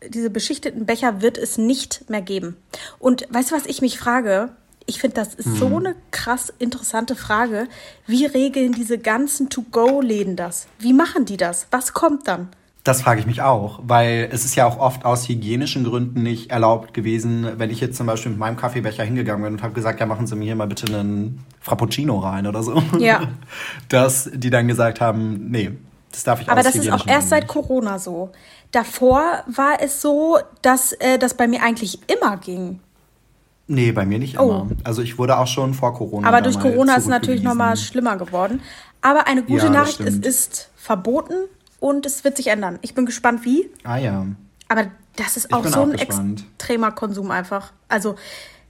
diese 0.08 0.28
beschichteten 0.28 0.84
Becher 0.84 1.22
wird 1.22 1.38
es 1.38 1.56
nicht 1.56 2.10
mehr 2.10 2.20
geben. 2.20 2.56
Und 2.98 3.26
weißt 3.30 3.50
du, 3.50 3.56
was 3.56 3.64
ich 3.64 3.80
mich 3.80 3.98
frage? 3.98 4.50
Ich 4.86 5.00
finde, 5.00 5.16
das 5.16 5.34
ist 5.34 5.46
mhm. 5.46 5.56
so 5.56 5.76
eine 5.76 5.94
krass 6.10 6.52
interessante 6.58 7.16
Frage. 7.16 7.68
Wie 8.06 8.26
regeln 8.26 8.72
diese 8.72 8.98
ganzen 8.98 9.48
To-Go-Läden 9.48 10.36
das? 10.36 10.66
Wie 10.78 10.92
machen 10.92 11.24
die 11.24 11.36
das? 11.36 11.66
Was 11.70 11.92
kommt 11.92 12.28
dann? 12.28 12.48
Das 12.84 13.00
frage 13.00 13.18
ich 13.18 13.26
mich 13.26 13.40
auch, 13.40 13.80
weil 13.82 14.28
es 14.30 14.44
ist 14.44 14.56
ja 14.56 14.66
auch 14.66 14.78
oft 14.78 15.06
aus 15.06 15.26
hygienischen 15.26 15.84
Gründen 15.84 16.22
nicht 16.22 16.50
erlaubt 16.50 16.92
gewesen, 16.92 17.48
wenn 17.56 17.70
ich 17.70 17.80
jetzt 17.80 17.96
zum 17.96 18.06
Beispiel 18.06 18.30
mit 18.30 18.38
meinem 18.38 18.58
Kaffeebecher 18.58 19.02
hingegangen 19.02 19.42
bin 19.42 19.54
und 19.54 19.62
habe 19.62 19.72
gesagt, 19.72 20.00
ja, 20.00 20.06
machen 20.06 20.26
Sie 20.26 20.36
mir 20.36 20.44
hier 20.44 20.54
mal 20.54 20.66
bitte 20.66 20.86
einen 20.86 21.42
Frappuccino 21.60 22.18
rein 22.18 22.46
oder 22.46 22.62
so. 22.62 22.82
Ja. 22.98 23.28
Dass 23.88 24.30
die 24.34 24.50
dann 24.50 24.68
gesagt 24.68 25.00
haben, 25.00 25.50
nee, 25.50 25.72
das 26.12 26.24
darf 26.24 26.42
ich 26.42 26.48
Aber 26.50 26.62
das 26.62 26.74
ist 26.74 26.92
auch 26.92 27.06
erst 27.06 27.30
seit 27.30 27.48
Corona 27.48 27.98
so. 27.98 28.30
Davor 28.70 29.44
war 29.46 29.80
es 29.80 30.02
so, 30.02 30.38
dass 30.60 30.92
äh, 30.92 31.18
das 31.18 31.34
bei 31.34 31.48
mir 31.48 31.62
eigentlich 31.62 31.98
immer 32.08 32.36
ging. 32.36 32.80
Nee, 33.66 33.92
bei 33.92 34.04
mir 34.04 34.18
nicht 34.18 34.34
immer. 34.34 34.66
Oh. 34.70 34.76
Also 34.84 35.02
ich 35.02 35.18
wurde 35.18 35.38
auch 35.38 35.46
schon 35.46 35.74
vor 35.74 35.94
Corona. 35.94 36.28
Aber 36.28 36.42
durch 36.42 36.58
Corona 36.58 36.96
ist 36.96 37.04
es 37.04 37.08
natürlich 37.08 37.42
nochmal 37.42 37.76
schlimmer 37.76 38.16
geworden. 38.16 38.60
Aber 39.00 39.26
eine 39.26 39.42
gute 39.42 39.66
ja, 39.66 39.70
Nachricht, 39.70 40.00
es 40.00 40.16
ist 40.16 40.70
verboten 40.76 41.34
und 41.80 42.06
es 42.06 42.24
wird 42.24 42.36
sich 42.36 42.48
ändern. 42.48 42.78
Ich 42.82 42.94
bin 42.94 43.06
gespannt, 43.06 43.44
wie. 43.44 43.70
Ah 43.84 43.96
ja. 43.96 44.26
Aber 44.68 44.86
das 45.16 45.36
ist 45.36 45.52
auch 45.52 45.64
so 45.66 45.80
auch 45.80 45.86
ein 45.86 45.92
gespannt. 45.92 46.44
extremer 46.58 46.90
Konsum 46.90 47.30
einfach. 47.30 47.72
Also, 47.88 48.16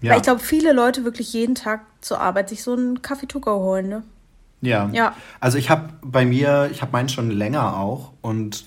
ja. 0.00 0.10
weil 0.12 0.18
ich 0.18 0.24
glaube, 0.24 0.40
viele 0.40 0.72
Leute 0.72 1.04
wirklich 1.04 1.32
jeden 1.32 1.54
Tag 1.54 1.80
zur 2.00 2.20
Arbeit 2.20 2.48
sich 2.48 2.62
so 2.62 2.72
einen 2.72 3.02
Kaffee 3.02 3.26
to 3.26 3.40
go 3.40 3.60
holen, 3.60 3.88
ne? 3.88 4.02
Ja. 4.60 4.88
ja. 4.92 5.14
Also 5.40 5.58
ich 5.58 5.70
habe 5.70 5.90
bei 6.02 6.24
mir, 6.24 6.68
ich 6.72 6.82
habe 6.82 6.92
meinen 6.92 7.08
schon 7.08 7.30
länger 7.30 7.76
auch 7.76 8.12
und 8.22 8.64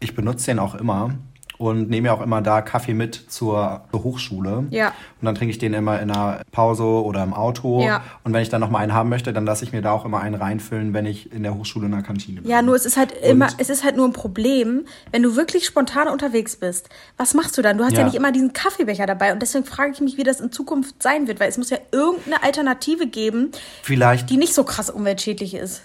ich 0.00 0.14
benutze 0.14 0.46
den 0.46 0.58
auch 0.58 0.74
immer 0.74 1.14
und 1.62 1.88
nehme 1.88 2.08
ja 2.08 2.14
auch 2.14 2.20
immer 2.20 2.42
da 2.42 2.60
Kaffee 2.60 2.92
mit 2.92 3.14
zur, 3.28 3.82
zur 3.92 4.02
Hochschule. 4.02 4.64
Ja. 4.70 4.88
Und 4.88 5.26
dann 5.26 5.36
trinke 5.36 5.52
ich 5.52 5.58
den 5.58 5.74
immer 5.74 6.00
in 6.00 6.10
einer 6.10 6.40
Pause 6.50 6.82
oder 6.82 7.22
im 7.22 7.32
Auto. 7.32 7.80
Ja. 7.82 8.02
Und 8.24 8.32
wenn 8.32 8.42
ich 8.42 8.48
dann 8.48 8.60
noch 8.60 8.68
mal 8.68 8.80
einen 8.80 8.92
haben 8.92 9.08
möchte, 9.08 9.32
dann 9.32 9.46
lasse 9.46 9.64
ich 9.64 9.72
mir 9.72 9.80
da 9.80 9.92
auch 9.92 10.04
immer 10.04 10.20
einen 10.20 10.34
reinfüllen, 10.34 10.92
wenn 10.92 11.06
ich 11.06 11.32
in 11.32 11.44
der 11.44 11.54
Hochschule 11.54 11.86
in 11.86 11.92
der 11.92 12.02
Kantine 12.02 12.40
bin. 12.40 12.50
Ja, 12.50 12.62
nur 12.62 12.74
es 12.74 12.84
ist 12.84 12.96
halt 12.96 13.12
und 13.12 13.22
immer, 13.22 13.46
es 13.58 13.70
ist 13.70 13.84
halt 13.84 13.96
nur 13.96 14.08
ein 14.08 14.12
Problem, 14.12 14.86
wenn 15.12 15.22
du 15.22 15.36
wirklich 15.36 15.64
spontan 15.64 16.08
unterwegs 16.08 16.56
bist. 16.56 16.88
Was 17.16 17.32
machst 17.32 17.56
du 17.56 17.62
dann? 17.62 17.78
Du 17.78 17.84
hast 17.84 17.92
ja, 17.92 18.00
ja 18.00 18.06
nicht 18.06 18.16
immer 18.16 18.32
diesen 18.32 18.52
Kaffeebecher 18.52 19.06
dabei 19.06 19.32
und 19.32 19.40
deswegen 19.40 19.64
frage 19.64 19.92
ich 19.92 20.00
mich, 20.00 20.16
wie 20.16 20.24
das 20.24 20.40
in 20.40 20.50
Zukunft 20.50 21.00
sein 21.00 21.28
wird, 21.28 21.38
weil 21.38 21.48
es 21.48 21.58
muss 21.58 21.70
ja 21.70 21.78
irgendeine 21.92 22.42
Alternative 22.42 23.06
geben, 23.06 23.52
Vielleicht. 23.82 24.30
die 24.30 24.36
nicht 24.36 24.52
so 24.52 24.64
krass 24.64 24.90
umweltschädlich 24.90 25.54
ist. 25.54 25.82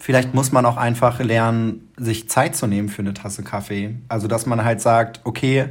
Vielleicht 0.00 0.32
muss 0.32 0.50
man 0.50 0.64
auch 0.64 0.78
einfach 0.78 1.20
lernen, 1.20 1.92
sich 1.98 2.28
Zeit 2.30 2.56
zu 2.56 2.66
nehmen 2.66 2.88
für 2.88 3.02
eine 3.02 3.12
Tasse 3.12 3.42
Kaffee. 3.42 3.96
Also, 4.08 4.28
dass 4.28 4.46
man 4.46 4.64
halt 4.64 4.80
sagt, 4.80 5.20
okay, 5.24 5.68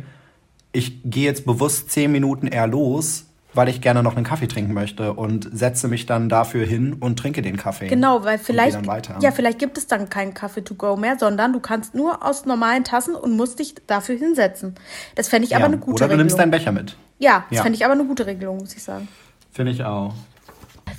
ich 0.71 1.01
gehe 1.03 1.25
jetzt 1.25 1.47
bewusst 1.47 1.89
zehn 1.89 2.11
Minuten 2.11 2.45
eher 2.45 2.67
los, 2.67 3.25
weil 3.55 3.69
ich 3.69 3.81
gerne 3.81 4.03
noch 4.03 4.15
einen 4.15 4.25
Kaffee 4.25 4.47
trinken 4.47 4.73
möchte 4.73 5.13
und 5.13 5.49
setze 5.51 5.87
mich 5.87 6.05
dann 6.05 6.29
dafür 6.29 6.63
hin 6.63 6.93
und 6.93 7.17
trinke 7.17 7.41
den 7.41 7.57
Kaffee. 7.57 7.87
Genau, 7.87 8.23
weil 8.23 8.37
vielleicht 8.37 8.79
ja, 9.19 9.31
vielleicht 9.31 9.57
gibt 9.57 9.79
es 9.79 9.87
dann 9.87 10.09
keinen 10.09 10.35
Kaffee 10.35 10.61
to 10.61 10.75
go 10.75 10.95
mehr, 10.95 11.17
sondern 11.17 11.51
du 11.51 11.59
kannst 11.59 11.95
nur 11.95 12.23
aus 12.23 12.45
normalen 12.45 12.83
Tassen 12.83 13.15
und 13.15 13.35
musst 13.35 13.57
dich 13.57 13.73
dafür 13.87 14.15
hinsetzen. 14.15 14.75
Das 15.15 15.27
fände 15.27 15.45
ich 15.45 15.51
ja, 15.51 15.57
aber 15.57 15.65
eine 15.65 15.79
gute 15.79 16.03
Regelung. 16.03 16.05
Oder 16.05 16.17
du 16.17 16.17
nimmst 16.17 16.37
deinen 16.37 16.51
Becher 16.51 16.71
mit. 16.71 16.95
Ja, 17.17 17.45
das 17.49 17.57
ja. 17.57 17.63
fände 17.63 17.77
ich 17.77 17.83
aber 17.83 17.95
eine 17.95 18.05
gute 18.05 18.27
Regelung, 18.27 18.57
muss 18.57 18.75
ich 18.75 18.83
sagen. 18.83 19.07
Finde 19.51 19.71
ich 19.71 19.83
auch. 19.83 20.13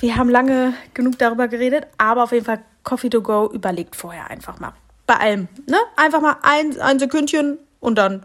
Wir 0.01 0.17
haben 0.17 0.29
lange 0.29 0.73
genug 0.95 1.17
darüber 1.19 1.47
geredet, 1.47 1.87
aber 1.97 2.25
auf 2.25 2.33
jeden 2.33 2.45
Fall 2.45 2.61
Coffee 2.85 3.11
to 3.11 3.23
go, 3.23 3.51
überlegt 3.53 3.97
vorher 3.97 4.31
einfach 4.31 4.59
mal. 4.61 4.73
Bei 5.07 5.17
allem. 5.17 5.49
Ne? 5.67 5.77
Einfach 5.97 6.21
mal 6.21 6.37
ein, 6.43 6.81
ein 6.81 6.99
Sekündchen 6.99 7.59
und 7.81 7.97
dann 7.97 8.23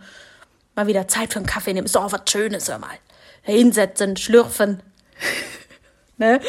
mal 0.75 0.87
wieder 0.87 1.07
Zeit 1.07 1.33
für 1.33 1.39
einen 1.39 1.45
Kaffee 1.45 1.73
nehmen. 1.73 1.85
Ist 1.85 1.95
doch 1.95 2.05
auch 2.05 2.11
was 2.11 2.21
Schönes, 2.29 2.69
hör 2.69 2.79
mal. 2.79 2.89
Hinsetzen, 3.41 4.17
schlürfen. 4.17 4.81
ne? 6.17 6.39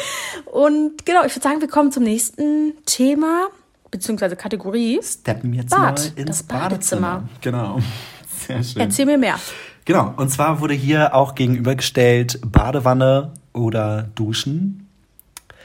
Und 0.45 1.05
genau, 1.05 1.23
ich 1.25 1.35
würde 1.35 1.43
sagen, 1.43 1.61
wir 1.61 1.67
kommen 1.67 1.91
zum 1.91 2.03
nächsten 2.03 2.73
Thema, 2.85 3.47
beziehungsweise 3.91 4.35
Kategorie. 4.35 4.99
Steppen 5.03 5.53
jetzt 5.53 5.71
Bad, 5.71 5.99
mal 6.15 6.21
ins 6.21 6.43
Badezimmer. 6.43 7.07
Badezimmer. 7.07 7.29
Genau. 7.41 7.79
Sehr 8.47 8.63
schön. 8.63 8.81
Erzähl 8.81 9.05
mir 9.05 9.17
mehr. 9.17 9.39
Genau, 9.85 10.13
und 10.17 10.29
zwar 10.29 10.59
wurde 10.59 10.73
hier 10.73 11.15
auch 11.15 11.33
gegenübergestellt 11.33 12.39
Badewanne 12.45 13.31
oder 13.53 14.09
Duschen. 14.15 14.86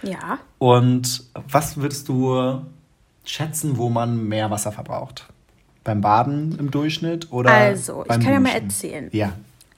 Ja. 0.03 0.39
Und 0.59 1.25
was 1.35 1.77
würdest 1.77 2.09
du 2.09 2.63
schätzen, 3.25 3.77
wo 3.77 3.89
man 3.89 4.29
mehr 4.29 4.51
Wasser 4.51 4.73
verbraucht? 4.73 5.27
Beim 5.85 6.01
Baden 6.01 6.59
im 6.59 6.71
Durchschnitt 6.71 7.33
oder? 7.33 7.51
Also, 7.51 8.03
ich 8.03 8.09
kann 8.09 8.21
Duschen? 8.21 8.33
ja 8.33 8.41
mal 8.41 8.53
erzählen. 8.53 9.09
Ja. 9.13 9.33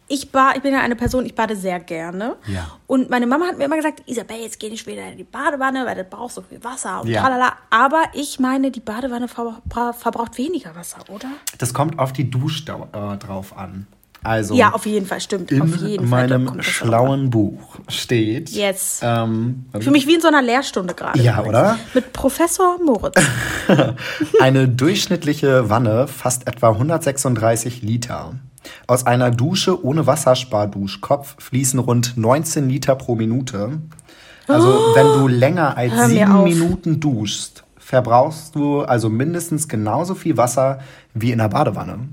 Ich, 0.07 0.31
bar, 0.31 0.55
ich 0.55 0.61
bin 0.61 0.75
ja 0.75 0.81
eine 0.81 0.97
Person, 0.97 1.25
ich 1.25 1.35
bade 1.35 1.57
sehr 1.57 1.81
gerne. 1.81 2.37
Ja. 2.47 2.73
Und 2.87 3.09
meine 3.09 3.27
Mama 3.27 3.47
hat 3.47 3.57
mir 3.57 3.65
immer 3.65 3.77
gesagt, 3.77 4.03
Isabel, 4.07 4.37
jetzt 4.37 4.61
geh 4.61 4.69
nicht 4.69 4.87
wieder 4.87 5.11
in 5.11 5.17
die 5.17 5.25
Badewanne, 5.25 5.87
weil 5.87 5.95
du 5.95 6.05
brauchst 6.05 6.35
so 6.35 6.43
viel 6.43 6.63
Wasser 6.63 7.01
und 7.01 7.09
ja. 7.09 7.23
tralala. 7.23 7.55
Aber 7.71 8.03
ich 8.13 8.39
meine, 8.39 8.71
die 8.71 8.81
Badewanne 8.81 9.29
verbraucht 9.29 10.37
weniger 10.37 10.75
Wasser, 10.77 10.99
oder? 11.09 11.29
Das 11.57 11.73
kommt 11.73 11.99
auf 11.99 12.13
die 12.13 12.29
Duschdauer 12.31 12.89
äh, 12.93 13.17
drauf 13.17 13.57
an. 13.57 13.87
Also 14.25 14.55
ja, 14.55 14.73
auf 14.73 14.87
jeden 14.87 15.07
Fall, 15.07 15.21
stimmt. 15.21 15.53
In 15.53 15.63
auf 15.63 15.77
jeden 15.77 16.09
meinem 16.09 16.49
Fall 16.49 16.63
schlauen 16.63 17.29
Buch 17.29 17.79
steht. 17.89 18.49
Yes. 18.51 19.01
Ähm, 19.03 19.67
Für 19.79 19.91
mich 19.91 20.07
wie 20.07 20.15
in 20.15 20.23
so 20.23 20.29
einer 20.29 20.41
Lehrstunde 20.41 20.95
gerade. 20.95 21.21
Ja, 21.21 21.35
übrigens. 21.35 21.49
oder? 21.51 21.79
Mit 21.93 22.13
Professor 22.15 22.79
Moritz. 22.83 23.23
Eine 24.41 24.67
durchschnittliche 24.67 25.69
Wanne 25.69 26.09
fasst 26.09 26.49
etwa 26.49 26.71
136 26.71 27.83
Liter. 27.83 28.35
Aus 28.87 29.07
einer 29.07 29.31
Dusche 29.31 29.85
ohne 29.85 30.07
Wassersparduschkopf 30.07 31.37
fließen 31.39 31.79
rund 31.79 32.17
19 32.17 32.67
Liter 32.67 32.95
pro 32.95 33.15
Minute. 33.17 33.79
Also, 34.49 34.69
oh, 34.69 34.95
wenn 34.95 35.07
du 35.07 35.29
länger 35.29 35.77
als 35.77 36.09
sieben 36.09 36.45
Minuten 36.45 36.99
duschst, 36.99 37.65
verbrauchst 37.77 38.55
du 38.55 38.81
also 38.81 39.11
mindestens 39.11 39.69
genauso 39.69 40.15
viel 40.15 40.39
Wasser 40.39 40.81
wie 41.13 41.31
in 41.31 41.39
der 41.39 41.49
Badewanne. 41.49 42.09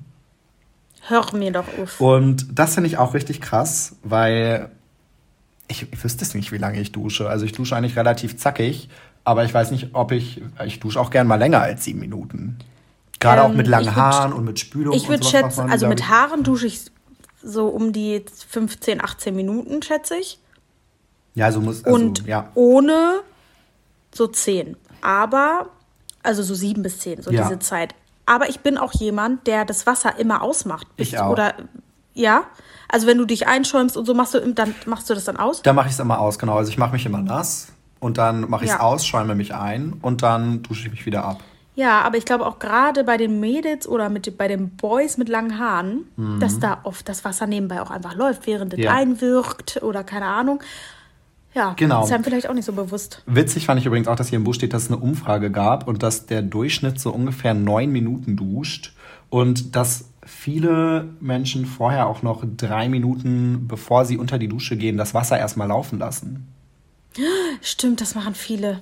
Hör 1.11 1.33
mir 1.33 1.51
doch 1.51 1.65
auf. 1.81 2.01
Und 2.01 2.47
das 2.57 2.73
finde 2.73 2.87
ich 2.87 2.97
auch 2.97 3.13
richtig 3.13 3.41
krass, 3.41 3.95
weil 4.03 4.71
ich, 5.67 5.91
ich 5.91 6.03
wüsste 6.03 6.23
es 6.23 6.33
nicht, 6.33 6.51
wie 6.51 6.57
lange 6.57 6.79
ich 6.79 6.91
dusche. 6.91 7.29
Also 7.29 7.45
ich 7.45 7.51
dusche 7.51 7.75
eigentlich 7.75 7.97
relativ 7.97 8.37
zackig, 8.37 8.89
aber 9.23 9.45
ich 9.45 9.53
weiß 9.53 9.71
nicht, 9.71 9.89
ob 9.93 10.11
ich, 10.11 10.41
ich 10.65 10.79
dusche 10.79 10.99
auch 10.99 11.09
gern 11.09 11.27
mal 11.27 11.35
länger 11.35 11.61
als 11.61 11.83
sieben 11.83 11.99
Minuten. 11.99 12.57
Gerade 13.19 13.41
ähm, 13.41 13.51
auch 13.51 13.55
mit 13.55 13.67
langen 13.67 13.85
würd, 13.85 13.95
Haaren 13.95 14.33
und 14.33 14.45
mit 14.45 14.59
Spülung. 14.59 14.95
Ich 14.95 15.07
würde 15.07 15.23
schätzen, 15.25 15.69
also 15.69 15.87
mit 15.87 16.09
Haaren 16.09 16.43
dusche 16.43 16.67
ich 16.67 16.85
so 17.43 17.67
um 17.67 17.93
die 17.93 18.23
15, 18.49 19.03
18 19.03 19.35
Minuten, 19.35 19.81
schätze 19.81 20.15
ich. 20.17 20.39
Ja, 21.33 21.51
so 21.51 21.61
muss 21.61 21.83
also, 21.85 21.95
Und 21.95 22.25
ja. 22.25 22.49
ohne 22.55 23.21
so 24.13 24.27
10. 24.27 24.75
Aber, 25.01 25.67
also 26.23 26.43
so 26.43 26.53
7 26.53 26.83
bis 26.83 26.99
10, 26.99 27.21
so 27.21 27.31
ja. 27.31 27.43
diese 27.43 27.59
Zeit. 27.59 27.95
Aber 28.31 28.47
ich 28.47 28.61
bin 28.61 28.77
auch 28.77 28.93
jemand, 28.93 29.45
der 29.45 29.65
das 29.65 29.85
Wasser 29.85 30.17
immer 30.17 30.41
ausmacht. 30.41 30.87
Ich 30.95 31.19
auch. 31.19 31.31
Oder 31.31 31.53
ja? 32.13 32.43
Also 32.87 33.05
wenn 33.05 33.17
du 33.17 33.25
dich 33.25 33.45
einschäumst 33.45 33.97
und 33.97 34.05
so 34.05 34.13
machst 34.13 34.33
du, 34.33 34.53
dann 34.53 34.73
machst 34.85 35.09
du 35.09 35.13
das 35.13 35.25
dann 35.25 35.35
aus? 35.35 35.61
Dann 35.63 35.75
mache 35.75 35.87
ich 35.87 35.95
es 35.95 35.99
immer 35.99 36.17
aus, 36.17 36.39
genau. 36.39 36.55
Also 36.55 36.71
ich 36.71 36.77
mache 36.77 36.93
mich 36.93 37.05
immer 37.05 37.21
nass 37.21 37.73
und 37.99 38.17
dann 38.17 38.49
mache 38.49 38.63
ich 38.63 38.71
es 38.71 38.77
ja. 38.77 38.83
aus, 38.83 39.05
schäume 39.05 39.35
mich 39.35 39.53
ein 39.53 39.95
und 40.01 40.23
dann 40.23 40.63
dusche 40.63 40.85
ich 40.85 40.91
mich 40.91 41.05
wieder 41.05 41.25
ab. 41.25 41.41
Ja, 41.75 42.03
aber 42.03 42.15
ich 42.15 42.23
glaube 42.23 42.45
auch 42.45 42.59
gerade 42.59 43.03
bei 43.03 43.17
den 43.17 43.41
Mädels 43.41 43.85
oder 43.85 44.09
mit, 44.09 44.37
bei 44.37 44.47
den 44.47 44.77
Boys 44.77 45.17
mit 45.17 45.27
langen 45.27 45.59
Haaren, 45.59 46.05
mhm. 46.15 46.39
dass 46.39 46.57
da 46.57 46.79
oft 46.83 47.09
das 47.09 47.25
Wasser 47.25 47.47
nebenbei 47.47 47.81
auch 47.81 47.91
einfach 47.91 48.15
läuft, 48.15 48.47
während 48.47 48.73
es 48.73 48.79
ja. 48.79 48.93
einwirkt 48.93 49.83
oder 49.83 50.05
keine 50.05 50.27
Ahnung. 50.27 50.63
Ja, 51.53 51.73
genau. 51.75 52.03
ist 52.03 52.11
einem 52.11 52.23
vielleicht 52.23 52.49
auch 52.49 52.53
nicht 52.53 52.65
so 52.65 52.73
bewusst. 52.73 53.23
Witzig 53.25 53.65
fand 53.65 53.79
ich 53.79 53.85
übrigens 53.85 54.07
auch, 54.07 54.15
dass 54.15 54.29
hier 54.29 54.37
im 54.37 54.45
Buch 54.45 54.53
steht, 54.53 54.73
dass 54.73 54.83
es 54.83 54.91
eine 54.91 54.97
Umfrage 54.97 55.51
gab 55.51 55.87
und 55.87 56.01
dass 56.01 56.25
der 56.25 56.41
Durchschnitt 56.41 56.99
so 56.99 57.11
ungefähr 57.11 57.53
neun 57.53 57.91
Minuten 57.91 58.37
duscht 58.37 58.93
und 59.29 59.75
dass 59.75 60.05
viele 60.23 61.09
Menschen 61.19 61.65
vorher 61.65 62.07
auch 62.07 62.21
noch 62.21 62.45
drei 62.57 62.87
Minuten, 62.87 63.67
bevor 63.67 64.05
sie 64.05 64.17
unter 64.17 64.37
die 64.37 64.47
Dusche 64.47 64.77
gehen, 64.77 64.97
das 64.97 65.13
Wasser 65.13 65.37
erstmal 65.37 65.67
laufen 65.67 65.99
lassen. 65.99 66.47
Stimmt, 67.61 67.99
das 67.99 68.15
machen 68.15 68.35
viele. 68.35 68.81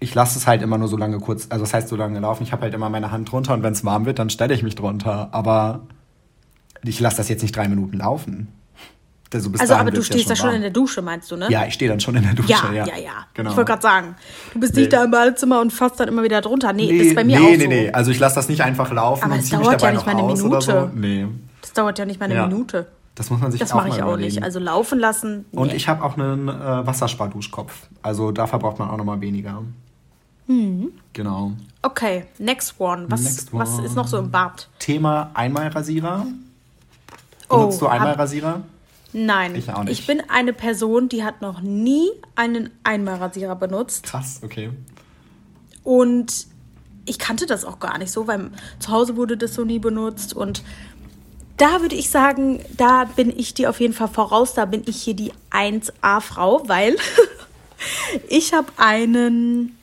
Ich 0.00 0.14
lasse 0.14 0.38
es 0.38 0.46
halt 0.46 0.62
immer 0.62 0.78
nur 0.78 0.88
so 0.88 0.96
lange 0.96 1.18
kurz, 1.18 1.46
also 1.50 1.64
das 1.64 1.74
heißt 1.74 1.88
so 1.88 1.94
lange 1.94 2.18
laufen. 2.18 2.42
Ich 2.42 2.52
habe 2.52 2.62
halt 2.62 2.74
immer 2.74 2.88
meine 2.88 3.12
Hand 3.12 3.30
drunter 3.30 3.54
und 3.54 3.62
wenn 3.62 3.74
es 3.74 3.84
warm 3.84 4.06
wird, 4.06 4.18
dann 4.18 4.30
stelle 4.30 4.54
ich 4.54 4.62
mich 4.62 4.74
drunter. 4.74 5.28
Aber 5.32 5.82
ich 6.82 6.98
lasse 6.98 7.18
das 7.18 7.28
jetzt 7.28 7.42
nicht 7.42 7.54
drei 7.54 7.68
Minuten 7.68 7.98
laufen. 7.98 8.48
Also, 9.32 9.50
also 9.56 9.74
aber 9.74 9.90
du 9.92 10.02
stehst 10.02 10.28
ja 10.28 10.34
schon, 10.34 10.46
da 10.46 10.50
schon 10.50 10.56
in 10.56 10.62
der 10.62 10.70
Dusche, 10.70 11.02
meinst 11.02 11.30
du, 11.30 11.36
ne? 11.36 11.48
Ja, 11.50 11.64
ich 11.64 11.74
stehe 11.74 11.88
dann 11.88 12.00
schon 12.00 12.16
in 12.16 12.24
der 12.24 12.34
Dusche, 12.34 12.50
ja. 12.50 12.72
Ja, 12.72 12.86
ja, 12.86 12.96
ja. 12.98 13.12
Genau. 13.34 13.50
Ich 13.50 13.56
wollte 13.56 13.68
gerade 13.70 13.82
sagen, 13.82 14.16
du 14.52 14.60
bist 14.60 14.74
nee. 14.74 14.80
nicht 14.80 14.92
da 14.92 15.04
im 15.04 15.12
Badezimmer 15.12 15.60
und 15.60 15.72
fasst 15.72 16.00
dann 16.00 16.08
immer 16.08 16.24
wieder 16.24 16.40
drunter. 16.40 16.72
Nee, 16.72 16.86
nee 16.86 16.98
das 16.98 17.06
ist 17.08 17.14
bei 17.14 17.24
mir 17.24 17.38
nee, 17.38 17.46
auch 17.46 17.50
nee, 17.50 17.62
so. 17.62 17.68
Nee, 17.68 17.82
nee, 17.84 17.92
Also 17.92 18.10
ich 18.10 18.18
lasse 18.18 18.34
das 18.34 18.48
nicht 18.48 18.62
einfach 18.62 18.92
laufen 18.92 19.24
aber 19.24 19.34
und 19.34 19.42
ziehe 19.42 19.58
mich 19.58 19.68
dabei 19.68 19.86
ja 19.86 19.92
nicht 19.92 20.06
mal 20.06 20.16
eine 20.16 20.22
Minute. 20.24 20.60
So. 20.60 20.90
Nee. 20.94 21.26
Das 21.60 21.72
dauert 21.72 21.98
ja 21.98 22.06
nicht 22.06 22.18
mal 22.18 22.26
eine 22.26 22.34
ja. 22.34 22.46
Minute. 22.46 22.88
Das 23.14 23.30
muss 23.30 23.40
man 23.40 23.52
sich 23.52 23.60
das 23.60 23.70
auch 23.70 23.76
Das 23.76 23.88
mache 23.88 23.98
ich 23.98 24.02
auch 24.02 24.16
nicht. 24.16 24.42
Also 24.42 24.58
laufen 24.58 24.98
lassen. 24.98 25.44
Nee. 25.52 25.60
Und 25.60 25.72
ich 25.74 25.88
habe 25.88 26.02
auch 26.02 26.16
einen 26.16 26.48
äh, 26.48 26.86
Wassersparduschkopf. 26.86 27.72
Also 28.02 28.32
da 28.32 28.46
verbraucht 28.46 28.78
man 28.78 28.90
auch 28.90 28.96
nochmal 28.96 29.20
weniger. 29.20 29.62
Mhm. 30.46 30.90
Genau. 31.12 31.52
Okay, 31.82 32.24
next 32.38 32.74
one. 32.78 33.06
Was, 33.08 33.22
next 33.22 33.52
one. 33.52 33.62
was 33.62 33.78
ist 33.78 33.94
noch 33.94 34.08
so 34.08 34.18
im 34.18 34.30
Bad? 34.30 34.68
Thema 34.78 35.30
Einmalrasierer. 35.34 36.26
Benutzt 37.48 37.82
oh, 37.82 37.86
du 37.86 37.88
Einmalrasierer? 37.88 38.62
Nein, 39.12 39.56
ich 39.56 39.68
auch 39.70 39.84
nicht. 39.84 39.98
Ich 39.98 40.06
bin 40.06 40.22
eine 40.28 40.52
Person, 40.52 41.08
die 41.08 41.24
hat 41.24 41.42
noch 41.42 41.60
nie 41.60 42.08
einen 42.36 42.70
Einmalrasierer 42.84 43.56
benutzt. 43.56 44.04
Krass, 44.04 44.40
okay. 44.42 44.70
Und 45.82 46.46
ich 47.06 47.18
kannte 47.18 47.46
das 47.46 47.64
auch 47.64 47.80
gar 47.80 47.98
nicht 47.98 48.12
so, 48.12 48.26
weil 48.26 48.50
zu 48.78 48.90
Hause 48.90 49.16
wurde 49.16 49.36
das 49.36 49.54
so 49.54 49.64
nie 49.64 49.78
benutzt. 49.78 50.34
Und 50.34 50.62
da 51.56 51.80
würde 51.80 51.96
ich 51.96 52.08
sagen, 52.08 52.60
da 52.76 53.04
bin 53.04 53.36
ich 53.36 53.54
dir 53.54 53.70
auf 53.70 53.80
jeden 53.80 53.94
Fall 53.94 54.08
voraus. 54.08 54.54
Da 54.54 54.64
bin 54.64 54.82
ich 54.86 55.02
hier 55.02 55.14
die 55.14 55.32
1A-Frau, 55.50 56.68
weil 56.68 56.96
ich 58.28 58.52
habe 58.52 58.68
einen 58.76 59.76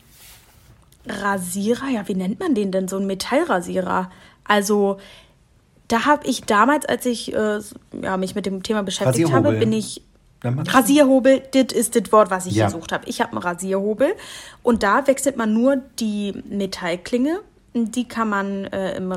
Rasierer. 1.06 1.90
Ja, 1.90 2.08
wie 2.08 2.16
nennt 2.16 2.40
man 2.40 2.56
den 2.56 2.72
denn? 2.72 2.88
So 2.88 2.98
ein 2.98 3.08
Metallrasierer. 3.08 4.10
Also 4.46 5.00
da 5.88 6.06
habe 6.06 6.28
ich 6.28 6.44
damals, 6.44 6.86
als 6.86 7.06
ich 7.06 7.34
äh, 7.34 7.60
ja, 8.02 8.18
mich 8.18 8.36
mit 8.36 8.46
dem 8.46 8.64
Thema 8.64 8.84
beschäftigt 8.84 9.32
habe, 9.32 9.54
bin 9.54 9.72
ich 9.72 10.02
Rasierhobel, 10.44 11.42
das 11.52 11.74
ist 11.74 11.96
das 11.96 12.12
Wort, 12.12 12.30
was 12.30 12.46
ich 12.46 12.56
ja. 12.56 12.66
gesucht 12.66 12.92
habe. 12.92 13.06
Ich 13.08 13.22
habe 13.22 13.32
einen 13.32 13.40
Rasierhobel 13.40 14.14
und 14.64 14.84
da 14.84 15.08
wechselt 15.08 15.38
man 15.38 15.54
nur 15.54 15.78
die 16.00 16.44
Metallklinge. 16.48 17.40
Die 17.74 18.08
kann 18.08 18.30
man 18.30 18.66
äh, 18.66 18.98
im, 18.98 19.14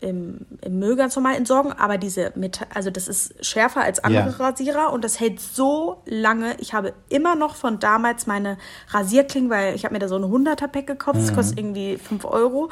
im, 0.00 0.38
im 0.60 0.78
Müll 0.78 0.96
ganz 0.96 1.14
normal 1.14 1.36
entsorgen, 1.36 1.72
aber 1.72 1.98
diese 1.98 2.32
Metall, 2.36 2.68
also 2.74 2.90
das 2.90 3.06
ist 3.08 3.44
schärfer 3.44 3.82
als 3.82 4.02
andere 4.02 4.30
ja. 4.30 4.36
Rasierer 4.36 4.92
und 4.92 5.04
das 5.04 5.20
hält 5.20 5.40
so 5.40 6.02
lange. 6.06 6.56
Ich 6.58 6.72
habe 6.74 6.94
immer 7.08 7.36
noch 7.36 7.54
von 7.54 7.78
damals 7.78 8.26
meine 8.26 8.58
Rasierklingen, 8.88 9.50
weil 9.50 9.74
ich 9.74 9.84
habe 9.84 9.94
mir 9.94 9.98
da 9.98 10.08
so 10.08 10.16
ein 10.16 10.24
100er-Pack 10.24 10.86
gekauft, 10.86 11.18
mhm. 11.18 11.26
das 11.26 11.34
kostet 11.34 11.58
irgendwie 11.58 11.98
5 11.98 12.24
Euro 12.24 12.70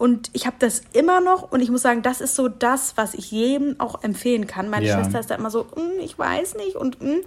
und 0.00 0.30
ich 0.32 0.46
habe 0.46 0.56
das 0.58 0.80
immer 0.94 1.20
noch 1.20 1.52
und 1.52 1.60
ich 1.60 1.70
muss 1.70 1.82
sagen, 1.82 2.00
das 2.00 2.22
ist 2.22 2.34
so 2.34 2.48
das, 2.48 2.94
was 2.96 3.12
ich 3.12 3.30
jedem 3.32 3.78
auch 3.78 4.02
empfehlen 4.02 4.46
kann. 4.46 4.70
Meine 4.70 4.86
ja. 4.86 4.96
Schwester 4.96 5.20
ist 5.20 5.28
da 5.28 5.34
immer 5.34 5.50
so, 5.50 5.64
mm, 5.64 6.00
ich 6.02 6.18
weiß 6.18 6.54
nicht 6.54 6.74
und 6.74 7.02
mm. 7.02 7.18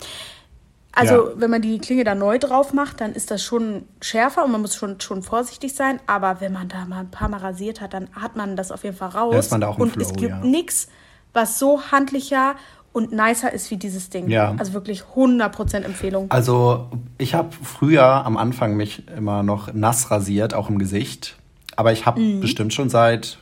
also 0.91 1.13
ja. 1.13 1.31
wenn 1.35 1.51
man 1.51 1.61
die 1.61 1.77
Klinge 1.77 2.03
da 2.03 2.15
neu 2.15 2.39
drauf 2.39 2.73
macht, 2.73 2.99
dann 2.99 3.13
ist 3.13 3.29
das 3.29 3.43
schon 3.43 3.83
schärfer 4.01 4.43
und 4.43 4.51
man 4.51 4.61
muss 4.61 4.73
schon, 4.75 4.99
schon 5.01 5.21
vorsichtig 5.21 5.75
sein. 5.75 5.99
Aber 6.07 6.41
wenn 6.41 6.51
man 6.51 6.67
da 6.67 6.85
mal 6.85 7.01
ein 7.01 7.11
paar 7.11 7.29
Mal 7.29 7.41
rasiert 7.41 7.79
hat, 7.79 7.93
dann 7.93 8.07
hat 8.13 8.35
man 8.35 8.55
das 8.55 8.71
auf 8.71 8.83
jeden 8.83 8.97
Fall 8.97 9.09
raus. 9.09 9.33
Da 9.33 9.39
ist 9.39 9.51
man 9.51 9.61
da 9.61 9.67
auch 9.67 9.77
im 9.77 9.83
und 9.83 9.91
Flow, 9.91 10.01
es 10.01 10.13
gibt 10.13 10.31
ja. 10.31 10.39
nichts, 10.39 10.87
was 11.31 11.59
so 11.59 11.79
handlicher 11.91 12.55
und 12.91 13.11
nicer 13.11 13.53
ist 13.53 13.69
wie 13.69 13.77
dieses 13.77 14.09
Ding. 14.09 14.29
Ja. 14.29 14.55
Also 14.57 14.73
wirklich 14.73 15.03
100% 15.15 15.81
Empfehlung. 15.81 16.31
Also 16.31 16.87
ich 17.19 17.35
habe 17.35 17.49
früher 17.61 18.25
am 18.25 18.35
Anfang 18.35 18.75
mich 18.75 19.07
immer 19.15 19.43
noch 19.43 19.71
nass 19.75 20.09
rasiert, 20.09 20.55
auch 20.55 20.71
im 20.71 20.79
Gesicht. 20.79 21.37
Aber 21.75 21.91
ich 21.91 22.05
habe 22.05 22.19
mhm. 22.19 22.39
bestimmt 22.41 22.73
schon 22.73 22.89
seit 22.89 23.37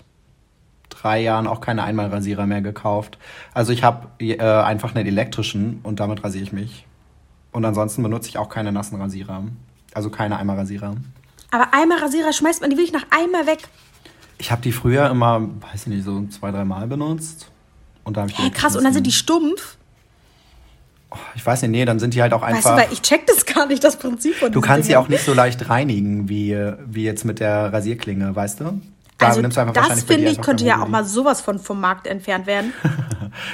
drei 0.90 1.22
Jahren 1.22 1.48
auch 1.48 1.62
keine 1.62 1.84
Einmalrasierer 1.84 2.46
mehr 2.46 2.62
gekauft. 2.62 3.18
Also 3.54 3.74
ich 3.74 3.84
habe 3.84 4.08
äh, 4.20 4.40
einfach 4.42 4.94
einen 4.96 5.08
elektrischen 5.08 5.80
und 5.84 6.00
damit 6.00 6.24
rasiere 6.24 6.44
ich 6.44 6.52
mich. 6.52 6.86
Und 7.52 7.66
ansonsten 7.66 8.04
benutze 8.04 8.30
ich 8.30 8.38
auch 8.38 8.50
keine 8.50 8.72
nassen 8.72 9.02
Rasierer. 9.02 9.44
Also 9.94 10.10
keine 10.10 10.38
Eimerrasierer. 10.38 10.96
Aber 11.52 11.74
Eimerrasierer 11.74 12.32
schmeißt 12.32 12.62
man 12.62 12.70
die 12.70 12.78
wirklich 12.78 12.94
nach 12.94 13.06
einmal 13.10 13.46
weg? 13.46 13.68
Ich 14.38 14.52
habe 14.52 14.62
die 14.62 14.72
früher 14.72 15.10
immer, 15.10 15.42
weiß 15.42 15.82
ich 15.82 15.88
nicht, 15.88 16.06
so 16.06 16.26
zwei, 16.28 16.52
drei 16.52 16.66
Mal 16.66 16.88
benutzt. 16.88 17.52
Und 18.04 18.18
da 18.18 18.26
ich 18.26 18.38
hey, 18.38 18.50
krass, 18.50 18.76
und 18.76 18.84
dann 18.84 18.94
sind 18.94 19.06
die 19.06 19.12
stumpf? 19.12 19.78
Oh, 21.12 21.18
ich 21.36 21.46
weiß 21.46 21.62
nicht, 21.64 21.72
nee, 21.72 21.86
dann 21.86 22.00
sind 22.00 22.14
die 22.14 22.22
halt 22.22 22.34
auch 22.34 22.42
einfach. 22.42 22.78
Weißt 22.78 22.90
du, 22.90 22.94
ich 22.94 23.02
check 23.02 23.28
das 23.28 23.46
gar 23.46 23.66
nicht, 23.68 23.84
das 23.84 23.98
Prinzip 23.98 24.36
von 24.36 24.52
Du 24.52 24.62
kannst 24.62 24.88
sie 24.88 24.96
auch 24.96 25.10
nicht 25.10 25.26
so 25.26 25.34
leicht 25.34 25.70
reinigen, 25.70 26.30
wie, 26.30 26.58
wie 26.86 27.04
jetzt 27.04 27.26
mit 27.26 27.40
der 27.40 27.74
Rasierklinge, 27.74 28.34
weißt 28.36 28.62
du? 28.62 28.82
Da 29.22 29.28
also 29.28 29.42
nimmst 29.42 29.58
du 29.58 29.62
einfach 29.62 29.74
das 29.74 30.04
finde 30.04 30.30
ich 30.30 30.42
könnte 30.42 30.66
ja 30.66 30.82
auch 30.82 30.88
mal 30.88 31.06
sowas 31.06 31.42
von 31.42 31.60
vom 31.60 31.80
Markt 31.80 32.08
entfernt 32.08 32.48
werden. 32.48 32.74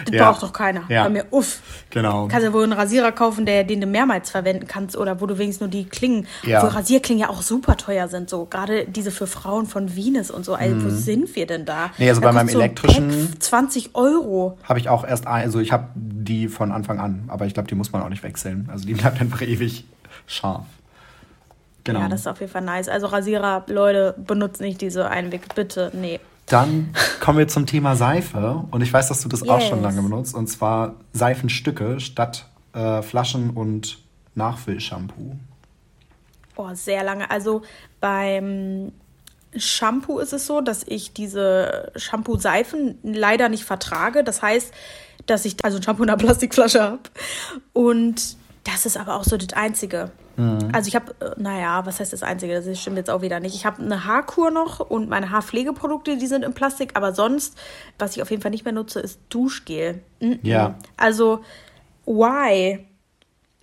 Das 0.05 0.15
ja. 0.15 0.31
braucht 0.31 0.43
doch 0.43 0.53
keiner. 0.53 0.81
Ja. 0.89 1.03
Bei 1.03 1.09
mir, 1.09 1.25
uff. 1.31 1.61
Genau. 1.89 2.27
Kannst 2.27 2.45
ja 2.45 2.53
wohl 2.53 2.63
einen 2.63 2.73
Rasierer 2.73 3.11
kaufen, 3.11 3.45
der, 3.45 3.63
den 3.63 3.81
du 3.81 3.87
mehrmals 3.87 4.29
verwenden 4.29 4.67
kannst 4.67 4.97
oder 4.97 5.21
wo 5.21 5.25
du 5.25 5.37
wenigstens 5.37 5.61
nur 5.61 5.69
die 5.69 5.85
Klingen, 5.85 6.27
ja. 6.43 6.63
wo 6.63 6.67
Rasierklingen 6.67 7.21
ja 7.21 7.29
auch 7.29 7.41
super 7.41 7.77
teuer 7.77 8.07
sind. 8.07 8.29
So 8.29 8.45
gerade 8.45 8.85
diese 8.85 9.11
für 9.11 9.27
Frauen 9.27 9.65
von 9.65 9.95
Venus 9.95 10.31
und 10.31 10.45
so. 10.45 10.55
Also, 10.55 10.75
mhm. 10.75 10.85
wo 10.85 10.89
sind 10.89 11.35
wir 11.35 11.45
denn 11.45 11.65
da? 11.65 11.91
Nee, 11.97 12.09
also 12.09 12.21
da 12.21 12.27
bei 12.27 12.33
meinem 12.33 12.49
so 12.49 12.59
elektrischen. 12.59 13.39
20 13.39 13.95
Euro. 13.95 14.57
Habe 14.63 14.79
ich 14.79 14.89
auch 14.89 15.05
erst, 15.05 15.27
also 15.27 15.59
ich 15.59 15.71
habe 15.71 15.89
die 15.95 16.47
von 16.47 16.71
Anfang 16.71 16.99
an, 16.99 17.25
aber 17.27 17.45
ich 17.45 17.53
glaube, 17.53 17.69
die 17.69 17.75
muss 17.75 17.91
man 17.91 18.01
auch 18.01 18.09
nicht 18.09 18.23
wechseln. 18.23 18.69
Also 18.71 18.85
die 18.85 18.93
bleibt 18.93 19.21
einfach 19.21 19.41
ewig 19.41 19.85
scharf. 20.25 20.65
Genau. 21.87 22.01
Ja, 22.01 22.09
das 22.09 22.21
ist 22.21 22.27
auf 22.27 22.41
jeden 22.41 22.51
Fall 22.51 22.63
nice. 22.63 22.89
Also 22.89 23.07
Rasierer, 23.07 23.63
Leute, 23.67 24.13
benutzt 24.17 24.59
nicht 24.59 24.81
diese 24.81 25.09
Einweg, 25.09 25.55
bitte, 25.55 25.89
nee. 25.93 26.19
Dann 26.45 26.93
kommen 27.21 27.37
wir 27.37 27.47
zum 27.47 27.65
Thema 27.65 27.95
Seife. 27.95 28.65
Und 28.71 28.81
ich 28.81 28.91
weiß, 28.91 29.07
dass 29.07 29.21
du 29.21 29.29
das 29.29 29.39
yes. 29.39 29.49
auch 29.49 29.61
schon 29.61 29.81
lange 29.81 30.01
benutzt. 30.01 30.35
Und 30.35 30.47
zwar 30.47 30.95
Seifenstücke 31.13 32.01
statt 32.01 32.45
äh, 32.73 33.01
Flaschen 33.01 33.51
und 33.51 33.99
Nachfüllshampoo. 34.35 35.37
Oh, 36.57 36.69
sehr 36.73 37.05
lange. 37.05 37.31
Also 37.31 37.61
beim 38.01 38.91
Shampoo 39.55 40.19
ist 40.19 40.33
es 40.33 40.45
so, 40.45 40.59
dass 40.59 40.83
ich 40.85 41.13
diese 41.13 41.93
Shampoo-Seifen 41.95 42.97
leider 43.03 43.47
nicht 43.47 43.63
vertrage. 43.63 44.25
Das 44.25 44.41
heißt, 44.41 44.73
dass 45.25 45.45
ich 45.45 45.55
also 45.63 45.77
ein 45.77 45.83
Shampoo 45.83 46.03
in 46.03 46.09
einer 46.09 46.17
Plastikflasche 46.17 46.81
habe. 46.81 46.99
Und 47.71 48.36
das 48.67 48.85
ist 48.85 48.97
aber 48.97 49.15
auch 49.15 49.23
so 49.23 49.37
das 49.37 49.53
Einzige. 49.53 50.11
Mhm. 50.35 50.69
Also 50.73 50.87
ich 50.87 50.95
habe, 50.95 51.15
äh, 51.19 51.31
naja, 51.37 51.85
was 51.85 51.99
heißt 51.99 52.13
das 52.13 52.23
Einzige? 52.23 52.61
Das 52.61 52.79
stimmt 52.79 52.97
jetzt 52.97 53.09
auch 53.09 53.21
wieder 53.21 53.39
nicht. 53.39 53.55
Ich 53.55 53.65
habe 53.65 53.81
eine 53.81 54.05
Haarkur 54.05 54.51
noch 54.51 54.79
und 54.79 55.09
meine 55.09 55.31
Haarpflegeprodukte, 55.31 56.17
die 56.17 56.27
sind 56.27 56.43
in 56.43 56.53
Plastik. 56.53 56.91
Aber 56.95 57.13
sonst, 57.13 57.57
was 57.97 58.15
ich 58.15 58.21
auf 58.21 58.29
jeden 58.29 58.41
Fall 58.41 58.51
nicht 58.51 58.65
mehr 58.65 58.73
nutze, 58.73 58.99
ist 58.99 59.19
Duschgel. 59.29 60.01
Mhm. 60.19 60.39
Ja. 60.43 60.75
Also, 60.97 61.43
why? 62.05 62.85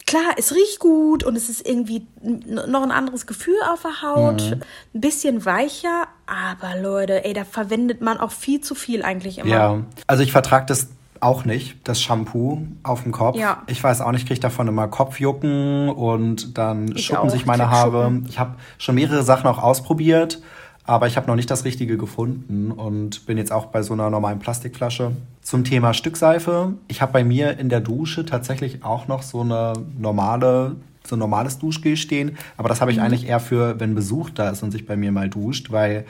Klar, 0.07 0.35
es 0.37 0.55
riecht 0.55 0.81
gut 0.81 1.25
und 1.25 1.37
es 1.37 1.49
ist 1.49 1.67
irgendwie 1.67 2.07
noch 2.21 2.83
ein 2.83 2.91
anderes 2.91 3.27
Gefühl 3.27 3.57
auf 3.71 3.83
der 3.83 4.03
Haut. 4.03 4.43
Mhm. 4.43 4.61
Ein 4.95 5.01
bisschen 5.01 5.45
weicher. 5.45 6.09
Aber 6.27 6.81
Leute, 6.81 7.25
ey, 7.25 7.33
da 7.33 7.45
verwendet 7.45 8.01
man 8.01 8.19
auch 8.19 8.33
viel 8.33 8.61
zu 8.61 8.75
viel 8.75 9.03
eigentlich 9.03 9.39
immer. 9.39 9.51
Ja, 9.51 9.83
also 10.07 10.23
ich 10.23 10.33
vertrage 10.33 10.67
das 10.67 10.89
auch 11.21 11.45
nicht, 11.45 11.77
das 11.85 12.03
Shampoo 12.03 12.67
auf 12.83 13.03
dem 13.03 13.13
Kopf. 13.13 13.37
Ja. 13.37 13.63
Ich 13.67 13.83
weiß 13.83 14.01
auch 14.01 14.13
nicht, 14.13 14.23
ich 14.23 14.27
kriege 14.27 14.41
davon 14.41 14.69
immer 14.69 14.89
Kopfjucken 14.89 15.89
und 15.89 16.59
dann 16.59 16.93
ich 16.95 17.07
schuppen 17.07 17.29
auch. 17.29 17.31
sich 17.31 17.47
meine 17.47 17.71
Haare. 17.71 18.05
Schuppen. 18.05 18.27
Ich 18.29 18.39
habe 18.39 18.55
schon 18.79 18.95
mehrere 18.95 19.23
Sachen 19.23 19.47
auch 19.47 19.63
ausprobiert, 19.63 20.43
aber 20.85 21.07
ich 21.07 21.17
habe 21.17 21.27
noch 21.27 21.37
nicht 21.37 21.51
das 21.51 21.65
Richtige 21.65 21.97
gefunden 21.97 22.71
und 22.71 23.27
bin 23.27 23.39
jetzt 23.39 23.53
auch 23.53 23.67
bei 23.67 23.83
so 23.83 23.95
einer 23.95 24.11
normalen 24.11 24.39
Plastikflasche. 24.39 25.13
Zum 25.41 25.65
Thema 25.65 25.95
Stückseife. 25.95 26.75
Ich 26.89 27.01
habe 27.01 27.13
bei 27.13 27.25
mir 27.25 27.59
in 27.59 27.69
der 27.69 27.81
Dusche 27.81 28.25
tatsächlich 28.27 28.85
auch 28.85 29.09
noch 29.09 29.23
so 29.23 29.41
eine 29.41 29.73
normale 29.99 30.77
so 31.07 31.17
ein 31.17 31.19
normales 31.19 31.59
Duschgel 31.59 31.99
stehen, 31.99 32.39
aber 32.57 32.71
das 32.71 32.81
habe 32.81 32.91
ich 32.91 32.97
mhm. 32.97 33.05
eigentlich 33.05 33.29
eher 33.29 33.39
für, 33.39 33.79
wenn 33.79 33.95
Besuch 33.95 34.31
da 34.31 34.49
ist 34.49 34.63
und 34.63 34.71
sich 34.71 34.87
bei 34.87 34.97
mir 34.97 35.13
mal 35.13 35.29
duscht, 35.29 35.71
weil 35.71 36.07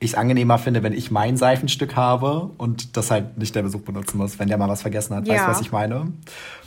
ich 0.00 0.10
es 0.10 0.14
angenehmer 0.14 0.58
finde, 0.58 0.82
wenn 0.82 0.92
ich 0.92 1.10
mein 1.10 1.36
Seifenstück 1.36 1.96
habe 1.96 2.50
und 2.58 2.96
das 2.96 3.10
halt 3.10 3.36
nicht 3.36 3.54
der 3.54 3.62
Besuch 3.62 3.80
benutzen 3.80 4.18
muss, 4.18 4.38
wenn 4.38 4.48
der 4.48 4.58
mal 4.58 4.68
was 4.68 4.82
vergessen 4.82 5.16
hat. 5.16 5.26
Ja. 5.26 5.34
Weißt 5.34 5.44
du, 5.44 5.50
was 5.50 5.60
ich 5.60 5.72
meine? 5.72 6.12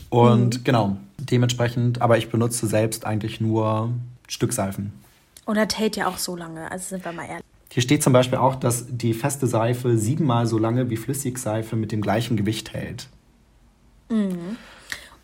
Und 0.09 0.59
mhm. 0.59 0.63
genau, 0.63 0.97
dementsprechend, 1.17 2.01
aber 2.01 2.17
ich 2.17 2.29
benutze 2.29 2.67
selbst 2.67 3.05
eigentlich 3.05 3.39
nur 3.39 3.91
Stückseifen. 4.27 4.91
Und 5.45 5.55
das 5.55 5.77
hält 5.77 5.95
ja 5.95 6.07
auch 6.07 6.17
so 6.17 6.35
lange, 6.35 6.69
also 6.71 6.89
sind 6.89 7.05
wir 7.05 7.13
mal 7.13 7.25
ehrlich. 7.25 7.45
Hier 7.71 7.81
steht 7.81 8.03
zum 8.03 8.11
Beispiel 8.11 8.37
auch, 8.37 8.55
dass 8.55 8.85
die 8.89 9.13
feste 9.13 9.47
Seife 9.47 9.97
siebenmal 9.97 10.45
so 10.45 10.57
lange 10.57 10.89
wie 10.89 10.97
Flüssigseife 10.97 11.77
mit 11.77 11.93
dem 11.93 12.01
gleichen 12.01 12.35
Gewicht 12.35 12.73
hält. 12.73 13.07
Mhm. 14.09 14.57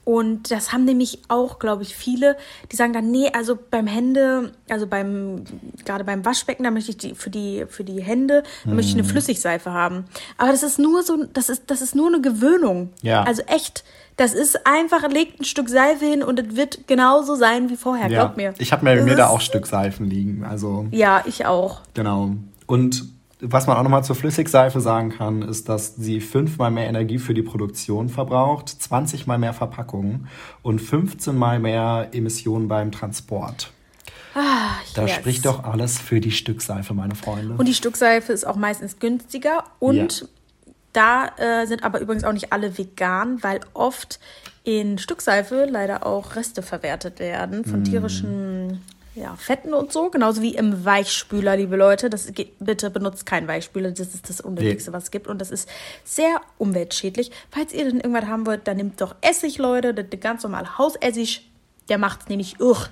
Und 0.08 0.52
das 0.52 0.72
haben 0.72 0.86
nämlich 0.86 1.20
auch, 1.28 1.60
glaube 1.60 1.84
ich, 1.84 1.94
viele, 1.94 2.38
die 2.72 2.78
sagen 2.78 2.94
dann, 2.94 3.12
nee, 3.12 3.30
also 3.34 3.60
beim 3.70 3.88
Hände, 3.88 4.54
also 4.70 4.88
beim, 4.88 5.44
gerade 5.84 6.06
beim 6.06 6.24
Waschbecken, 6.24 6.64
da 6.64 6.72
möchte 6.72 6.92
ich 6.92 6.98
die, 6.98 7.14
für 7.14 7.30
die, 7.30 7.66
für 7.68 7.84
die 7.84 8.02
Hände, 8.02 8.44
da 8.64 8.72
möchte 8.72 8.92
ich 8.92 8.96
eine 8.96 9.04
mhm. 9.04 9.10
Flüssigseife 9.10 9.74
haben. 9.74 10.06
Aber 10.38 10.52
das 10.52 10.64
ist 10.64 10.80
nur 10.80 11.04
so, 11.04 11.26
das 11.34 11.50
ist, 11.50 11.64
das 11.68 11.82
ist 11.82 11.94
nur 11.94 12.08
eine 12.08 12.22
Gewöhnung. 12.22 12.94
Ja. 13.02 13.24
Also 13.24 13.42
echt, 13.48 13.84
das 14.16 14.34
ist 14.34 14.66
einfach, 14.66 15.06
legt 15.10 15.42
ein 15.42 15.44
Stück 15.44 15.68
Seife 15.68 16.06
hin 16.06 16.24
und 16.24 16.40
es 16.40 16.56
wird 16.56 16.88
genauso 16.88 17.36
sein 17.36 17.70
wie 17.70 17.76
vorher, 17.76 18.10
ja. 18.10 18.24
glaub 18.24 18.38
mir. 18.38 18.54
Ich 18.60 18.72
habe 18.72 18.86
mir, 18.86 19.04
mir 19.04 19.18
da 19.18 19.28
auch 19.28 19.42
Stück 19.42 19.68
Seifen 19.68 20.10
liegen, 20.10 20.46
also. 20.46 20.88
Ja, 20.92 21.26
ich 21.26 21.46
auch. 21.46 21.82
Genau. 21.96 22.32
Und 22.66 23.04
was 23.40 23.68
man 23.68 23.78
auch 23.78 23.84
nochmal 23.84 24.04
zur 24.04 24.16
Flüssigseife 24.16 24.82
sagen 24.82 25.10
kann, 25.10 25.42
ist, 25.44 25.70
dass 25.70 25.96
sie 25.96 26.22
fünfmal 26.22 26.72
mehr 26.72 26.88
Energie 26.88 27.20
für 27.20 27.34
die 27.34 27.44
Produktion 27.44 28.10
verbraucht, 28.10 28.70
20 28.70 29.28
mal 29.28 29.38
mehr 29.38 29.54
Verpackungen 29.54 30.28
und 30.64 30.80
15 30.80 31.36
mal 31.36 31.60
mehr 31.60 32.10
Emissionen 32.14 32.68
beim 32.68 32.92
Transport. 32.92 33.72
Ah, 34.34 34.76
da 34.94 35.04
yes. 35.04 35.16
spricht 35.16 35.46
doch 35.46 35.64
alles 35.64 36.00
für 36.00 36.20
die 36.20 36.32
Stückseife, 36.32 36.94
meine 36.94 37.16
Freunde. 37.16 37.56
Und 37.58 37.68
die 37.68 37.74
Stückseife 37.74 38.34
ist 38.34 38.46
auch 38.46 38.56
meistens 38.56 39.00
günstiger 39.00 39.64
und 39.80 40.22
ja. 40.22 40.28
da 40.94 41.62
äh, 41.62 41.66
sind 41.68 41.84
aber 41.84 42.00
übrigens 42.00 42.24
auch 42.24 42.34
nicht 42.34 42.54
alle 42.54 42.78
vegan, 42.78 43.42
weil 43.42 43.62
oft 43.74 44.20
in 44.64 44.98
Stückseife 44.98 45.68
leider 45.70 46.06
auch 46.06 46.36
Reste 46.36 46.62
verwertet 46.62 47.20
werden 47.20 47.66
von 47.66 47.82
mm. 47.82 47.84
tierischen 47.86 48.82
ja, 49.18 49.36
Fetten 49.36 49.74
und 49.74 49.92
so, 49.92 50.10
genauso 50.10 50.42
wie 50.42 50.56
im 50.56 50.86
Weichspüler, 50.86 51.58
liebe 51.58 51.76
Leute. 51.76 52.10
Das 52.10 52.32
geht, 52.34 52.54
bitte 52.60 52.90
benutzt 52.90 53.26
keinen 53.26 53.48
Weichspüler, 53.48 53.90
das 53.92 54.14
ist 54.14 54.30
das 54.30 54.42
Unnötigste, 54.42 54.94
was 54.94 55.06
es 55.06 55.12
gibt. 55.12 55.28
Und 55.28 55.42
das 55.42 55.50
ist 55.50 55.68
sehr 56.04 56.40
umweltschädlich. 56.60 57.32
Falls 57.50 57.74
ihr 57.74 57.86
dann 57.86 58.00
irgendwas 58.00 58.26
haben 58.26 58.46
wollt, 58.46 58.68
dann 58.68 58.78
nehmt 58.78 59.02
doch 59.02 59.16
Essig, 59.22 59.58
Leute, 59.58 59.94
das 59.94 60.06
ist 60.12 60.22
ganz 60.22 60.44
normal 60.44 60.78
Hausessig. 60.78 61.50
Der 61.90 61.98
macht 61.98 62.22
es 62.22 62.30
nämlich 62.30 62.60
uch. 62.60 62.90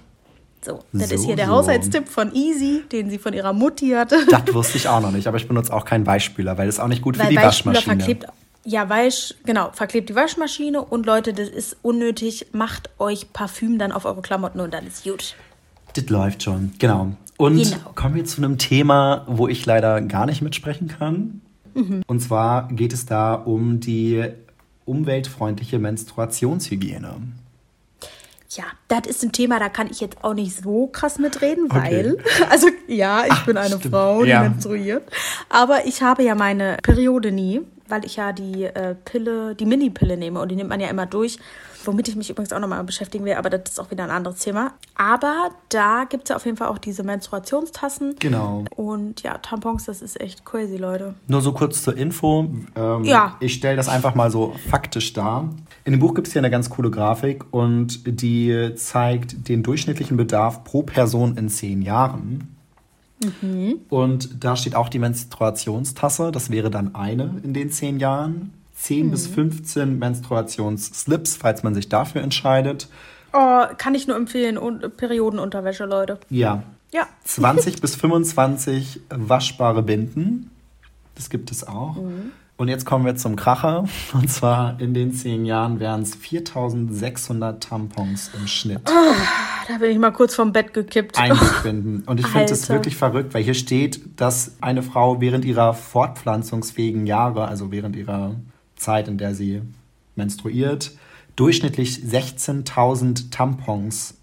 So, 0.62 0.80
das 0.94 1.10
so, 1.10 1.16
ist 1.16 1.26
hier 1.26 1.36
der 1.36 1.46
so. 1.46 1.52
Haushaltstipp 1.52 2.10
von 2.10 2.34
Easy, 2.34 2.84
den 2.92 3.12
sie 3.12 3.20
von 3.20 3.34
ihrer 3.34 3.54
Mutti 3.54 3.92
hatte. 3.92 4.18
Das 4.28 4.52
wusste 4.52 4.78
ich 4.78 4.88
auch 4.88 5.02
noch 5.02 5.12
nicht, 5.12 5.28
aber 5.28 5.38
ich 5.38 5.48
benutze 5.48 5.72
auch 5.72 5.86
keinen 5.86 6.08
Weichspüler, 6.08 6.58
weil 6.58 6.66
das 6.66 6.76
ist 6.76 6.82
auch 6.82 6.88
nicht 6.88 7.04
gut 7.04 7.20
weil 7.20 7.26
für 7.26 7.32
die 7.32 7.38
Waschmaschine. 7.38 7.98
Verklebt, 7.98 8.26
ja, 8.64 8.90
Weich, 8.90 9.36
genau, 9.46 9.70
verklebt 9.74 10.10
die 10.10 10.16
Waschmaschine 10.16 10.82
und 10.82 11.06
Leute, 11.06 11.34
das 11.34 11.50
ist 11.50 11.78
unnötig. 11.84 12.48
Macht 12.52 12.90
euch 12.98 13.32
Parfüm 13.32 13.78
dann 13.78 13.92
auf 13.92 14.06
eure 14.06 14.24
Klamotten 14.24 14.60
und 14.60 14.74
dann 14.74 14.88
ist 14.88 15.04
gut. 15.04 15.36
Das 15.96 16.10
läuft 16.10 16.44
schon, 16.44 16.74
genau. 16.78 17.12
Und 17.38 17.58
genau. 17.58 17.92
kommen 17.96 18.16
wir 18.16 18.26
zu 18.26 18.42
einem 18.42 18.58
Thema, 18.58 19.26
wo 19.28 19.48
ich 19.48 19.66
leider 19.66 20.02
gar 20.02 20.26
nicht 20.26 20.42
mitsprechen 20.42 20.88
kann. 20.88 21.42
Mhm. 21.74 22.04
Und 22.08 22.20
zwar 22.22 22.70
geht 22.70 22.94
es 22.94 23.06
da 23.06 23.34
um 23.34 23.80
die 23.80 24.24
umweltfreundliche 24.86 25.80
Menstruationshygiene. 25.80 27.16
Ja, 28.50 28.64
das 28.88 29.08
ist 29.08 29.24
ein 29.24 29.34
Thema, 29.34 29.60
da 29.60 29.68
kann 29.68 29.90
ich 29.92 30.00
jetzt 30.00 30.24
auch 30.24 30.34
nicht 30.34 30.56
so 30.56 30.88
krass 30.88 31.18
mitreden, 31.18 31.66
weil, 31.70 32.14
okay. 32.14 32.44
also 32.50 32.68
ja, 32.88 33.26
ich 33.26 33.32
Ach, 33.32 33.46
bin 33.46 33.58
eine 33.58 33.78
stimmt. 33.78 33.94
Frau, 33.94 34.24
die 34.24 34.30
ja. 34.30 34.44
menstruiert. 34.44 35.04
Aber 35.50 35.86
ich 35.86 36.02
habe 36.02 36.24
ja 36.24 36.36
meine 36.36 36.78
Periode 36.82 37.32
nie, 37.32 37.62
weil 37.90 38.06
ich 38.06 38.16
ja 38.16 38.32
die 38.32 38.64
äh, 38.64 38.96
Pille, 39.04 39.56
die 39.56 39.66
Mini-Pille 39.66 40.16
nehme 40.16 40.40
und 40.40 40.50
die 40.50 40.56
nimmt 40.56 40.70
man 40.70 40.80
ja 40.80 40.88
immer 40.88 41.06
durch 41.06 41.38
womit 41.86 42.08
ich 42.08 42.16
mich 42.16 42.30
übrigens 42.30 42.54
auch 42.54 42.60
nochmal 42.60 42.84
beschäftigen 42.84 43.26
will, 43.26 43.34
aber 43.34 43.50
das 43.50 43.72
ist 43.72 43.80
auch 43.80 43.92
wieder 43.92 44.04
ein 44.04 44.12
anderes 44.12 44.40
Thema. 44.40 44.74
Aber 44.96 45.50
da 45.70 46.06
gibt 46.10 46.24
es 46.24 46.30
ja 46.30 46.36
auf 46.36 46.46
jeden 46.46 46.58
Fall 46.58 46.68
auch 46.68 46.78
diese 46.78 47.04
Menstruationstassen. 47.04 48.16
Genau. 48.20 48.66
Und 48.76 49.24
ja, 49.24 49.38
Tampons, 49.38 49.86
das 49.86 50.02
ist 50.02 50.20
echt 50.20 50.46
crazy, 50.46 50.78
Leute. 50.78 51.16
Nur 51.28 51.42
so 51.42 51.54
kurz 51.54 51.84
zur 51.84 51.98
Info. 51.98 52.50
Ähm, 52.76 53.04
ja. 53.04 53.36
Ich 53.40 53.54
stelle 53.54 53.76
das 53.76 53.90
einfach 53.90 54.16
mal 54.16 54.32
so 54.32 54.56
faktisch 54.70 55.14
dar. 55.14 55.50
In 55.84 55.92
dem 55.92 56.00
Buch 56.00 56.14
gibt 56.14 56.28
es 56.28 56.34
hier 56.34 56.42
eine 56.42 56.52
ganz 56.52 56.70
coole 56.70 56.92
Grafik 56.92 57.46
und 57.52 58.02
die 58.06 58.72
zeigt 58.76 59.48
den 59.48 59.64
durchschnittlichen 59.64 60.18
Bedarf 60.18 60.64
pro 60.64 60.84
Person 60.84 61.38
in 61.38 61.50
zehn 61.50 61.82
Jahren. 61.82 62.56
Mhm. 63.42 63.82
Und 63.90 64.44
da 64.44 64.56
steht 64.56 64.76
auch 64.76 64.90
die 64.90 65.00
Menstruationstasse. 65.00 66.32
Das 66.32 66.50
wäre 66.50 66.70
dann 66.70 66.96
eine 66.96 67.40
in 67.44 67.54
den 67.54 67.72
zehn 67.72 68.00
Jahren. 68.00 68.54
10 68.76 69.08
mhm. 69.08 69.12
bis 69.12 69.28
15 69.28 70.00
Menstruationsslips, 70.00 71.38
falls 71.38 71.64
man 71.64 71.74
sich 71.74 71.90
dafür 71.90 72.22
entscheidet. 72.22 72.88
Oh, 73.34 73.64
kann 73.78 73.96
ich 73.96 74.08
nur 74.08 74.16
empfehlen. 74.16 74.58
Und 74.58 74.98
Periodenunterwäsche, 74.98 75.86
Leute. 75.86 76.20
Ja. 76.30 76.64
Ja. 76.94 77.08
20 77.26 77.82
bis 77.82 77.96
25 77.96 79.02
waschbare 79.10 79.84
Binden. 79.84 80.52
Das 81.16 81.30
gibt 81.30 81.52
es 81.52 81.68
auch. 81.68 81.96
Mhm. 81.96 82.32
Und 82.58 82.70
jetzt 82.70 82.86
kommen 82.86 83.06
wir 83.06 83.18
zum 83.18 83.36
Kracher. 83.36 83.86
Und 84.14 84.30
zwar 84.32 84.80
in 84.80 84.94
den 84.94 85.12
zehn 85.14 85.46
Jahren 85.46 85.82
wären 85.82 86.04
es 86.04 86.16
4600 86.16 87.62
Tampons 87.62 88.32
im 88.34 88.48
Schnitt. 88.48 88.82
Oh, 88.88 89.14
da 89.68 89.78
bin 89.78 89.92
ich 89.92 89.98
mal 89.98 90.12
kurz 90.12 90.36
vom 90.36 90.54
Bett 90.54 90.74
gekippt. 90.74 91.20
Eingebinden. 91.20 92.04
Und 92.06 92.22
ich 92.22 92.28
finde 92.28 92.54
es 92.54 92.70
wirklich 92.70 92.96
verrückt, 92.96 93.34
weil 93.34 93.44
hier 93.44 93.56
steht, 93.56 94.22
dass 94.22 94.54
eine 94.62 94.84
Frau 94.84 95.20
während 95.20 95.44
ihrer 95.44 95.74
fortpflanzungsfähigen 95.74 97.06
Jahre, 97.06 97.46
also 97.50 97.72
während 97.72 97.98
ihrer 97.98 98.36
Zeit, 98.76 99.08
in 99.08 99.18
der 99.18 99.34
sie 99.34 99.62
menstruiert, 100.16 100.92
durchschnittlich 101.36 101.98
16.000 101.98 103.32
Tampons 103.32 104.16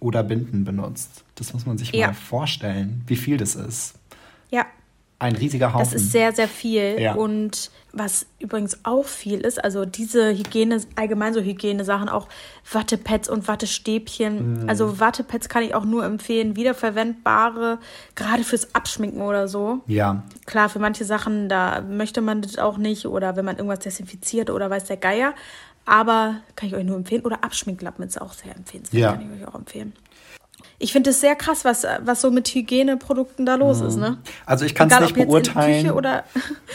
oder 0.00 0.22
Binden 0.22 0.64
benutzt. 0.64 1.24
Das 1.34 1.52
muss 1.52 1.66
man 1.66 1.78
sich 1.78 1.92
ja. 1.92 2.08
mal 2.08 2.14
vorstellen, 2.14 3.02
wie 3.06 3.16
viel 3.16 3.36
das 3.36 3.54
ist. 3.54 3.94
Ja. 4.50 4.66
Ein 5.18 5.36
riesiger 5.36 5.72
Haufen. 5.72 5.84
Das 5.84 5.94
ist 5.94 6.12
sehr, 6.12 6.32
sehr 6.32 6.48
viel. 6.48 6.96
Ja. 7.00 7.14
Und 7.14 7.70
was 7.98 8.26
übrigens 8.38 8.78
auch 8.84 9.06
viel 9.06 9.40
ist, 9.40 9.62
also 9.62 9.84
diese 9.84 10.30
Hygiene, 10.30 10.80
allgemein 10.96 11.32
so 11.32 11.40
Hygienesachen, 11.40 12.08
auch 12.08 12.28
Wattepads 12.70 13.28
und 13.28 13.48
Wattestäbchen. 13.48 14.64
Mm. 14.64 14.68
Also 14.68 15.00
Wattepads 15.00 15.48
kann 15.48 15.62
ich 15.62 15.74
auch 15.74 15.84
nur 15.84 16.04
empfehlen, 16.04 16.56
wiederverwendbare, 16.56 17.78
gerade 18.14 18.44
fürs 18.44 18.74
Abschminken 18.74 19.22
oder 19.22 19.48
so. 19.48 19.80
Ja. 19.86 20.22
Klar, 20.44 20.68
für 20.68 20.78
manche 20.78 21.04
Sachen, 21.04 21.48
da 21.48 21.80
möchte 21.80 22.20
man 22.20 22.42
das 22.42 22.58
auch 22.58 22.76
nicht 22.76 23.06
oder 23.06 23.36
wenn 23.36 23.44
man 23.44 23.56
irgendwas 23.56 23.80
desinfiziert 23.80 24.50
oder 24.50 24.68
weiß 24.68 24.84
der 24.84 24.98
Geier. 24.98 25.34
Aber 25.86 26.36
kann 26.56 26.68
ich 26.68 26.74
euch 26.74 26.84
nur 26.84 26.96
empfehlen. 26.96 27.22
Oder 27.22 27.44
Abschminklappen 27.44 28.04
ist 28.04 28.20
auch 28.20 28.32
sehr 28.32 28.54
empfehlenswert, 28.56 29.00
ja. 29.00 29.12
kann 29.12 29.22
ich 29.22 29.40
euch 29.40 29.48
auch 29.48 29.54
empfehlen 29.54 29.92
ich 30.78 30.92
finde 30.92 31.10
es 31.10 31.20
sehr 31.20 31.36
krass, 31.36 31.64
was, 31.64 31.86
was 32.02 32.20
so 32.20 32.30
mit 32.30 32.48
Hygieneprodukten 32.48 33.46
da 33.46 33.54
los 33.54 33.80
mhm. 33.80 33.88
ist. 33.88 33.96
Ne? 33.96 34.18
Also 34.44 34.64
ich 34.64 34.74
kann 34.74 34.90
es 34.90 35.00
nicht 35.00 35.14
beurteilen. 35.14 35.90
oder 35.90 36.24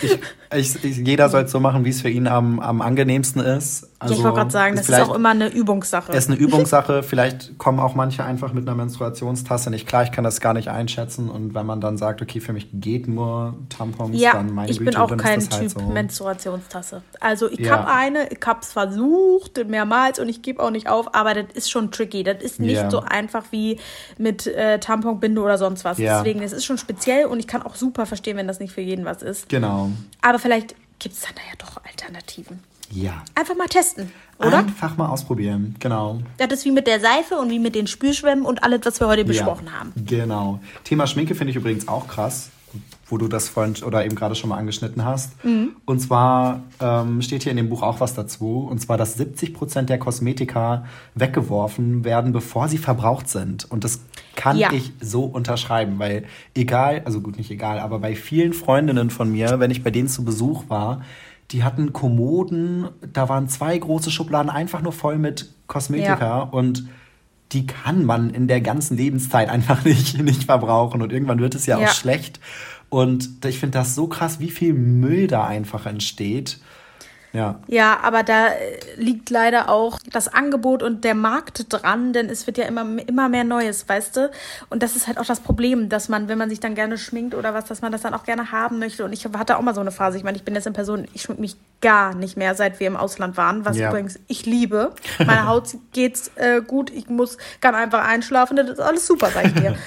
ich, 0.02 0.18
ich, 0.56 0.84
ich, 0.84 0.98
jeder 0.98 1.30
soll 1.30 1.44
es 1.44 1.52
so 1.52 1.60
machen, 1.60 1.86
wie 1.86 1.90
es 1.90 2.02
für 2.02 2.10
ihn 2.10 2.28
am, 2.28 2.60
am 2.60 2.82
angenehmsten 2.82 3.42
ist. 3.42 3.88
Also 4.00 4.16
ich 4.16 4.24
wollte 4.24 4.38
gerade 4.38 4.52
sagen, 4.52 4.76
das 4.76 4.90
ist 4.90 5.00
auch 5.00 5.14
immer 5.14 5.30
eine 5.30 5.48
Übungssache. 5.50 6.12
Es 6.12 6.26
ist 6.26 6.32
eine 6.32 6.40
Übungssache. 6.40 7.04
vielleicht 7.04 7.58
kommen 7.60 7.80
auch 7.80 7.94
manche 7.94 8.24
einfach 8.24 8.52
mit 8.52 8.68
einer 8.68 8.76
Menstruationstasse 8.76 9.70
nicht 9.70 9.88
klar. 9.88 10.04
Ich 10.04 10.12
kann 10.12 10.24
das 10.24 10.40
gar 10.42 10.54
nicht 10.54 10.70
einschätzen. 10.70 11.30
Und 11.30 11.54
wenn 11.54 11.66
man 11.68 11.82
dann 11.82 11.98
sagt, 11.98 12.22
okay, 12.22 12.40
für 12.40 12.52
mich 12.52 12.68
geht 12.74 13.08
nur 13.08 13.56
Tampons, 13.70 14.20
ja, 14.20 14.34
dann 14.34 14.54
meine 14.54 14.72
ich 14.72 14.80
Güte, 14.80 14.92
bin 14.92 15.00
auch 15.00 15.16
kein 15.18 15.40
halt 15.40 15.52
Typ 15.52 15.60
halt 15.60 15.70
so. 15.72 15.82
Menstruationstasse. 15.82 17.04
Also 17.20 17.50
ich 17.50 17.60
ja. 17.60 17.78
habe 17.78 17.92
eine, 17.92 18.30
ich 18.30 18.40
habe 18.44 18.62
es 18.64 18.72
versucht 18.72 19.64
mehrmals 19.68 20.18
und 20.18 20.30
ich 20.30 20.42
gebe 20.42 20.64
auch 20.64 20.72
nicht 20.72 20.90
auf, 20.90 21.14
aber 21.14 21.36
das 21.36 21.46
ist 21.54 21.70
schon 21.70 21.92
tricky. 21.92 22.24
Das 22.24 22.42
ist 22.42 22.60
nicht 22.60 22.74
ja. 22.74 22.90
so 22.90 23.02
einfach 23.02 23.46
wie 23.52 23.78
mit 24.18 24.48
äh, 24.48 24.80
Tamponbinde 24.80 25.42
oder 25.42 25.60
sonst 25.60 25.86
was. 25.86 26.00
Ja. 26.00 26.18
Deswegen, 26.18 26.42
es 26.42 26.54
ist 26.54 26.66
schon 26.66 26.80
speziell 26.80 27.26
und 27.26 27.40
ich 27.40 27.48
kann 27.48 27.62
auch 27.62 27.76
super 27.76 28.08
verstehen, 28.08 28.36
wenn 28.38 28.48
das 28.48 28.60
nicht 28.60 28.74
für 28.74 28.82
jeden 28.82 29.06
was 29.06 29.22
ist. 29.22 29.48
Genau. 29.50 29.92
Aber 30.22 30.40
vielleicht 30.42 30.76
gibt 31.00 31.16
es 31.16 31.22
dann 31.22 31.36
da 31.36 31.42
ja 31.42 31.56
doch 31.58 31.84
Alternativen. 31.86 32.60
Ja. 32.92 33.24
Einfach 33.36 33.56
mal 33.56 33.68
testen, 33.68 34.12
oder? 34.38 34.58
Einfach 34.58 34.98
mal 34.98 35.08
ausprobieren, 35.08 35.76
genau. 35.80 36.22
Das 36.38 36.52
ist 36.52 36.66
wie 36.66 36.72
mit 36.72 36.88
der 36.88 37.00
Seife 37.00 37.38
und 37.38 37.50
wie 37.50 37.60
mit 37.60 37.74
den 37.74 37.88
Spülschwämmen 37.88 38.46
und 38.46 38.64
alles, 38.64 38.82
was 38.84 39.00
wir 39.00 39.08
heute 39.08 39.24
besprochen 39.24 39.68
ja, 39.68 39.80
haben. 39.80 39.94
Genau. 40.06 40.60
Thema 40.84 41.08
Schminke 41.08 41.34
finde 41.34 41.52
ich 41.52 41.58
übrigens 41.58 41.88
auch 41.88 42.08
krass 42.08 42.50
wo 43.12 43.18
du 43.18 43.28
das 43.28 43.50
vorhin 43.50 43.76
oder 43.84 44.06
eben 44.06 44.16
gerade 44.16 44.36
schon 44.36 44.50
mal 44.50 44.58
angeschnitten 44.58 45.04
hast. 45.04 45.44
Mhm. 45.44 45.76
Und 45.86 46.00
zwar 46.00 46.64
ähm, 46.80 47.22
steht 47.22 47.44
hier 47.44 47.52
in 47.52 47.58
dem 47.58 47.70
Buch 47.70 47.84
auch 47.84 48.00
was 48.00 48.14
dazu. 48.14 48.68
Und 48.70 48.80
zwar, 48.80 48.98
dass 48.98 49.16
70 49.16 49.54
Prozent 49.54 49.90
der 49.90 50.00
Kosmetika 50.00 50.86
weggeworfen 51.16 52.04
werden, 52.06 52.32
bevor 52.32 52.70
sie 52.70 52.78
verbraucht 52.78 53.28
sind. 53.28 53.70
Und 53.70 53.84
das 53.84 54.02
kann 54.36 54.58
ja. 54.58 54.72
ich 54.72 54.94
so 55.02 55.26
unterschreiben, 55.26 56.00
weil 56.00 56.24
egal, 56.56 57.02
also 57.06 57.22
gut, 57.22 57.38
nicht 57.38 57.52
egal, 57.52 57.80
aber 57.80 58.00
bei 58.00 58.16
vielen 58.16 58.54
Freundinnen 58.54 59.10
von 59.10 59.32
mir, 59.32 59.60
wenn 59.60 59.72
ich 59.72 59.84
bei 59.84 59.92
denen 59.92 60.08
zu 60.08 60.24
Besuch 60.24 60.66
war, 60.70 61.02
die 61.52 61.64
hatten 61.64 61.92
Kommoden, 61.92 62.88
da 63.14 63.28
waren 63.28 63.50
zwei 63.50 63.78
große 63.78 64.10
Schubladen 64.10 64.50
einfach 64.50 64.82
nur 64.82 64.94
voll 64.94 65.18
mit 65.18 65.54
Kosmetika 65.68 66.18
ja. 66.20 66.40
und 66.40 66.86
die 67.52 67.66
kann 67.66 68.06
man 68.06 68.30
in 68.30 68.48
der 68.48 68.62
ganzen 68.62 68.98
Lebenszeit 68.98 69.50
einfach 69.50 69.84
nicht, 69.84 70.18
nicht 70.22 70.46
verbrauchen 70.46 71.02
und 71.02 71.12
irgendwann 71.12 71.40
wird 71.40 71.56
es 71.56 71.66
ja, 71.66 71.80
ja. 71.80 71.88
auch 71.88 71.92
schlecht. 71.92 72.40
Und 72.92 73.46
ich 73.46 73.58
finde 73.58 73.78
das 73.78 73.96
so 73.96 74.08
krass, 74.08 74.42
wie 74.42 74.52
viel 74.52 74.74
Müll 74.74 75.28
da 75.28 75.46
einfach 75.46 75.86
entsteht. 75.86 76.60
Ja. 77.32 77.62
Ja, 77.68 78.02
aber 78.04 78.24
da 78.24 78.48
äh, 78.48 78.80
liegt 78.98 79.30
leider 79.30 79.70
auch 79.70 79.98
das 80.12 80.28
Angebot 80.28 80.84
und 80.84 81.06
der 81.06 81.16
Markt 81.16 81.68
dran, 81.70 82.12
denn 82.12 82.30
es 82.30 82.48
wird 82.48 82.58
ja 82.58 82.66
immer, 82.66 82.86
immer 83.08 83.30
mehr 83.30 83.46
Neues, 83.46 83.88
weißt 83.88 84.18
du? 84.18 84.32
Und 84.70 84.84
das 84.84 84.98
ist 84.98 85.08
halt 85.08 85.18
auch 85.18 85.26
das 85.26 85.40
Problem, 85.40 85.88
dass 85.88 86.10
man, 86.10 86.28
wenn 86.28 86.38
man 86.38 86.50
sich 86.50 86.60
dann 86.60 86.76
gerne 86.76 86.98
schminkt 86.98 87.34
oder 87.34 87.54
was, 87.54 87.64
dass 87.64 87.82
man 87.82 87.94
das 87.94 88.02
dann 88.02 88.14
auch 88.14 88.26
gerne 88.26 88.52
haben 88.52 88.80
möchte. 88.80 89.06
Und 89.06 89.14
ich 89.14 89.26
hatte 89.26 89.58
auch 89.58 89.62
mal 89.62 89.74
so 89.74 89.80
eine 89.80 89.92
Phase. 89.92 90.18
Ich 90.18 90.26
meine, 90.26 90.36
ich 90.36 90.44
bin 90.44 90.54
jetzt 90.54 90.68
in 90.68 90.74
Person, 90.74 91.08
ich 91.14 91.22
schmink 91.22 91.40
mich 91.40 91.56
gar 91.80 92.14
nicht 92.14 92.36
mehr, 92.36 92.56
seit 92.56 92.82
wir 92.82 92.88
im 92.88 92.98
Ausland 92.98 93.38
waren, 93.38 93.64
was 93.64 93.78
ja. 93.78 93.88
übrigens 93.88 94.20
ich 94.28 94.46
liebe. 94.46 94.92
Meine 95.20 95.48
Haut 95.48 95.70
geht's 95.94 96.32
äh, 96.36 96.62
gut, 96.62 96.90
ich 96.90 97.08
muss, 97.08 97.38
kann 97.62 97.74
einfach 97.74 98.06
einschlafen, 98.06 98.58
das 98.58 98.70
ist 98.70 98.82
alles 98.82 99.08
super, 99.08 99.30
sag 99.34 99.46
ich 99.46 99.54
dir. 99.54 99.78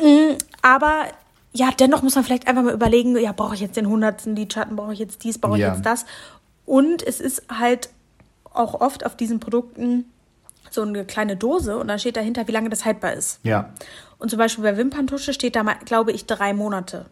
Mm, 0.00 0.36
aber 0.62 1.06
ja, 1.52 1.70
dennoch 1.78 2.02
muss 2.02 2.14
man 2.14 2.24
vielleicht 2.24 2.46
einfach 2.46 2.62
mal 2.62 2.74
überlegen, 2.74 3.16
ja, 3.18 3.32
brauche 3.32 3.54
ich 3.54 3.60
jetzt 3.60 3.76
den 3.76 3.88
hundertsten 3.88 4.36
Lidschatten, 4.36 4.76
brauche 4.76 4.92
ich 4.92 4.98
jetzt 4.98 5.24
dies, 5.24 5.38
brauche 5.38 5.56
ich 5.56 5.62
ja. 5.62 5.74
jetzt 5.74 5.84
das. 5.84 6.06
Und 6.64 7.02
es 7.02 7.20
ist 7.20 7.42
halt 7.50 7.90
auch 8.52 8.80
oft 8.80 9.04
auf 9.04 9.16
diesen 9.16 9.40
Produkten 9.40 10.04
so 10.70 10.82
eine 10.82 11.04
kleine 11.04 11.36
Dose 11.36 11.76
und 11.78 11.88
dann 11.88 11.98
steht 11.98 12.16
dahinter, 12.16 12.46
wie 12.46 12.52
lange 12.52 12.68
das 12.68 12.84
haltbar 12.84 13.14
ist. 13.14 13.40
Ja. 13.42 13.70
Und 14.18 14.30
zum 14.30 14.38
Beispiel 14.38 14.62
bei 14.62 14.76
Wimperntusche 14.76 15.32
steht 15.32 15.56
da, 15.56 15.62
glaube 15.84 16.12
ich, 16.12 16.26
drei 16.26 16.52
Monate. 16.52 17.06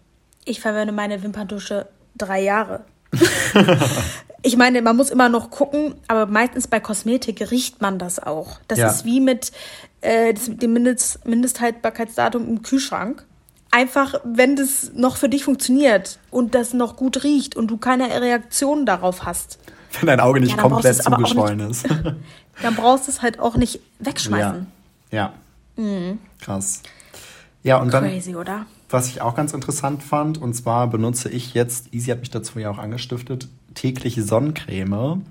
Ich 0.44 0.60
verwende 0.60 0.92
meine 0.92 1.22
Wimperntusche 1.22 1.88
drei 2.16 2.40
Jahre. 2.42 2.84
ich 4.42 4.56
meine, 4.56 4.82
man 4.82 4.96
muss 4.96 5.10
immer 5.10 5.28
noch 5.28 5.50
gucken, 5.50 5.94
aber 6.06 6.26
meistens 6.26 6.68
bei 6.68 6.78
Kosmetik 6.78 7.50
riecht 7.50 7.80
man 7.80 7.98
das 7.98 8.20
auch. 8.20 8.60
Das 8.68 8.78
ja. 8.78 8.88
ist 8.88 9.04
wie 9.04 9.20
mit 9.20 9.50
äh, 10.00 10.34
dem 10.34 10.72
Mindest, 10.72 11.26
Mindesthaltbarkeitsdatum 11.26 12.46
im 12.46 12.62
Kühlschrank 12.62 13.24
einfach, 13.70 14.14
wenn 14.24 14.56
das 14.56 14.92
noch 14.94 15.16
für 15.16 15.28
dich 15.28 15.44
funktioniert 15.44 16.18
und 16.30 16.54
das 16.54 16.74
noch 16.74 16.96
gut 16.96 17.24
riecht 17.24 17.56
und 17.56 17.68
du 17.68 17.76
keine 17.76 18.08
Reaktion 18.20 18.86
darauf 18.86 19.24
hast. 19.24 19.58
Wenn 20.00 20.06
dein 20.06 20.20
Auge 20.20 20.40
nicht 20.40 20.56
ja, 20.56 20.62
komplett 20.62 21.02
zugeschwollen 21.02 21.60
ist. 21.60 21.86
dann 22.62 22.74
brauchst 22.74 23.06
du 23.06 23.10
es 23.10 23.22
halt 23.22 23.38
auch 23.38 23.56
nicht 23.56 23.80
wegschmeißen. 23.98 24.66
Ja. 25.10 25.32
ja. 25.76 25.82
Mhm. 25.82 26.18
Krass. 26.40 26.82
Ja, 27.62 27.78
und 27.78 27.92
dann. 27.92 28.04
Crazy, 28.04 28.34
oder? 28.34 28.66
Was 28.90 29.08
ich 29.08 29.20
auch 29.20 29.34
ganz 29.34 29.52
interessant 29.52 30.02
fand, 30.02 30.38
und 30.38 30.54
zwar 30.54 30.86
benutze 30.86 31.28
ich 31.28 31.52
jetzt, 31.52 31.92
Easy 31.92 32.10
hat 32.10 32.20
mich 32.20 32.30
dazu 32.30 32.58
ja 32.58 32.70
auch 32.70 32.78
angestiftet, 32.78 33.48
tägliche 33.74 34.22
Sonnencreme. 34.22 35.26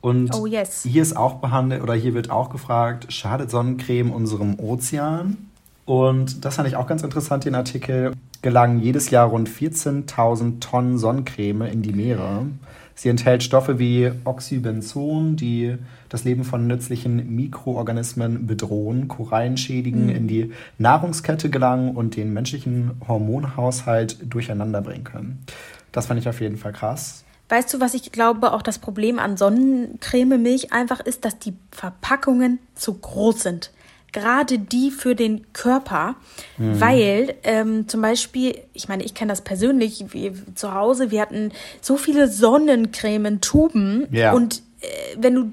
Und 0.00 0.34
oh, 0.34 0.46
yes. 0.46 0.82
hier 0.82 1.02
ist 1.02 1.16
auch 1.16 1.34
behandelt, 1.34 1.82
oder 1.82 1.94
hier 1.94 2.14
wird 2.14 2.30
auch 2.30 2.48
gefragt, 2.48 3.12
schadet 3.12 3.50
Sonnencreme 3.50 4.10
unserem 4.10 4.58
Ozean? 4.58 5.50
Und 5.92 6.46
das 6.46 6.56
fand 6.56 6.66
ich 6.66 6.76
auch 6.76 6.86
ganz 6.86 7.02
interessant, 7.02 7.44
den 7.44 7.54
Artikel. 7.54 8.14
Gelangen 8.40 8.80
jedes 8.80 9.10
Jahr 9.10 9.26
rund 9.28 9.46
14.000 9.46 10.58
Tonnen 10.58 10.96
Sonnencreme 10.96 11.66
in 11.70 11.82
die 11.82 11.92
Meere. 11.92 12.46
Sie 12.94 13.10
enthält 13.10 13.42
Stoffe 13.42 13.78
wie 13.78 14.10
Oxybenzon, 14.24 15.36
die 15.36 15.76
das 16.08 16.24
Leben 16.24 16.44
von 16.44 16.66
nützlichen 16.66 17.36
Mikroorganismen 17.36 18.46
bedrohen, 18.46 19.06
Korallen 19.06 19.58
schädigen, 19.58 20.04
mhm. 20.04 20.16
in 20.16 20.28
die 20.28 20.52
Nahrungskette 20.78 21.50
gelangen 21.50 21.94
und 21.94 22.16
den 22.16 22.32
menschlichen 22.32 22.92
Hormonhaushalt 23.06 24.16
durcheinander 24.32 24.80
bringen 24.80 25.04
können. 25.04 25.44
Das 25.92 26.06
fand 26.06 26.18
ich 26.18 26.26
auf 26.26 26.40
jeden 26.40 26.56
Fall 26.56 26.72
krass. 26.72 27.22
Weißt 27.50 27.74
du, 27.74 27.80
was 27.80 27.92
ich 27.92 28.12
glaube, 28.12 28.54
auch 28.54 28.62
das 28.62 28.78
Problem 28.78 29.18
an 29.18 29.36
Sonnencreme-Milch 29.36 30.72
einfach 30.72 31.00
ist, 31.00 31.26
dass 31.26 31.38
die 31.38 31.52
Verpackungen 31.70 32.60
zu 32.76 32.94
groß 32.94 33.42
sind 33.42 33.72
gerade 34.12 34.58
die 34.58 34.90
für 34.90 35.14
den 35.14 35.52
Körper, 35.52 36.16
mhm. 36.58 36.80
weil 36.80 37.34
ähm, 37.42 37.88
zum 37.88 38.02
Beispiel, 38.02 38.58
ich 38.72 38.88
meine, 38.88 39.04
ich 39.04 39.14
kenne 39.14 39.32
das 39.32 39.40
persönlich, 39.40 40.04
wie, 40.12 40.32
zu 40.54 40.74
Hause, 40.74 41.10
wir 41.10 41.20
hatten 41.20 41.52
so 41.80 41.96
viele 41.96 42.28
Sonnencremen, 42.28 43.40
Tuben 43.40 44.06
ja. 44.10 44.32
und 44.32 44.62
äh, 44.80 44.86
wenn 45.16 45.34
du 45.34 45.52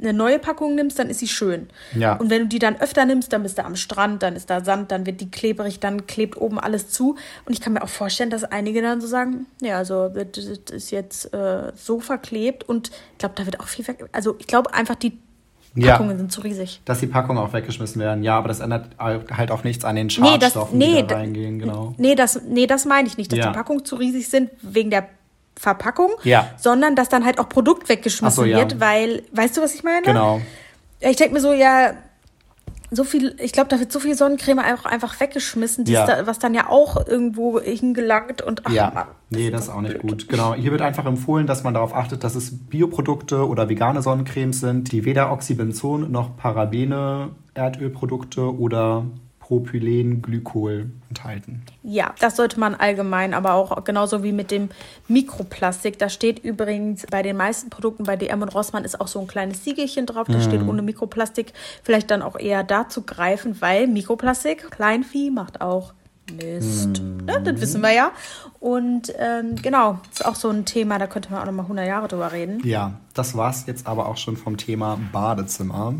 eine 0.00 0.12
neue 0.12 0.38
Packung 0.38 0.74
nimmst, 0.74 0.98
dann 0.98 1.10
ist 1.10 1.18
sie 1.18 1.28
schön. 1.28 1.68
Ja. 1.94 2.14
Und 2.16 2.30
wenn 2.30 2.42
du 2.42 2.48
die 2.48 2.58
dann 2.58 2.80
öfter 2.80 3.04
nimmst, 3.04 3.32
dann 3.32 3.42
bist 3.42 3.58
du 3.58 3.64
am 3.64 3.76
Strand, 3.76 4.22
dann 4.22 4.36
ist 4.36 4.50
da 4.50 4.64
Sand, 4.64 4.90
dann 4.90 5.06
wird 5.06 5.20
die 5.20 5.30
klebrig, 5.30 5.80
dann 5.80 6.06
klebt 6.06 6.36
oben 6.36 6.58
alles 6.58 6.90
zu. 6.90 7.16
Und 7.44 7.52
ich 7.52 7.60
kann 7.60 7.72
mir 7.72 7.82
auch 7.82 7.88
vorstellen, 7.88 8.30
dass 8.30 8.44
einige 8.44 8.80
dann 8.82 9.00
so 9.00 9.06
sagen, 9.06 9.46
ja, 9.60 9.76
also 9.76 10.08
das 10.08 10.44
ist 10.44 10.90
jetzt 10.90 11.32
äh, 11.34 11.72
so 11.74 12.00
verklebt 12.00 12.68
und 12.68 12.90
ich 13.12 13.18
glaube, 13.18 13.34
da 13.36 13.44
wird 13.44 13.60
auch 13.60 13.66
viel. 13.66 13.84
Also 14.12 14.36
ich 14.38 14.46
glaube 14.46 14.72
einfach, 14.72 14.94
die 14.94 15.18
Packungen 15.86 16.12
ja, 16.12 16.16
sind 16.18 16.32
zu 16.32 16.40
riesig. 16.40 16.80
Dass 16.84 17.00
die 17.00 17.06
Packungen 17.06 17.38
auch 17.38 17.52
weggeschmissen 17.52 18.00
werden. 18.00 18.22
Ja, 18.22 18.38
aber 18.38 18.48
das 18.48 18.60
ändert 18.60 18.90
halt 18.98 19.50
auch 19.50 19.64
nichts 19.64 19.84
an 19.84 19.96
den 19.96 20.10
Schadstoffen, 20.10 20.78
nee, 20.78 20.86
das, 20.86 20.98
nee, 20.98 21.02
die 21.02 21.06
da 21.08 21.16
reingehen. 21.16 21.58
Genau. 21.58 21.94
Nee, 21.98 22.14
das, 22.14 22.40
nee, 22.48 22.66
das 22.66 22.84
meine 22.84 23.08
ich 23.08 23.16
nicht, 23.16 23.32
dass 23.32 23.38
ja. 23.38 23.50
die 23.50 23.56
Packungen 23.56 23.84
zu 23.84 23.96
riesig 23.96 24.28
sind 24.28 24.50
wegen 24.62 24.90
der 24.90 25.08
Verpackung, 25.58 26.10
ja. 26.22 26.50
sondern 26.56 26.94
dass 26.94 27.08
dann 27.08 27.24
halt 27.24 27.38
auch 27.38 27.48
Produkt 27.48 27.88
weggeschmissen 27.88 28.44
so, 28.44 28.44
wird, 28.44 28.80
weil, 28.80 29.22
weißt 29.32 29.56
du, 29.56 29.60
was 29.60 29.74
ich 29.74 29.82
meine? 29.82 30.02
Genau. 30.02 30.40
Ich 31.00 31.16
denke 31.16 31.34
mir 31.34 31.40
so, 31.40 31.52
ja, 31.52 31.94
so 32.90 33.04
viel, 33.04 33.36
ich 33.38 33.52
glaube, 33.52 33.68
da 33.68 33.78
wird 33.78 33.92
so 33.92 34.00
viel 34.00 34.14
Sonnencreme 34.14 34.60
auch 34.60 34.84
einfach 34.84 35.18
weggeschmissen, 35.20 35.84
ja. 35.86 36.06
da, 36.06 36.26
was 36.26 36.38
dann 36.38 36.54
ja 36.54 36.68
auch 36.68 37.06
irgendwo 37.06 37.60
hingelangt 37.60 38.42
und 38.42 38.66
ach, 38.66 38.72
ja, 38.72 38.90
Mann, 38.94 39.06
nee, 39.30 39.50
das 39.50 39.64
ist 39.64 39.68
auch 39.70 39.80
nicht 39.80 39.98
blöd. 39.98 40.10
gut. 40.10 40.28
Genau, 40.28 40.54
hier 40.54 40.70
wird 40.70 40.82
einfach 40.82 41.04
empfohlen, 41.04 41.46
dass 41.46 41.64
man 41.64 41.74
darauf 41.74 41.94
achtet, 41.94 42.24
dass 42.24 42.34
es 42.34 42.66
Bioprodukte 42.68 43.46
oder 43.46 43.68
vegane 43.68 44.02
Sonnencremes 44.02 44.60
sind, 44.60 44.92
die 44.92 45.04
weder 45.04 45.30
Oxybenzon 45.32 46.10
noch 46.10 46.36
Parabene, 46.36 47.30
Erdölprodukte 47.54 48.58
oder 48.58 49.04
Propylenglykol 49.48 50.90
enthalten. 51.08 51.62
Ja, 51.82 52.14
das 52.20 52.36
sollte 52.36 52.60
man 52.60 52.74
allgemein, 52.74 53.32
aber 53.32 53.54
auch 53.54 53.82
genauso 53.82 54.22
wie 54.22 54.32
mit 54.32 54.50
dem 54.50 54.68
Mikroplastik. 55.08 55.98
Da 55.98 56.10
steht 56.10 56.38
übrigens 56.40 57.06
bei 57.10 57.22
den 57.22 57.38
meisten 57.38 57.70
Produkten 57.70 58.04
bei 58.04 58.16
DM 58.16 58.42
und 58.42 58.54
Rossmann 58.54 58.84
ist 58.84 59.00
auch 59.00 59.08
so 59.08 59.20
ein 59.20 59.26
kleines 59.26 59.64
Siegelchen 59.64 60.04
drauf. 60.04 60.26
Da 60.28 60.36
mm. 60.36 60.42
steht 60.42 60.68
ohne 60.68 60.82
Mikroplastik. 60.82 61.54
Vielleicht 61.82 62.10
dann 62.10 62.20
auch 62.20 62.38
eher 62.38 62.62
dazu 62.62 63.00
greifen, 63.00 63.56
weil 63.60 63.86
Mikroplastik, 63.86 64.70
Kleinvieh 64.70 65.30
macht 65.30 65.62
auch 65.62 65.94
Mist. 66.30 67.00
Mm. 67.00 67.26
Ja, 67.26 67.38
das 67.38 67.58
wissen 67.62 67.80
wir 67.80 67.92
ja. 67.92 68.12
Und 68.60 69.14
ähm, 69.18 69.56
genau, 69.56 69.98
ist 70.12 70.26
auch 70.26 70.34
so 70.34 70.50
ein 70.50 70.66
Thema, 70.66 70.98
da 70.98 71.06
könnte 71.06 71.32
man 71.32 71.40
auch 71.40 71.46
noch 71.46 71.52
mal 71.52 71.62
100 71.62 71.86
Jahre 71.86 72.08
drüber 72.08 72.32
reden. 72.32 72.60
Ja, 72.66 73.00
das 73.14 73.34
war 73.34 73.48
es 73.48 73.64
jetzt 73.64 73.86
aber 73.86 74.10
auch 74.10 74.18
schon 74.18 74.36
vom 74.36 74.58
Thema 74.58 74.98
Badezimmer. 75.10 75.94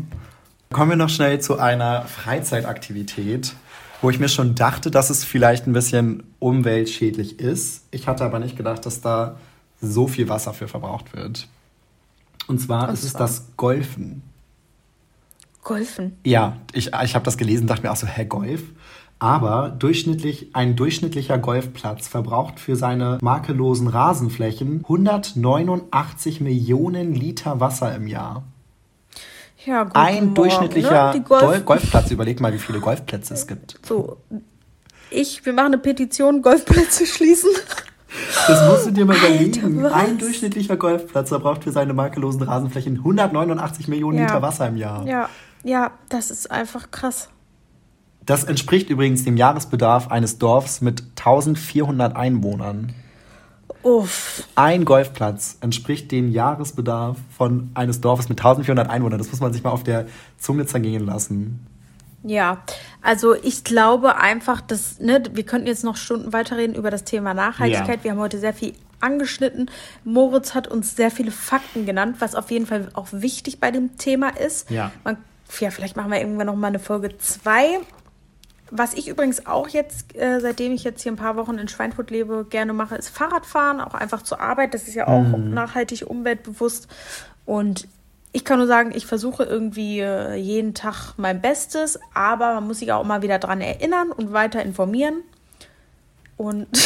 Kommen 0.71 0.91
wir 0.91 0.97
noch 0.97 1.09
schnell 1.09 1.41
zu 1.41 1.57
einer 1.57 2.03
Freizeitaktivität, 2.03 3.55
wo 4.01 4.11
ich 4.11 4.19
mir 4.19 4.29
schon 4.29 4.53
dachte, 4.53 4.91
dass 4.91 5.09
es 5.09 5.23
vielleicht 5.23 5.65
ein 5.65 5.73
bisschen 5.73 6.23
umweltschädlich 6.37 7.39
ist. 7.39 7.85
Ich 7.89 8.07
hatte 8.07 8.23
aber 8.23 8.37
nicht 8.37 8.55
gedacht, 8.55 8.85
dass 8.85 9.01
da 9.01 9.37
so 9.81 10.07
viel 10.07 10.29
Wasser 10.29 10.53
für 10.53 10.67
verbraucht 10.67 11.15
wird. 11.15 11.47
Und 12.47 12.59
zwar 12.59 12.87
Und 12.87 12.93
ist 12.93 13.03
es 13.03 13.13
das 13.13 13.47
Golfen. 13.57 14.21
Golfen? 15.63 16.17
Ja, 16.23 16.57
ich, 16.73 16.91
ich 17.03 17.15
habe 17.15 17.25
das 17.25 17.37
gelesen 17.37 17.65
dachte 17.65 17.83
mir 17.83 17.91
auch 17.91 17.95
so, 17.95 18.07
hä, 18.07 18.25
Golf? 18.25 18.61
Aber 19.17 19.69
durchschnittlich, 19.69 20.51
ein 20.53 20.75
durchschnittlicher 20.75 21.37
Golfplatz 21.37 22.07
verbraucht 22.07 22.59
für 22.59 22.75
seine 22.75 23.17
makellosen 23.21 23.87
Rasenflächen 23.87 24.77
189 24.83 26.41
Millionen 26.41 27.13
Liter 27.13 27.59
Wasser 27.59 27.93
im 27.95 28.07
Jahr. 28.07 28.43
Ja, 29.65 29.83
gut, 29.83 29.95
ein 29.95 30.33
durchschnittlicher 30.33 31.13
ne? 31.13 31.21
Golf 31.21 31.65
Golfplatz. 31.65 32.11
Überleg 32.11 32.39
mal, 32.39 32.53
wie 32.53 32.59
viele 32.59 32.79
Golfplätze 32.79 33.33
es 33.33 33.45
gibt. 33.45 33.79
So, 33.85 34.17
ich, 35.11 35.45
wir 35.45 35.53
machen 35.53 35.67
eine 35.67 35.77
Petition, 35.77 36.41
Golfplätze 36.41 37.05
schließen. 37.05 37.49
Das 38.47 38.67
musst 38.69 38.87
du 38.87 38.91
dir 38.91 39.05
mal 39.05 39.17
überlegen. 39.17 39.85
Alter, 39.85 39.95
ein 39.95 40.17
durchschnittlicher 40.17 40.77
Golfplatz 40.77 41.29
verbraucht 41.29 41.63
für 41.63 41.71
seine 41.71 41.93
makellosen 41.93 42.41
Rasenflächen 42.41 42.97
189 42.97 43.87
Millionen 43.87 44.17
ja. 44.17 44.25
Liter 44.25 44.41
Wasser 44.41 44.67
im 44.67 44.77
Jahr. 44.77 45.05
Ja, 45.05 45.29
ja, 45.63 45.91
das 46.09 46.31
ist 46.31 46.49
einfach 46.49 46.89
krass. 46.91 47.29
Das 48.25 48.43
entspricht 48.43 48.89
übrigens 48.89 49.25
dem 49.25 49.37
Jahresbedarf 49.37 50.09
eines 50.09 50.37
Dorfs 50.37 50.81
mit 50.81 51.03
1400 51.17 52.15
Einwohnern. 52.15 52.93
Uff. 53.83 54.43
Ein 54.55 54.85
Golfplatz 54.85 55.57
entspricht 55.61 56.11
dem 56.11 56.29
Jahresbedarf 56.29 57.17
von 57.37 57.71
eines 57.73 58.01
Dorfes 58.01 58.27
mit 58.29 58.39
1400 58.39 58.89
Einwohnern. 58.89 59.19
Das 59.19 59.29
muss 59.29 59.39
man 59.39 59.53
sich 59.53 59.63
mal 59.63 59.71
auf 59.71 59.83
der 59.83 60.07
Zunge 60.37 60.65
zergehen 60.65 61.05
lassen. 61.05 61.65
Ja, 62.23 62.63
also 63.01 63.33
ich 63.33 63.63
glaube 63.63 64.17
einfach, 64.17 64.59
dass, 64.59 64.99
ne, 64.99 65.23
wir 65.31 65.45
könnten 65.45 65.67
jetzt 65.67 65.85
noch 65.85 65.95
Stunden 65.95 66.33
weiterreden 66.33 66.75
über 66.75 66.91
das 66.91 67.05
Thema 67.05 67.33
Nachhaltigkeit. 67.33 67.99
Ja. 67.99 68.03
Wir 68.03 68.11
haben 68.11 68.19
heute 68.19 68.39
sehr 68.39 68.53
viel 68.53 68.73
angeschnitten. 68.99 69.71
Moritz 70.03 70.53
hat 70.53 70.67
uns 70.67 70.97
sehr 70.97 71.11
viele 71.11 71.31
Fakten 71.31 71.85
genannt, 71.85 72.17
was 72.19 72.35
auf 72.35 72.51
jeden 72.51 72.65
Fall 72.65 72.89
auch 72.93 73.07
wichtig 73.11 73.61
bei 73.61 73.71
dem 73.71 73.97
Thema 73.97 74.29
ist. 74.29 74.69
Ja. 74.69 74.91
Man, 75.05 75.15
ja, 75.59 75.71
vielleicht 75.71 75.95
machen 75.95 76.11
wir 76.11 76.19
irgendwann 76.19 76.47
noch 76.47 76.55
mal 76.55 76.67
eine 76.67 76.79
Folge 76.79 77.17
2 77.17 77.79
was 78.71 78.93
ich 78.93 79.07
übrigens 79.07 79.45
auch 79.45 79.67
jetzt, 79.67 80.15
äh, 80.15 80.39
seitdem 80.39 80.73
ich 80.73 80.83
jetzt 80.83 81.01
hier 81.01 81.11
ein 81.11 81.17
paar 81.17 81.35
Wochen 81.35 81.57
in 81.57 81.67
Schweinfurt 81.67 82.11
lebe, 82.11 82.45
gerne 82.49 82.73
mache, 82.73 82.95
ist 82.95 83.09
Fahrradfahren, 83.09 83.81
auch 83.81 83.93
einfach 83.93 84.21
zur 84.21 84.39
Arbeit. 84.39 84.73
Das 84.73 84.87
ist 84.87 84.95
ja 84.95 85.07
auch 85.07 85.23
mhm. 85.23 85.53
nachhaltig, 85.53 86.05
umweltbewusst. 86.07 86.87
Und 87.45 87.87
ich 88.31 88.45
kann 88.45 88.59
nur 88.59 88.67
sagen, 88.67 88.91
ich 88.93 89.05
versuche 89.05 89.43
irgendwie 89.43 89.99
äh, 89.99 90.35
jeden 90.35 90.73
Tag 90.73 91.13
mein 91.17 91.41
Bestes, 91.41 91.99
aber 92.13 92.55
man 92.55 92.67
muss 92.67 92.79
sich 92.79 92.91
auch 92.91 93.03
mal 93.03 93.21
wieder 93.21 93.39
dran 93.39 93.61
erinnern 93.61 94.11
und 94.11 94.33
weiter 94.33 94.61
informieren. 94.63 95.23
Und 96.37 96.67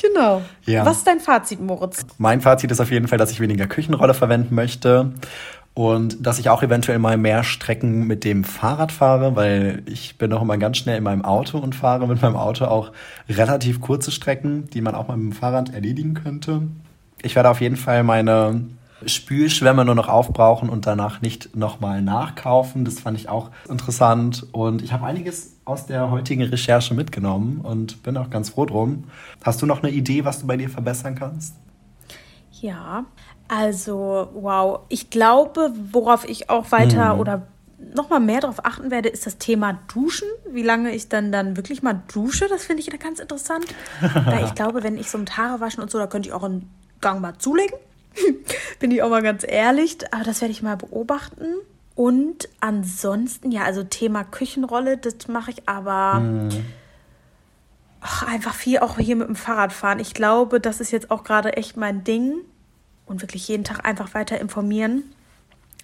Genau. 0.00 0.42
Ja. 0.64 0.86
Was 0.86 0.98
ist 0.98 1.06
dein 1.06 1.20
Fazit, 1.20 1.60
Moritz? 1.60 2.06
Mein 2.16 2.40
Fazit 2.40 2.70
ist 2.70 2.80
auf 2.80 2.90
jeden 2.90 3.06
Fall, 3.06 3.18
dass 3.18 3.30
ich 3.30 3.40
weniger 3.40 3.66
Küchenrolle 3.66 4.14
verwenden 4.14 4.54
möchte 4.54 5.12
und 5.74 6.26
dass 6.26 6.38
ich 6.38 6.50
auch 6.50 6.62
eventuell 6.62 6.98
mal 6.98 7.16
mehr 7.16 7.44
Strecken 7.44 8.06
mit 8.06 8.24
dem 8.24 8.44
Fahrrad 8.44 8.92
fahre, 8.92 9.36
weil 9.36 9.82
ich 9.86 10.18
bin 10.18 10.30
noch 10.30 10.42
immer 10.42 10.58
ganz 10.58 10.78
schnell 10.78 10.98
in 10.98 11.04
meinem 11.04 11.24
Auto 11.24 11.58
und 11.58 11.74
fahre 11.74 12.06
mit 12.08 12.20
meinem 12.20 12.36
Auto 12.36 12.64
auch 12.64 12.92
relativ 13.28 13.80
kurze 13.80 14.10
Strecken, 14.10 14.68
die 14.70 14.80
man 14.80 14.94
auch 14.94 15.08
mit 15.08 15.16
dem 15.16 15.32
Fahrrad 15.32 15.72
erledigen 15.72 16.14
könnte. 16.14 16.62
Ich 17.22 17.36
werde 17.36 17.50
auf 17.50 17.60
jeden 17.60 17.76
Fall 17.76 18.02
meine 18.02 18.62
Spülschwämme 19.06 19.84
nur 19.84 19.94
noch 19.94 20.08
aufbrauchen 20.08 20.68
und 20.68 20.86
danach 20.86 21.22
nicht 21.22 21.56
nochmal 21.56 22.02
nachkaufen. 22.02 22.84
Das 22.84 23.00
fand 23.00 23.18
ich 23.18 23.28
auch 23.28 23.50
interessant. 23.68 24.46
Und 24.52 24.82
ich 24.82 24.92
habe 24.92 25.06
einiges 25.06 25.56
aus 25.64 25.86
der 25.86 26.10
heutigen 26.10 26.42
Recherche 26.42 26.94
mitgenommen 26.94 27.60
und 27.62 28.02
bin 28.02 28.16
auch 28.16 28.30
ganz 28.30 28.50
froh 28.50 28.66
drum. 28.66 29.04
Hast 29.42 29.62
du 29.62 29.66
noch 29.66 29.82
eine 29.82 29.92
Idee, 29.92 30.24
was 30.24 30.40
du 30.40 30.46
bei 30.46 30.56
dir 30.56 30.68
verbessern 30.68 31.14
kannst? 31.14 31.54
Ja, 32.60 33.06
also 33.50 34.28
wow. 34.32 34.80
Ich 34.88 35.10
glaube, 35.10 35.72
worauf 35.90 36.28
ich 36.28 36.48
auch 36.50 36.70
weiter 36.70 37.14
hm. 37.14 37.20
oder 37.20 37.42
nochmal 37.94 38.20
mehr 38.20 38.40
darauf 38.40 38.64
achten 38.64 38.92
werde, 38.92 39.08
ist 39.08 39.26
das 39.26 39.38
Thema 39.38 39.80
Duschen. 39.92 40.28
Wie 40.48 40.62
lange 40.62 40.94
ich 40.94 41.08
dann 41.08 41.32
dann 41.32 41.56
wirklich 41.56 41.82
mal 41.82 42.00
dusche, 42.12 42.46
das 42.46 42.64
finde 42.64 42.82
ich 42.82 43.00
ganz 43.00 43.18
interessant. 43.18 43.66
Weil 44.00 44.44
ich 44.44 44.54
glaube, 44.54 44.84
wenn 44.84 44.96
ich 44.96 45.10
so 45.10 45.18
mit 45.18 45.36
Haare 45.36 45.60
waschen 45.60 45.82
und 45.82 45.90
so, 45.90 45.98
da 45.98 46.06
könnte 46.06 46.28
ich 46.28 46.32
auch 46.32 46.44
einen 46.44 46.70
Gang 47.00 47.20
mal 47.20 47.38
zulegen. 47.38 47.76
Bin 48.78 48.92
ich 48.92 49.02
auch 49.02 49.10
mal 49.10 49.22
ganz 49.22 49.44
ehrlich. 49.46 49.98
Aber 50.12 50.22
das 50.22 50.40
werde 50.40 50.52
ich 50.52 50.62
mal 50.62 50.76
beobachten. 50.76 51.46
Und 51.96 52.48
ansonsten, 52.60 53.50
ja, 53.50 53.64
also 53.64 53.82
Thema 53.82 54.22
Küchenrolle, 54.22 54.96
das 54.96 55.26
mache 55.26 55.50
ich 55.50 55.68
aber 55.68 56.20
mhm. 56.20 56.50
ach, 58.00 58.28
einfach 58.28 58.54
viel 58.54 58.78
auch 58.78 58.98
hier 58.98 59.16
mit 59.16 59.26
dem 59.26 59.34
Fahrrad 59.34 59.72
fahren. 59.72 59.98
Ich 59.98 60.14
glaube, 60.14 60.60
das 60.60 60.80
ist 60.80 60.92
jetzt 60.92 61.10
auch 61.10 61.24
gerade 61.24 61.54
echt 61.54 61.76
mein 61.76 62.04
Ding. 62.04 62.42
Und 63.10 63.22
wirklich 63.22 63.48
jeden 63.48 63.64
Tag 63.64 63.84
einfach 63.84 64.14
weiter 64.14 64.40
informieren. 64.40 65.02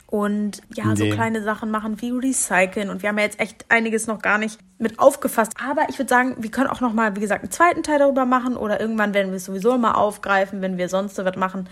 Und 0.07 0.63
ja, 0.73 0.85
nee. 0.85 0.95
so 0.95 1.11
kleine 1.11 1.43
Sachen 1.43 1.73
machen 1.73 2.01
wie 2.01 2.11
Recyceln. 2.11 2.89
Und 2.89 3.03
wir 3.03 3.09
haben 3.09 3.19
ja 3.19 3.25
jetzt 3.25 3.41
echt 3.41 3.67
einiges 3.69 4.07
noch 4.07 4.23
gar 4.23 4.39
nicht 4.39 4.61
mit 4.79 5.01
aufgefasst. 5.01 5.53
Aber 5.61 5.89
ich 5.89 5.99
würde 5.99 6.09
sagen, 6.09 6.37
wir 6.39 6.53
können 6.53 6.69
auch 6.69 6.81
noch 6.81 6.93
mal, 6.93 7.17
wie 7.17 7.21
gesagt, 7.21 7.43
einen 7.43 7.51
zweiten 7.51 7.83
Teil 7.83 7.99
darüber 7.99 8.27
machen. 8.27 8.57
Oder 8.57 8.81
irgendwann 8.81 9.13
werden 9.13 9.33
wir 9.33 9.39
es 9.39 9.45
sowieso 9.45 9.77
mal 9.77 9.93
aufgreifen, 9.93 10.63
wenn 10.63 10.79
wir 10.79 10.89
sonst 10.89 11.17
so 11.17 11.25
was 11.25 11.35
machen. 11.35 11.69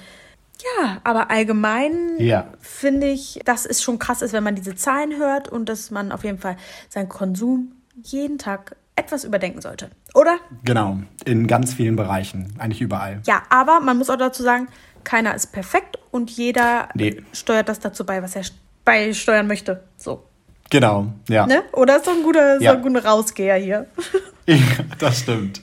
Ja, 0.80 1.00
aber 1.04 1.30
allgemein 1.30 2.18
ja. 2.18 2.48
finde 2.58 3.06
ich, 3.06 3.40
dass 3.44 3.64
es 3.64 3.80
schon 3.80 4.00
krass 4.00 4.22
ist, 4.22 4.32
wenn 4.32 4.42
man 4.42 4.56
diese 4.56 4.74
Zahlen 4.74 5.16
hört 5.16 5.48
und 5.48 5.68
dass 5.68 5.92
man 5.92 6.10
auf 6.10 6.24
jeden 6.24 6.38
Fall 6.38 6.56
seinen 6.88 7.08
Konsum 7.08 7.72
jeden 8.02 8.38
Tag 8.38 8.74
etwas 8.96 9.24
überdenken 9.24 9.60
sollte. 9.60 9.90
Oder? 10.14 10.38
Genau, 10.64 10.98
in 11.24 11.46
ganz 11.46 11.74
vielen 11.74 11.96
Bereichen, 11.96 12.54
eigentlich 12.58 12.80
überall. 12.80 13.20
Ja, 13.26 13.42
aber 13.50 13.80
man 13.80 13.98
muss 13.98 14.10
auch 14.10 14.16
dazu 14.16 14.42
sagen, 14.42 14.68
keiner 15.04 15.34
ist 15.34 15.52
perfekt 15.52 15.98
und 16.10 16.30
jeder 16.30 16.88
nee. 16.94 17.22
steuert 17.32 17.68
das 17.68 17.80
dazu 17.80 18.04
bei, 18.04 18.22
was 18.22 18.36
er 18.36 18.42
beisteuern 18.84 19.46
möchte. 19.46 19.82
So. 19.96 20.24
Genau, 20.70 21.06
ja. 21.28 21.46
Ne? 21.46 21.62
Oder 21.72 21.96
ist 21.96 22.06
doch 22.06 22.14
ein 22.14 22.22
guter, 22.22 22.60
ja. 22.60 22.72
so 22.72 22.78
ein 22.78 22.82
guter 22.82 23.04
Rausgeher 23.04 23.56
hier. 23.56 23.86
Ja, 24.46 24.56
das 24.98 25.20
stimmt. 25.20 25.62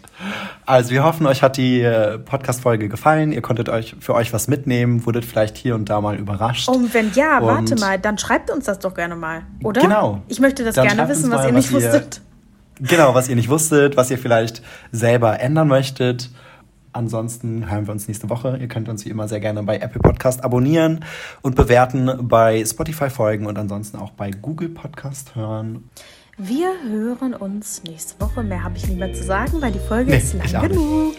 Also 0.66 0.90
wir 0.90 1.04
hoffen, 1.04 1.28
euch 1.28 1.44
hat 1.44 1.58
die 1.58 1.82
äh, 1.82 2.18
Podcast-Folge 2.18 2.90
gefallen. 2.90 3.32
Ihr 3.32 3.42
konntet 3.42 3.70
euch 3.70 3.96
für 4.00 4.16
euch 4.16 4.34
was 4.34 4.48
mitnehmen, 4.48 5.06
wurdet 5.06 5.24
vielleicht 5.24 5.56
hier 5.58 5.76
und 5.76 5.90
da 5.90 6.02
mal 6.02 6.16
überrascht. 6.16 6.68
Und 6.68 6.92
wenn 6.94 7.12
ja, 7.14 7.38
und 7.38 7.46
warte 7.46 7.76
mal, 7.76 8.00
dann 8.00 8.18
schreibt 8.18 8.50
uns 8.50 8.66
das 8.66 8.80
doch 8.80 8.96
gerne 8.96 9.16
mal, 9.16 9.44
oder? 9.64 9.82
Genau. 9.82 10.22
Ich 10.28 10.40
möchte 10.40 10.64
das 10.64 10.76
dann 10.76 10.88
gerne 10.88 11.08
wissen, 11.10 11.30
was 11.30 11.46
ihr 11.46 11.52
nicht 11.52 11.72
was 11.72 11.84
wusstet. 11.84 12.22
Ihr, 12.80 12.88
genau, 12.88 13.14
was 13.14 13.30
ihr 13.30 13.36
nicht 13.36 13.50
wusstet, 13.50 13.98
was 13.98 14.10
ihr 14.10 14.18
vielleicht 14.18 14.64
selber 14.92 15.40
ändern 15.40 15.68
möchtet. 15.68 16.32
Ansonsten 16.94 17.70
hören 17.70 17.88
wir 17.88 17.94
uns 17.94 18.08
nächste 18.08 18.30
Woche. 18.30 18.58
Ihr 18.60 18.68
könnt 18.68 18.90
uns 18.90 19.06
wie 19.06 19.10
immer 19.10 19.28
sehr 19.28 19.40
gerne 19.40 19.64
bei 19.64 19.78
Apple 19.78 20.02
Podcast 20.02 20.44
abonnieren 20.44 21.06
und 21.42 21.56
bewerten, 21.56 22.12
bei 22.22 22.64
Spotify 22.66 23.10
folgen 23.10 23.46
und 23.46 23.58
ansonsten 23.58 23.98
auch 23.98 24.12
bei 24.12 24.32
Google 24.32 24.70
Podcast 24.70 25.36
hören. 25.36 25.90
Wir 26.38 26.72
hören 26.90 27.34
uns 27.34 27.84
nächste 27.84 28.20
Woche. 28.20 28.42
Mehr 28.42 28.64
habe 28.64 28.76
ich 28.76 28.88
nicht 28.88 29.00
mehr 29.00 29.14
zu 29.14 29.24
sagen, 29.24 29.62
weil 29.62 29.72
die 29.72 29.80
Folge 29.80 30.12
nee, 30.12 30.18
ist 30.18 30.52
lang 30.52 30.70
genug. 30.70 31.16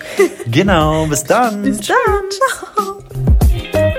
Genau, 0.47 1.07
bis 1.07 1.23
dann. 1.25 1.63
bis 1.63 1.79
dann. 1.79 1.97
Ciao. 2.31 3.93